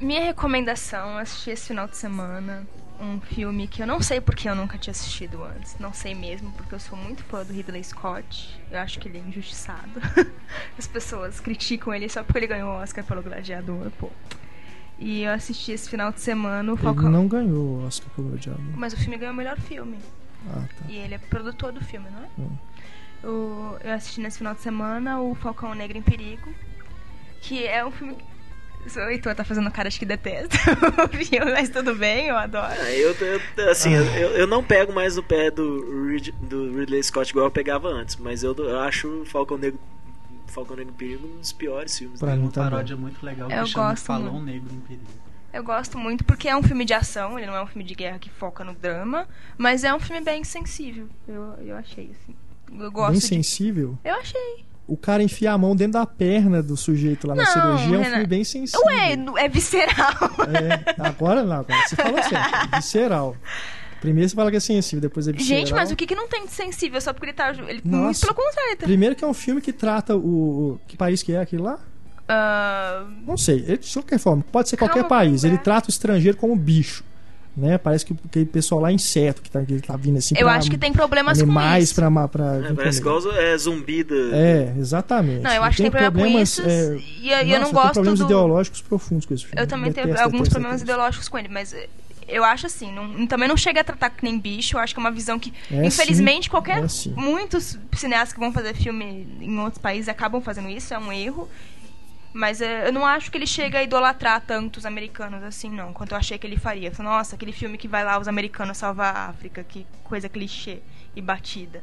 Minha 0.00 0.22
recomendação, 0.26 1.12
eu 1.12 1.18
assisti 1.18 1.50
esse 1.50 1.68
final 1.68 1.88
de 1.88 1.96
semana 1.96 2.66
um 3.00 3.20
filme 3.20 3.66
que 3.68 3.80
eu 3.82 3.86
não 3.86 4.00
sei 4.02 4.20
porque 4.20 4.48
eu 4.48 4.54
nunca 4.54 4.76
tinha 4.76 4.90
assistido 4.90 5.42
antes. 5.42 5.76
Não 5.78 5.92
sei 5.92 6.14
mesmo, 6.14 6.52
porque 6.52 6.74
eu 6.74 6.80
sou 6.80 6.98
muito 6.98 7.22
fã 7.24 7.42
do 7.44 7.52
Ridley 7.52 7.82
Scott. 7.82 8.60
Eu 8.70 8.78
acho 8.80 8.98
que 8.98 9.08
ele 9.08 9.18
é 9.18 9.20
injustiçado. 9.20 10.00
As 10.76 10.86
pessoas 10.86 11.40
criticam 11.40 11.94
ele 11.94 12.08
só 12.08 12.22
porque 12.22 12.38
ele 12.38 12.46
ganhou 12.48 12.70
o 12.72 12.82
Oscar 12.82 13.04
pelo 13.04 13.22
Gladiador, 13.22 13.90
pô. 13.98 14.10
E 14.98 15.22
eu 15.22 15.32
assisti 15.32 15.70
esse 15.72 15.88
final 15.88 16.10
de 16.12 16.20
semana 16.20 16.72
o 16.72 16.74
Ele 16.74 16.82
Falcão. 16.82 17.08
não 17.08 17.28
ganhou 17.28 17.78
o 17.78 17.86
Oscar 17.86 18.10
pelo 18.16 18.36
Diabo. 18.36 18.60
Mas 18.76 18.92
o 18.92 18.96
filme 18.96 19.16
ganhou 19.16 19.32
o 19.32 19.36
melhor 19.36 19.56
filme. 19.60 19.96
Ah, 20.50 20.60
tá. 20.68 20.84
E 20.88 20.96
ele 20.96 21.14
é 21.14 21.18
produtor 21.18 21.72
do 21.72 21.82
filme, 21.84 22.08
não 22.10 22.24
é? 22.24 22.28
Hum. 22.38 22.50
O- 23.24 23.76
eu 23.82 23.92
assisti 23.94 24.20
nesse 24.20 24.38
final 24.38 24.54
de 24.54 24.60
semana 24.60 25.20
o 25.20 25.34
Falcão 25.34 25.74
Negro 25.74 25.98
em 25.98 26.02
Perigo, 26.02 26.48
que 27.40 27.66
é 27.66 27.84
um 27.84 27.90
filme. 27.90 28.14
que- 28.14 28.28
O 28.96 29.10
Heitor 29.10 29.34
tá 29.34 29.44
fazendo 29.44 29.70
cara 29.70 29.90
de 29.90 29.98
que 29.98 30.06
detesta 30.06 30.56
o 31.04 31.08
filme, 31.24 31.50
mas 31.52 31.68
tudo 31.68 31.94
bem, 31.96 32.28
eu 32.28 32.36
adoro. 32.36 32.72
Ah, 32.72 32.90
eu, 32.92 33.12
eu- 33.12 33.70
assim, 33.70 33.92
eu, 33.92 34.04
eu 34.04 34.46
não 34.46 34.62
pego 34.62 34.92
mais 34.94 35.18
o 35.18 35.22
pé 35.22 35.50
do, 35.50 36.06
Rid- 36.08 36.32
do 36.40 36.78
Ridley 36.78 37.02
Scott 37.02 37.28
igual 37.30 37.46
eu 37.46 37.50
pegava 37.50 37.88
antes, 37.88 38.16
mas 38.16 38.42
eu, 38.44 38.54
eu 38.56 38.78
acho 38.80 39.24
Falcão 39.26 39.58
Negro, 39.58 39.78
Falcão 40.46 40.76
Negro 40.76 40.92
em 40.92 40.96
Perigo 40.96 41.26
um 41.26 41.40
dos 41.40 41.52
piores 41.52 41.98
filmes 41.98 42.18
Pra 42.20 42.34
mim 42.36 42.42
Uma 42.44 42.50
paródia 42.52 42.96
muito 42.96 43.22
legal 43.26 43.48
que 43.48 43.54
Eu 43.54 43.66
chama 43.66 43.90
gosto 43.90 44.04
Falão. 44.06 44.40
Negro 44.42 44.72
em 44.72 44.80
Perigo. 44.80 45.04
Eu 45.52 45.64
gosto 45.64 45.96
muito 45.98 46.24
porque 46.24 46.48
é 46.48 46.56
um 46.56 46.62
filme 46.62 46.84
de 46.84 46.92
ação, 46.94 47.38
ele 47.38 47.46
não 47.46 47.56
é 47.56 47.62
um 47.62 47.66
filme 47.66 47.84
de 47.84 47.94
guerra 47.94 48.18
que 48.18 48.28
foca 48.30 48.62
no 48.64 48.74
drama, 48.74 49.26
mas 49.56 49.82
é 49.84 49.94
um 49.94 49.98
filme 50.00 50.20
bem 50.22 50.44
sensível. 50.44 51.08
Eu, 51.26 51.54
eu 51.64 51.76
achei, 51.76 52.10
assim. 52.20 52.34
Eu 52.78 52.92
gosto 52.92 53.12
Bem 53.12 53.20
de... 53.20 53.26
sensível. 53.26 53.98
Eu 54.04 54.14
achei. 54.16 54.64
O 54.86 54.96
cara 54.96 55.22
enfia 55.22 55.52
a 55.52 55.58
mão 55.58 55.74
dentro 55.74 55.94
da 55.94 56.06
perna 56.06 56.62
do 56.62 56.76
sujeito 56.76 57.26
lá 57.26 57.34
na 57.34 57.44
Não, 57.44 57.50
cirurgia 57.52 57.96
é 57.96 57.98
um 57.98 58.02
Renan- 58.02 58.10
filme 58.12 58.26
bem 58.26 58.44
sensível. 58.44 58.86
Ué, 58.86 59.12
é 59.38 59.48
visceral. 59.48 60.14
É, 60.48 60.94
agora 61.02 61.42
não, 61.44 61.56
agora 61.60 61.88
você 61.88 61.96
falou 61.96 62.22
certo. 62.22 62.54
É 62.72 62.76
visceral. 62.76 63.36
Primeiro 64.00 64.28
você 64.28 64.36
fala 64.36 64.50
que 64.50 64.56
é 64.56 64.60
sensível, 64.60 65.00
depois 65.00 65.26
é 65.28 65.32
visceral. 65.32 65.58
Gente, 65.60 65.74
mas 65.74 65.90
o 65.90 65.96
que, 65.96 66.06
que 66.06 66.14
não 66.14 66.28
tem 66.28 66.44
de 66.46 66.52
sensível 66.52 67.00
só 67.00 67.12
porque 67.12 67.26
ele 67.26 67.32
tá. 67.32 67.50
Ele, 67.50 67.80
Nossa. 67.84 68.02
muito 68.04 68.20
pelo 68.20 68.34
contrário, 68.34 68.68
ele 68.70 68.76
tá. 68.76 68.86
Primeiro 68.86 69.16
que 69.16 69.24
é 69.24 69.26
um 69.26 69.34
filme 69.34 69.60
que 69.60 69.72
trata 69.72 70.14
o. 70.16 70.72
o- 70.74 70.80
que 70.86 70.96
país 70.96 71.22
que 71.22 71.32
é 71.32 71.40
aquele 71.40 71.62
lá? 71.62 71.78
Ah, 72.28 73.04
Não 73.26 73.36
sei. 73.36 73.64
Ele, 73.66 73.78
de 73.78 73.92
qualquer 73.92 74.18
forma, 74.18 74.44
pode 74.52 74.68
ser 74.68 74.76
Calma, 74.76 74.92
qualquer 74.92 75.08
país. 75.08 75.44
Ele 75.44 75.52
lembrar. 75.52 75.64
trata 75.64 75.88
o 75.88 75.90
estrangeiro 75.90 76.36
como 76.36 76.54
bicho. 76.56 77.02
Né? 77.56 77.76
Parece 77.76 78.06
que 78.06 78.14
aquele 78.24 78.44
pessoal 78.44 78.80
lá 78.80 78.90
é 78.90 78.92
inseto 78.92 79.42
que 79.42 79.50
tá, 79.50 79.60
que 79.64 79.80
tá 79.80 79.96
vindo 79.96 80.16
assim. 80.18 80.32
eu 80.38 80.46
pra 80.46 80.54
acho 80.54 80.70
que 80.70 80.78
tem 80.78 80.92
problemas 80.92 81.38
com 81.38 81.44
animais 81.44 81.84
isso. 81.86 81.94
pra, 81.96 82.08
ma- 82.08 82.28
pra 82.28 82.54
É, 82.68 82.72
parece 82.72 83.00
igual 83.00 83.18
é, 83.32 83.58
zumbi 83.58 84.04
da. 84.04 84.14
É, 84.14 84.74
exatamente. 84.78 85.40
Não, 85.42 85.50
eu 85.50 85.64
acho 85.64 85.76
que 85.78 85.82
tem 85.82 85.90
problema 85.90 86.12
com 86.12 86.18
problemas, 86.20 86.48
isso. 86.50 86.62
é, 86.62 86.96
e 87.20 87.32
eu, 87.32 87.38
e 87.46 87.52
eu 87.52 87.58
nossa, 87.58 87.58
não 87.58 87.64
tem 87.64 87.72
gosto 87.72 87.92
problemas 87.94 88.18
do. 88.20 88.24
ideológicos 88.26 88.80
profundos 88.82 89.26
com 89.26 89.34
esse 89.34 89.44
filme. 89.44 89.60
Eu 89.60 89.66
também 89.66 89.92
tenho 89.92 90.06
Detesto, 90.06 90.22
alguns 90.24 90.38
detesto, 90.42 90.54
problemas 90.54 90.80
detesto. 90.82 90.92
ideológicos 90.94 91.28
com 91.28 91.36
ele, 91.36 91.48
mas 91.48 91.72
eh, 91.72 91.88
eu 92.28 92.44
acho 92.44 92.66
assim, 92.66 92.92
não- 92.92 93.26
também 93.26 93.48
não 93.48 93.56
chega 93.56 93.80
a 93.80 93.84
tratar 93.84 94.10
que 94.10 94.22
nem 94.24 94.38
bicho, 94.38 94.76
eu 94.76 94.80
acho 94.80 94.94
que 94.94 95.00
é 95.00 95.02
uma 95.02 95.10
visão 95.10 95.36
que, 95.36 95.52
É 95.68 95.84
infelizmente, 95.84 96.44
sim, 96.44 96.50
qualquer. 96.50 96.78
é. 96.84 96.86
Muitos 97.16 97.76
cineastas 97.96 98.34
que 98.34 98.38
vão 98.38 98.52
fazer 98.52 98.72
filme 98.76 99.26
em 99.40 99.58
outros 99.58 99.82
países 99.82 100.08
acabam 100.08 100.40
fazendo 100.40 100.68
isso, 100.68 100.94
é 100.94 100.98
um 101.00 101.12
erro. 101.12 101.48
Mas 102.32 102.60
eh, 102.60 102.88
eu 102.88 102.92
não 102.92 103.04
acho 103.06 103.30
que 103.30 103.38
ele 103.38 103.46
chega 103.46 103.78
a 103.78 103.82
idolatrar 103.82 104.40
tanto 104.46 104.76
os 104.78 104.86
americanos 104.86 105.42
assim, 105.42 105.70
não, 105.70 105.92
quanto 105.92 106.12
eu 106.12 106.18
achei 106.18 106.38
que 106.38 106.46
ele 106.46 106.58
faria. 106.58 106.92
Nossa, 106.98 107.36
aquele 107.36 107.52
filme 107.52 107.78
que 107.78 107.88
vai 107.88 108.04
lá 108.04 108.18
os 108.18 108.28
americanos 108.28 108.76
salvar 108.78 109.14
a 109.16 109.28
África, 109.28 109.64
que 109.64 109.86
coisa 110.04 110.28
clichê 110.28 110.80
e 111.16 111.22
batida. 111.22 111.82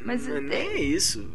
Mas 0.00 0.26
Não 0.26 0.36
é 0.36 0.38
eh, 0.38 0.40
nem 0.40 0.82
isso. 0.92 1.30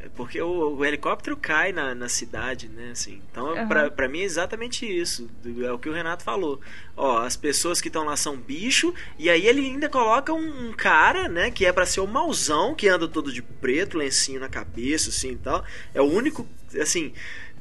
É 0.00 0.08
Porque 0.14 0.40
o, 0.40 0.76
o 0.76 0.84
helicóptero 0.84 1.36
cai 1.36 1.72
na, 1.72 1.94
na 1.94 2.08
cidade, 2.08 2.68
né? 2.68 2.90
Assim, 2.92 3.22
então, 3.30 3.56
Aham. 3.56 3.66
pra, 3.66 3.90
pra 3.90 4.08
mim 4.08 4.20
é 4.20 4.24
exatamente 4.24 4.86
isso. 4.86 5.28
É 5.64 5.72
o 5.72 5.78
que 5.78 5.88
o 5.88 5.92
Renato 5.92 6.22
falou. 6.24 6.60
Ó, 6.96 7.18
as 7.18 7.36
pessoas 7.36 7.80
que 7.80 7.88
estão 7.88 8.04
lá 8.04 8.16
são 8.16 8.36
bicho, 8.36 8.94
e 9.18 9.28
aí 9.30 9.46
ele 9.46 9.60
ainda 9.62 9.88
coloca 9.88 10.32
um, 10.32 10.68
um 10.68 10.72
cara, 10.72 11.28
né? 11.28 11.50
Que 11.50 11.66
é 11.66 11.72
pra 11.72 11.86
ser 11.86 12.00
o 12.00 12.06
mauzão, 12.06 12.74
que 12.74 12.88
anda 12.88 13.08
todo 13.08 13.32
de 13.32 13.42
preto, 13.42 13.98
lencinho 13.98 14.40
na 14.40 14.48
cabeça, 14.48 15.10
assim 15.10 15.32
e 15.32 15.36
tal. 15.36 15.64
É 15.94 16.00
o 16.00 16.04
único, 16.04 16.46
assim, 16.80 17.12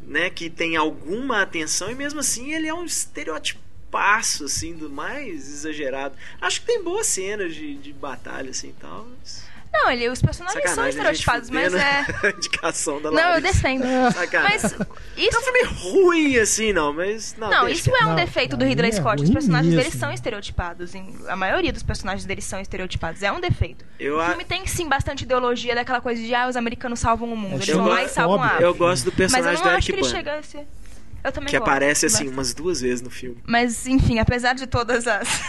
né? 0.08 0.30
Que 0.30 0.50
tem 0.50 0.76
alguma 0.76 1.42
atenção, 1.42 1.92
e 1.92 1.96
mesmo 1.96 2.20
assim 2.20 2.54
ele 2.54 2.68
é 2.68 2.74
um 2.74 2.86
estereotipaço, 2.86 4.46
assim, 4.46 4.74
do 4.74 4.90
mais 4.90 5.48
exagerado. 5.50 6.16
Acho 6.40 6.62
que 6.62 6.68
tem 6.68 6.84
boas 6.84 7.08
cenas 7.08 7.54
de, 7.56 7.76
de 7.76 7.94
batalha, 7.94 8.52
assim 8.52 8.74
tal. 8.80 9.08
Mas... 9.20 9.46
Não, 9.84 9.92
ele, 9.92 10.10
os 10.10 10.22
personagens 10.22 10.62
são 10.64 10.76
Sacanagem, 10.76 11.02
a 11.02 11.14
gente 11.14 11.20
estereotipados, 11.20 11.50
mas 11.50 11.74
é. 11.74 12.06
a 12.28 12.30
indicação 12.32 13.02
da 13.02 13.12
Não, 13.12 13.36
eu 13.36 13.42
defendo. 13.42 13.84
Sacanagem. 14.14 14.60
Mas 14.62 14.72
Não 14.74 14.88
isso. 15.18 15.36
é 15.36 15.40
um 15.40 15.44
filme 15.44 15.64
ruim, 15.64 16.38
assim, 16.38 16.74
não, 16.74 16.94
mas... 16.94 17.36
Não, 17.38 17.50
Não, 17.50 17.68
isso 17.68 17.90
é 17.96 18.04
um 18.06 18.10
Não, 18.10 18.16
defeito 18.16 18.56
do 18.58 18.66
Ridley 18.66 18.90
é 18.90 18.94
Scott. 18.94 19.22
Os 19.24 19.30
personagens 19.30 19.74
dele 19.74 19.84
mesmo. 19.86 20.00
são 20.00 20.12
estereotipados. 20.12 20.94
A 21.28 21.36
maioria 21.36 21.72
dos 21.74 21.84
personagens 21.84 22.26
dele 22.26 22.42
são 22.42 22.60
estereotipados. 22.60 23.22
É 23.24 23.32
um 23.32 23.40
defeito. 23.40 23.86
Eu, 24.00 24.18
O 24.18 24.20
a- 24.22 24.28
filme 24.30 24.46
tem 24.46 24.66
sim 24.68 24.88
bastante 24.88 25.24
ideologia 25.24 25.76
daquela 25.76 26.02
coisa 26.02 26.22
de 26.22 26.34
ah, 26.34 26.48
os 26.48 26.56
americanos 26.56 27.00
salvam 27.00 27.32
o 27.32 27.38
mundo. 27.38 27.54
É 27.54 27.56
Eles 27.58 27.70
eu 27.70 27.78
vão 27.78 27.88
lá 27.88 27.96
gosto- 28.02 28.06
e 28.12 28.14
salvam 28.14 28.42
a. 28.42 28.46
África. 28.46 28.64
eu 28.64 28.74
gosto 28.76 29.04
do 29.06 29.12
Mas 29.12 29.14
eu 29.14 29.18
personagem 29.18 29.64
não 29.64 29.72
do 29.72 29.78
acho 29.78 29.86
que 29.88 29.92
ele 29.94 30.04
chega 30.04 30.36
a 30.40 30.44
ser. 30.44 30.68
Eu 31.26 31.32
também 31.32 31.50
que 31.50 31.58
gosto, 31.58 31.68
aparece, 31.70 32.06
assim, 32.06 32.26
mas- 32.26 32.34
umas 32.34 32.54
duas 32.54 32.82
vezes 32.82 33.02
no 33.02 33.10
filme. 33.10 33.38
Mas, 33.48 33.88
enfim, 33.88 34.20
apesar 34.20 34.54
de 34.54 34.68
todas 34.68 35.08
as. 35.08 35.28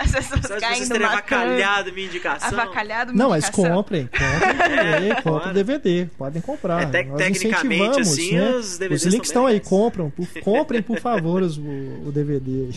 as 0.00 0.12
pessoas 0.12 0.28
Só 0.28 0.36
de 0.36 0.48
vocês 0.48 0.60
caindo 0.60 0.88
terem 0.88 1.06
avacalhado 1.06 1.92
minha 1.92 2.06
indicação. 2.06 2.48
avacalhado 2.58 3.12
Não, 3.12 3.28
mas 3.30 3.44
indicação. 3.44 3.74
comprem, 3.76 4.06
comprem, 4.08 4.56
DVD, 4.68 5.20
comprem 5.22 5.52
DVD, 5.52 6.06
podem 6.16 6.40
comprar. 6.42 6.82
É, 6.82 6.86
tec- 6.86 7.08
Nós 7.08 7.18
tecnicamente, 7.18 8.00
incentivamos, 8.00 8.12
assim, 8.12 8.32
né? 8.36 8.50
os 8.56 8.78
DVDs 8.78 9.04
Os 9.06 9.12
links 9.12 9.28
estão 9.28 9.46
aí, 9.46 9.60
compram, 9.60 10.10
por, 10.10 10.26
comprem 10.42 10.82
por 10.82 10.98
favor 11.00 11.42
os- 11.42 11.58
o, 11.58 11.62
o 12.06 12.10
DVD. 12.14 12.70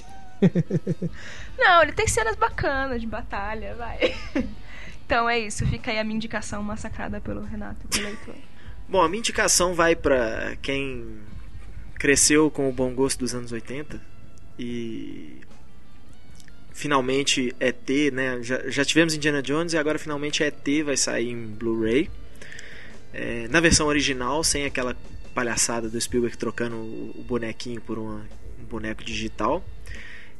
Não, 1.58 1.82
ele 1.84 1.92
tem 1.92 2.08
cenas 2.08 2.36
bacanas 2.36 3.02
de 3.02 3.08
batalha, 3.08 3.76
vai. 3.76 4.14
Então 5.06 5.30
é 5.30 5.40
isso, 5.40 5.66
fica 5.68 5.92
aí 5.92 6.00
a 6.00 6.04
minha 6.04 6.16
indicação 6.16 6.62
massacrada 6.62 7.20
pelo 7.20 7.44
Renato 7.44 7.78
e 7.86 7.88
pelo 7.88 8.08
Heitor. 8.10 8.36
Bom, 8.88 9.02
a 9.02 9.08
minha 9.10 9.20
indicação 9.20 9.74
vai 9.74 9.96
pra 9.96 10.56
quem 10.62 11.18
cresceu 12.00 12.50
com 12.50 12.68
o 12.68 12.74
bom 12.74 12.93
gosto 12.95 13.20
dos 13.20 13.36
anos 13.36 13.52
80 13.52 14.02
e 14.58 15.41
finalmente 16.74 17.54
ET, 17.60 17.89
né? 18.12 18.41
Já, 18.41 18.68
já 18.70 18.84
tivemos 18.84 19.14
Indiana 19.14 19.43
Jones 19.43 19.74
e 19.74 19.78
agora 19.78 20.00
finalmente 20.00 20.41
ET 20.41 20.66
vai 20.84 20.97
sair 20.97 21.30
em 21.30 21.45
Blu-ray. 21.45 22.10
É, 23.14 23.47
na 23.50 23.60
versão 23.60 23.86
original, 23.88 24.43
sem 24.43 24.66
aquela 24.66 24.95
palhaçada 25.36 25.89
do 25.89 26.00
Spielberg 26.00 26.38
trocando 26.38 26.76
o, 26.78 27.26
bonequinho 27.28 27.82
por 27.82 28.00
uma- 28.00 28.26
um 28.60 28.64
boneco 28.64 29.04
digital. 29.04 29.64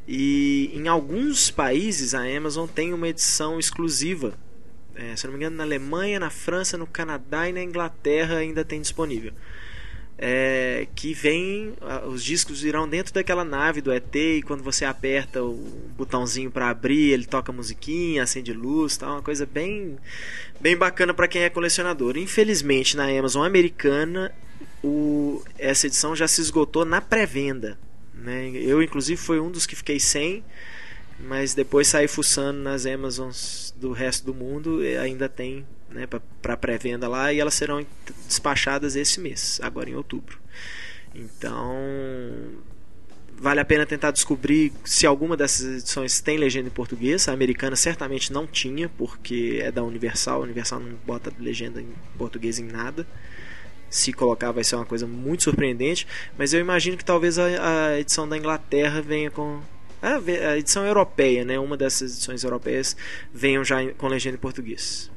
E 0.08 0.72
em 0.74 0.88
alguns 0.88 1.52
países 1.52 2.16
a 2.16 2.22
Amazon 2.22 2.68
tem 2.68 2.94
uma 2.94 3.08
edição 3.08 3.60
exclusiva 3.60 4.34
é, 5.00 5.16
se 5.16 5.26
não 5.26 5.32
me 5.32 5.38
engano, 5.40 5.56
na 5.56 5.64
Alemanha, 5.64 6.20
na 6.20 6.30
França, 6.30 6.78
no 6.78 6.86
Canadá 6.86 7.48
e 7.48 7.54
na 7.54 7.64
Inglaterra 7.64 8.36
ainda 8.36 8.66
tem 8.66 8.82
disponível. 8.82 9.32
É, 10.22 10.86
que 10.96 11.14
vem, 11.14 11.74
os 12.08 12.22
discos 12.22 12.66
irão 12.66 12.90
dentro 12.90 13.14
daquela 13.14 13.46
nave 13.46 13.80
do 13.80 13.90
ET 13.90 14.14
e 14.14 14.42
quando 14.42 14.62
você 14.62 14.84
aperta 14.84 15.42
o 15.42 15.56
botãozinho 15.98 16.52
para 16.52 16.70
abrir, 16.70 17.14
ele 17.14 17.26
toca 17.26 17.54
musiquinha, 17.54 18.24
acende 18.24 18.52
luz, 18.52 18.98
tal, 18.98 19.14
uma 19.14 19.22
coisa 19.22 19.46
bem, 19.46 19.98
bem 20.60 20.76
bacana 20.76 21.14
para 21.14 21.26
quem 21.26 21.44
é 21.44 21.50
colecionador. 21.50 22.18
Infelizmente, 22.18 22.98
na 22.98 23.06
Amazon 23.06 23.46
americana, 23.46 24.34
o, 24.84 25.42
essa 25.58 25.88
edição 25.88 26.14
já 26.14 26.28
se 26.28 26.42
esgotou 26.42 26.84
na 26.84 27.00
pré-venda. 27.00 27.80
Né? 28.14 28.52
Eu, 28.56 28.84
inclusive, 28.84 29.16
fui 29.22 29.40
um 29.40 29.50
dos 29.50 29.66
que 29.66 29.74
fiquei 29.74 30.02
sem 30.02 30.44
mas 31.20 31.54
depois 31.54 31.88
saí 31.88 32.08
fuçando 32.08 32.60
nas 32.60 32.86
Amazons 32.86 33.74
do 33.78 33.92
resto 33.92 34.26
do 34.26 34.34
mundo 34.34 34.84
e 34.84 34.98
ainda 34.98 35.28
tem 35.28 35.66
né, 35.92 36.08
para 36.42 36.58
pré-venda 36.58 37.08
lá 37.08 37.34
e 37.34 37.40
elas 37.40 37.54
serão 37.54 37.86
despachadas 38.26 38.96
esse 38.96 39.20
mês, 39.20 39.60
agora 39.64 39.90
em 39.90 39.96
outubro. 39.96 40.40
Então 41.14 41.76
vale 43.40 43.60
a 43.60 43.66
pena 43.66 43.86
tentar 43.86 44.12
descobrir 44.12 44.74
se 44.84 45.06
alguma 45.06 45.36
dessas 45.36 45.82
edições 45.82 46.20
tem 46.20 46.38
legenda 46.38 46.68
em 46.68 46.72
português. 46.72 47.28
A 47.28 47.34
americana 47.34 47.76
certamente 47.76 48.32
não 48.34 48.46
tinha, 48.46 48.90
porque 48.90 49.60
é 49.62 49.72
da 49.72 49.84
Universal. 49.84 50.42
A 50.42 50.44
Universal 50.44 50.80
não 50.82 50.98
bota 51.06 51.32
legenda 51.40 51.82
em 51.82 51.88
português 52.18 52.60
em 52.60 52.66
nada. 52.66 53.08
Se 53.90 54.14
colocar, 54.14 54.52
vai 54.52 54.64
ser 54.64 54.76
uma 54.76 54.86
coisa 54.86 55.08
muito 55.08 55.44
surpreendente. 55.44 56.06
Mas 56.38 56.54
eu 56.54 56.60
imagino 56.60 56.98
que 56.98 57.06
talvez 57.06 57.40
a, 57.40 57.46
a 57.46 58.00
edição 58.00 58.28
da 58.28 58.38
Inglaterra 58.38 59.02
venha 59.02 59.32
com 59.32 59.62
a 60.02 60.58
edição 60.58 60.86
europeia, 60.86 61.44
né? 61.44 61.58
Uma 61.60 61.76
dessas 61.76 62.12
edições 62.14 62.44
europeias 62.44 62.96
venham 63.34 63.64
já 63.64 63.78
com 63.94 64.08
legenda 64.08 64.36
em 64.36 64.40
português. 64.40 65.10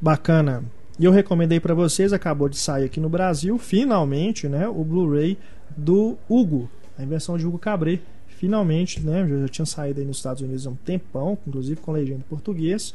Bacana. 0.00 0.64
E 0.98 1.04
eu 1.04 1.12
recomendei 1.12 1.60
pra 1.60 1.74
vocês, 1.74 2.12
acabou 2.12 2.48
de 2.48 2.56
sair 2.56 2.84
aqui 2.84 3.00
no 3.00 3.08
Brasil, 3.08 3.58
finalmente, 3.58 4.48
né, 4.48 4.68
o 4.68 4.84
Blu-ray 4.84 5.38
do 5.76 6.16
Hugo, 6.28 6.70
a 6.98 7.02
invenção 7.02 7.36
de 7.36 7.46
Hugo 7.46 7.58
Cabret. 7.58 8.00
Finalmente, 8.26 9.00
né, 9.00 9.26
já, 9.28 9.48
tinha 9.48 9.66
saído 9.66 10.00
aí 10.00 10.06
nos 10.06 10.16
Estados 10.16 10.42
Unidos 10.42 10.66
há 10.66 10.70
um 10.70 10.74
tempão, 10.74 11.38
inclusive 11.46 11.80
com 11.80 11.92
legenda 11.92 12.24
português. 12.28 12.94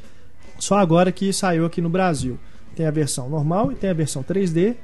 Só 0.58 0.78
agora 0.78 1.12
que 1.12 1.32
saiu 1.32 1.66
aqui 1.66 1.82
no 1.82 1.90
Brasil. 1.90 2.40
Tem 2.76 2.88
a 2.88 2.92
versão 2.92 3.30
normal 3.30 3.72
e 3.72 3.76
tem 3.76 3.90
a 3.90 3.94
versão 3.94 4.24
3D. 4.24 4.76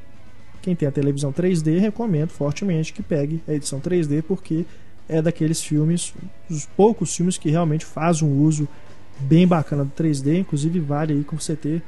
Quem 0.61 0.75
tem 0.75 0.87
a 0.87 0.91
televisão 0.91 1.33
3D, 1.33 1.79
recomendo 1.79 2.29
fortemente 2.29 2.93
que 2.93 3.01
pegue 3.01 3.41
a 3.47 3.53
edição 3.53 3.79
3D, 3.79 4.21
porque 4.21 4.65
é 5.09 5.21
daqueles 5.21 5.61
filmes, 5.63 6.13
os 6.49 6.65
poucos 6.65 7.15
filmes 7.15 7.37
que 7.37 7.49
realmente 7.49 7.83
faz 7.83 8.21
um 8.21 8.31
uso 8.41 8.67
bem 9.19 9.47
bacana 9.47 9.83
do 9.83 9.91
3D, 9.91 10.39
inclusive 10.39 10.79
vale 10.79 11.13
aí 11.13 11.23
com 11.23 11.37
você 11.37 11.55
ter 11.55 11.81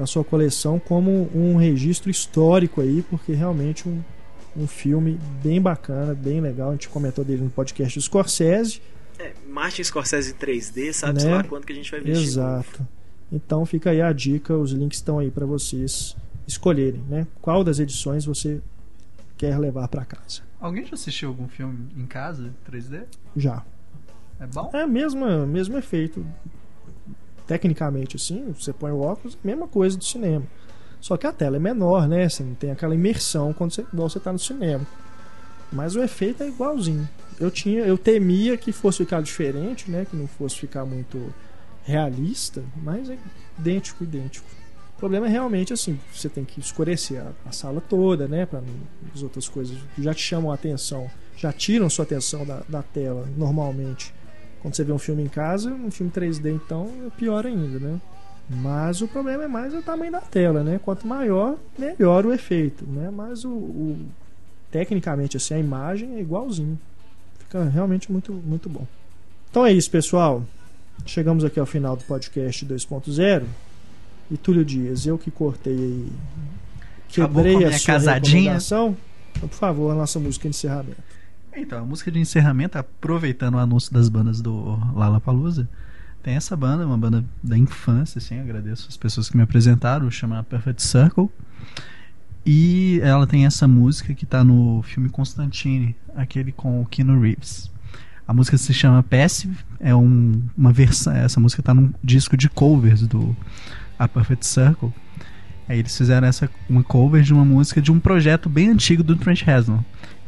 na 0.00 0.06
sua 0.06 0.24
coleção 0.24 0.78
como 0.78 1.30
um 1.34 1.56
registro 1.56 2.10
histórico 2.10 2.80
aí, 2.80 3.02
porque 3.08 3.32
realmente 3.32 3.86
um, 3.86 4.02
um 4.56 4.66
filme 4.66 5.18
bem 5.42 5.60
bacana, 5.60 6.14
bem 6.14 6.40
legal. 6.40 6.70
A 6.70 6.72
gente 6.72 6.88
comentou 6.88 7.22
dele 7.22 7.42
no 7.42 7.50
podcast 7.50 7.98
do 7.98 8.02
Scorsese. 8.02 8.80
É, 9.18 9.34
Martin 9.46 9.84
Scorsese 9.84 10.32
em 10.32 10.34
3D, 10.34 10.92
sabe 10.94 11.22
Né? 11.22 11.34
lá 11.36 11.44
quanto 11.44 11.66
que 11.66 11.72
a 11.74 11.76
gente 11.76 11.90
vai 11.90 12.00
ver. 12.00 12.12
Exato. 12.12 12.86
Então 13.30 13.64
fica 13.66 13.90
aí 13.90 14.00
a 14.00 14.10
dica, 14.12 14.56
os 14.56 14.72
links 14.72 14.98
estão 14.98 15.18
aí 15.18 15.30
para 15.30 15.44
vocês 15.44 16.16
escolherem, 16.48 17.02
né? 17.08 17.26
Qual 17.40 17.62
das 17.62 17.78
edições 17.78 18.24
você 18.24 18.60
quer 19.36 19.58
levar 19.58 19.86
para 19.88 20.04
casa? 20.04 20.40
Alguém 20.58 20.84
já 20.86 20.94
assistiu 20.94 21.28
algum 21.28 21.46
filme 21.46 21.88
em 21.96 22.06
casa, 22.06 22.50
3D? 22.70 23.02
Já. 23.36 23.62
É 24.40 24.46
bom? 24.46 24.70
É 24.72 24.84
o 24.84 24.88
mesmo, 24.88 25.46
mesmo 25.46 25.76
efeito. 25.76 26.26
Tecnicamente, 27.50 28.14
assim, 28.14 28.54
você 28.56 28.72
põe 28.72 28.92
o 28.92 29.00
óculos, 29.00 29.36
mesma 29.42 29.66
coisa 29.66 29.98
do 29.98 30.04
cinema. 30.04 30.46
Só 31.00 31.16
que 31.16 31.26
a 31.26 31.32
tela 31.32 31.56
é 31.56 31.58
menor, 31.58 32.06
né? 32.06 32.28
Não 32.38 32.54
tem 32.54 32.70
aquela 32.70 32.94
imersão 32.94 33.52
quando 33.52 33.72
você, 33.72 33.84
igual 33.92 34.08
você 34.08 34.20
tá 34.20 34.32
no 34.32 34.38
cinema. 34.38 34.86
Mas 35.72 35.96
o 35.96 36.00
efeito 36.00 36.44
é 36.44 36.46
igualzinho. 36.46 37.08
Eu 37.40 37.50
tinha, 37.50 37.80
eu 37.80 37.98
temia 37.98 38.56
que 38.56 38.70
fosse 38.70 38.98
ficar 38.98 39.20
diferente, 39.20 39.90
né? 39.90 40.06
Que 40.08 40.14
não 40.14 40.28
fosse 40.28 40.58
ficar 40.58 40.84
muito 40.84 41.34
realista, 41.82 42.62
mas 42.76 43.10
é 43.10 43.18
idêntico, 43.58 44.04
idêntico. 44.04 44.46
O 44.94 45.00
problema 45.00 45.26
é 45.26 45.30
realmente 45.30 45.72
assim, 45.72 45.98
você 46.14 46.28
tem 46.28 46.44
que 46.44 46.60
escurecer 46.60 47.20
a, 47.20 47.32
a 47.48 47.50
sala 47.50 47.80
toda, 47.80 48.28
né? 48.28 48.46
Para 48.46 48.62
as 49.12 49.24
outras 49.24 49.48
coisas 49.48 49.76
já 49.98 50.14
te 50.14 50.22
chamam 50.22 50.52
a 50.52 50.54
atenção, 50.54 51.10
já 51.36 51.52
tiram 51.52 51.90
sua 51.90 52.04
atenção 52.04 52.46
da, 52.46 52.62
da 52.68 52.80
tela 52.80 53.28
normalmente. 53.36 54.14
Quando 54.62 54.74
você 54.76 54.84
vê 54.84 54.92
um 54.92 54.98
filme 54.98 55.22
em 55.22 55.28
casa, 55.28 55.70
um 55.72 55.90
filme 55.90 56.12
3D 56.12 56.50
então 56.54 56.88
é 57.06 57.10
pior 57.18 57.46
ainda, 57.46 57.78
né? 57.78 58.00
Mas 58.48 59.00
o 59.00 59.08
problema 59.08 59.44
é 59.44 59.48
mais 59.48 59.72
o 59.72 59.80
tamanho 59.80 60.10
da 60.12 60.20
tela, 60.20 60.62
né? 60.64 60.78
Quanto 60.82 61.06
maior, 61.06 61.56
melhor 61.78 62.26
o 62.26 62.32
efeito, 62.32 62.84
né? 62.86 63.10
Mas 63.10 63.44
o, 63.44 63.48
o- 63.50 63.98
tecnicamente 64.70 65.36
assim 65.36 65.54
a 65.54 65.58
imagem 65.58 66.16
é 66.16 66.20
igualzinho. 66.20 66.78
Fica 67.38 67.64
realmente 67.64 68.10
muito 68.10 68.32
muito 68.32 68.68
bom. 68.68 68.86
Então 69.50 69.64
é 69.64 69.72
isso, 69.72 69.90
pessoal. 69.90 70.42
Chegamos 71.06 71.44
aqui 71.44 71.58
ao 71.58 71.66
final 71.66 71.96
do 71.96 72.04
podcast 72.04 72.66
2.0. 72.66 73.44
E 74.30 74.36
Túlio 74.36 74.64
Dias, 74.64 75.06
eu 75.06 75.16
que 75.18 75.30
cortei 75.30 75.72
aí, 75.74 76.08
quebrei 77.08 77.64
a 77.64 77.68
a 77.68 77.72
sua 77.78 77.86
casadinha. 77.94 78.34
recomendação. 78.40 78.96
Então, 79.36 79.48
por 79.48 79.56
favor, 79.56 79.90
a 79.90 79.94
nossa 79.94 80.18
música 80.20 80.42
de 80.48 80.56
encerramento. 80.56 81.02
Então, 81.56 81.82
a 81.82 81.84
música 81.84 82.10
de 82.10 82.18
encerramento, 82.18 82.78
aproveitando 82.78 83.54
o 83.54 83.58
anúncio 83.58 83.92
das 83.92 84.08
bandas 84.08 84.40
do 84.40 84.52
Lollapalooza, 84.94 85.68
tem 86.22 86.34
essa 86.34 86.56
banda, 86.56 86.86
uma 86.86 86.98
banda 86.98 87.24
da 87.42 87.56
infância, 87.56 88.18
assim, 88.18 88.38
agradeço 88.38 88.86
as 88.88 88.96
pessoas 88.96 89.28
que 89.28 89.36
me 89.36 89.42
apresentaram, 89.42 90.10
chama 90.10 90.42
Perfect 90.44 90.82
Circle. 90.82 91.28
E 92.44 93.00
ela 93.02 93.26
tem 93.26 93.46
essa 93.46 93.66
música 93.68 94.14
que 94.14 94.24
tá 94.24 94.44
no 94.44 94.82
filme 94.82 95.08
Constantine, 95.08 95.96
aquele 96.14 96.52
com 96.52 96.80
o 96.80 96.86
Keanu 96.86 97.20
Reeves. 97.20 97.70
A 98.26 98.32
música 98.32 98.56
se 98.56 98.72
chama 98.72 99.02
Passive, 99.02 99.56
é 99.78 99.94
um- 99.94 100.42
uma 100.56 100.72
versão, 100.72 101.12
essa 101.12 101.40
música 101.40 101.62
tá 101.62 101.74
num 101.74 101.92
disco 102.02 102.36
de 102.36 102.48
covers 102.48 103.06
do 103.06 103.36
A 103.98 104.06
Perfect 104.06 104.46
Circle. 104.46 104.92
Aí 105.68 105.78
eles 105.78 105.96
fizeram 105.96 106.26
essa 106.26 106.48
uma 106.68 106.82
cover 106.82 107.22
de 107.22 107.32
uma 107.32 107.44
música 107.44 107.80
de 107.80 107.92
um 107.92 108.00
projeto 108.00 108.48
bem 108.48 108.68
antigo 108.68 109.02
do 109.02 109.16
Trent 109.16 109.42
Reznor, 109.42 109.80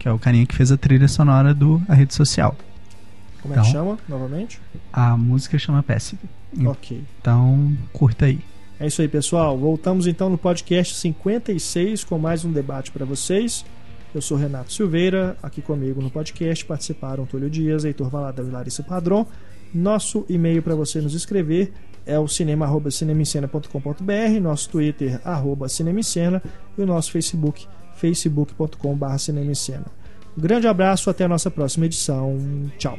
que 0.02 0.08
é 0.08 0.12
o 0.12 0.18
carinha 0.18 0.44
que 0.44 0.56
fez 0.56 0.72
a 0.72 0.76
trilha 0.76 1.06
sonora 1.06 1.54
do 1.54 1.80
A 1.88 1.94
Rede 1.94 2.12
Social. 2.12 2.56
Como 3.40 3.54
é 3.54 3.58
que 3.58 3.60
Então. 3.62 3.72
chama 3.72 3.98
novamente? 4.08 4.60
A 4.92 5.16
música 5.16 5.56
chama 5.60 5.80
Passive. 5.80 6.22
Ok. 6.66 7.04
Então, 7.20 7.72
curta 7.92 8.24
aí. 8.24 8.40
É 8.80 8.86
isso 8.88 9.00
aí, 9.00 9.06
pessoal. 9.06 9.56
Voltamos 9.56 10.08
então 10.08 10.28
no 10.28 10.36
podcast 10.36 10.96
56 10.96 12.02
com 12.02 12.18
mais 12.18 12.44
um 12.44 12.50
debate 12.50 12.90
para 12.90 13.04
vocês. 13.04 13.64
Eu 14.12 14.20
sou 14.20 14.36
Renato 14.36 14.72
Silveira, 14.72 15.36
aqui 15.40 15.62
comigo 15.62 16.02
no 16.02 16.10
podcast 16.10 16.64
participaram 16.64 17.24
Túlio 17.24 17.48
Dias, 17.48 17.84
Heitor 17.84 18.10
Valadão 18.10 18.48
e 18.48 18.50
Larissa 18.50 18.82
Padron. 18.82 19.24
Nosso 19.72 20.26
e-mail 20.28 20.64
para 20.64 20.74
você 20.74 21.00
nos 21.00 21.14
escrever 21.14 21.72
é 22.04 22.18
o 22.18 22.26
cinema 22.26 22.64
arroba 22.66 22.90
cinemascena.com.br, 22.90 24.40
nosso 24.42 24.68
Twitter 24.68 25.20
arroba 25.24 25.68
cinemascena 25.68 26.42
e 26.76 26.82
o 26.82 26.86
nosso 26.86 27.12
Facebook 27.12 27.68
facebook.com.br 28.02 29.18
cinema 29.18 29.54
cena. 29.54 29.86
Um 30.36 30.40
grande 30.40 30.66
abraço, 30.66 31.08
até 31.08 31.24
a 31.24 31.28
nossa 31.28 31.50
próxima 31.50 31.86
edição. 31.86 32.36
Tchau. 32.78 32.98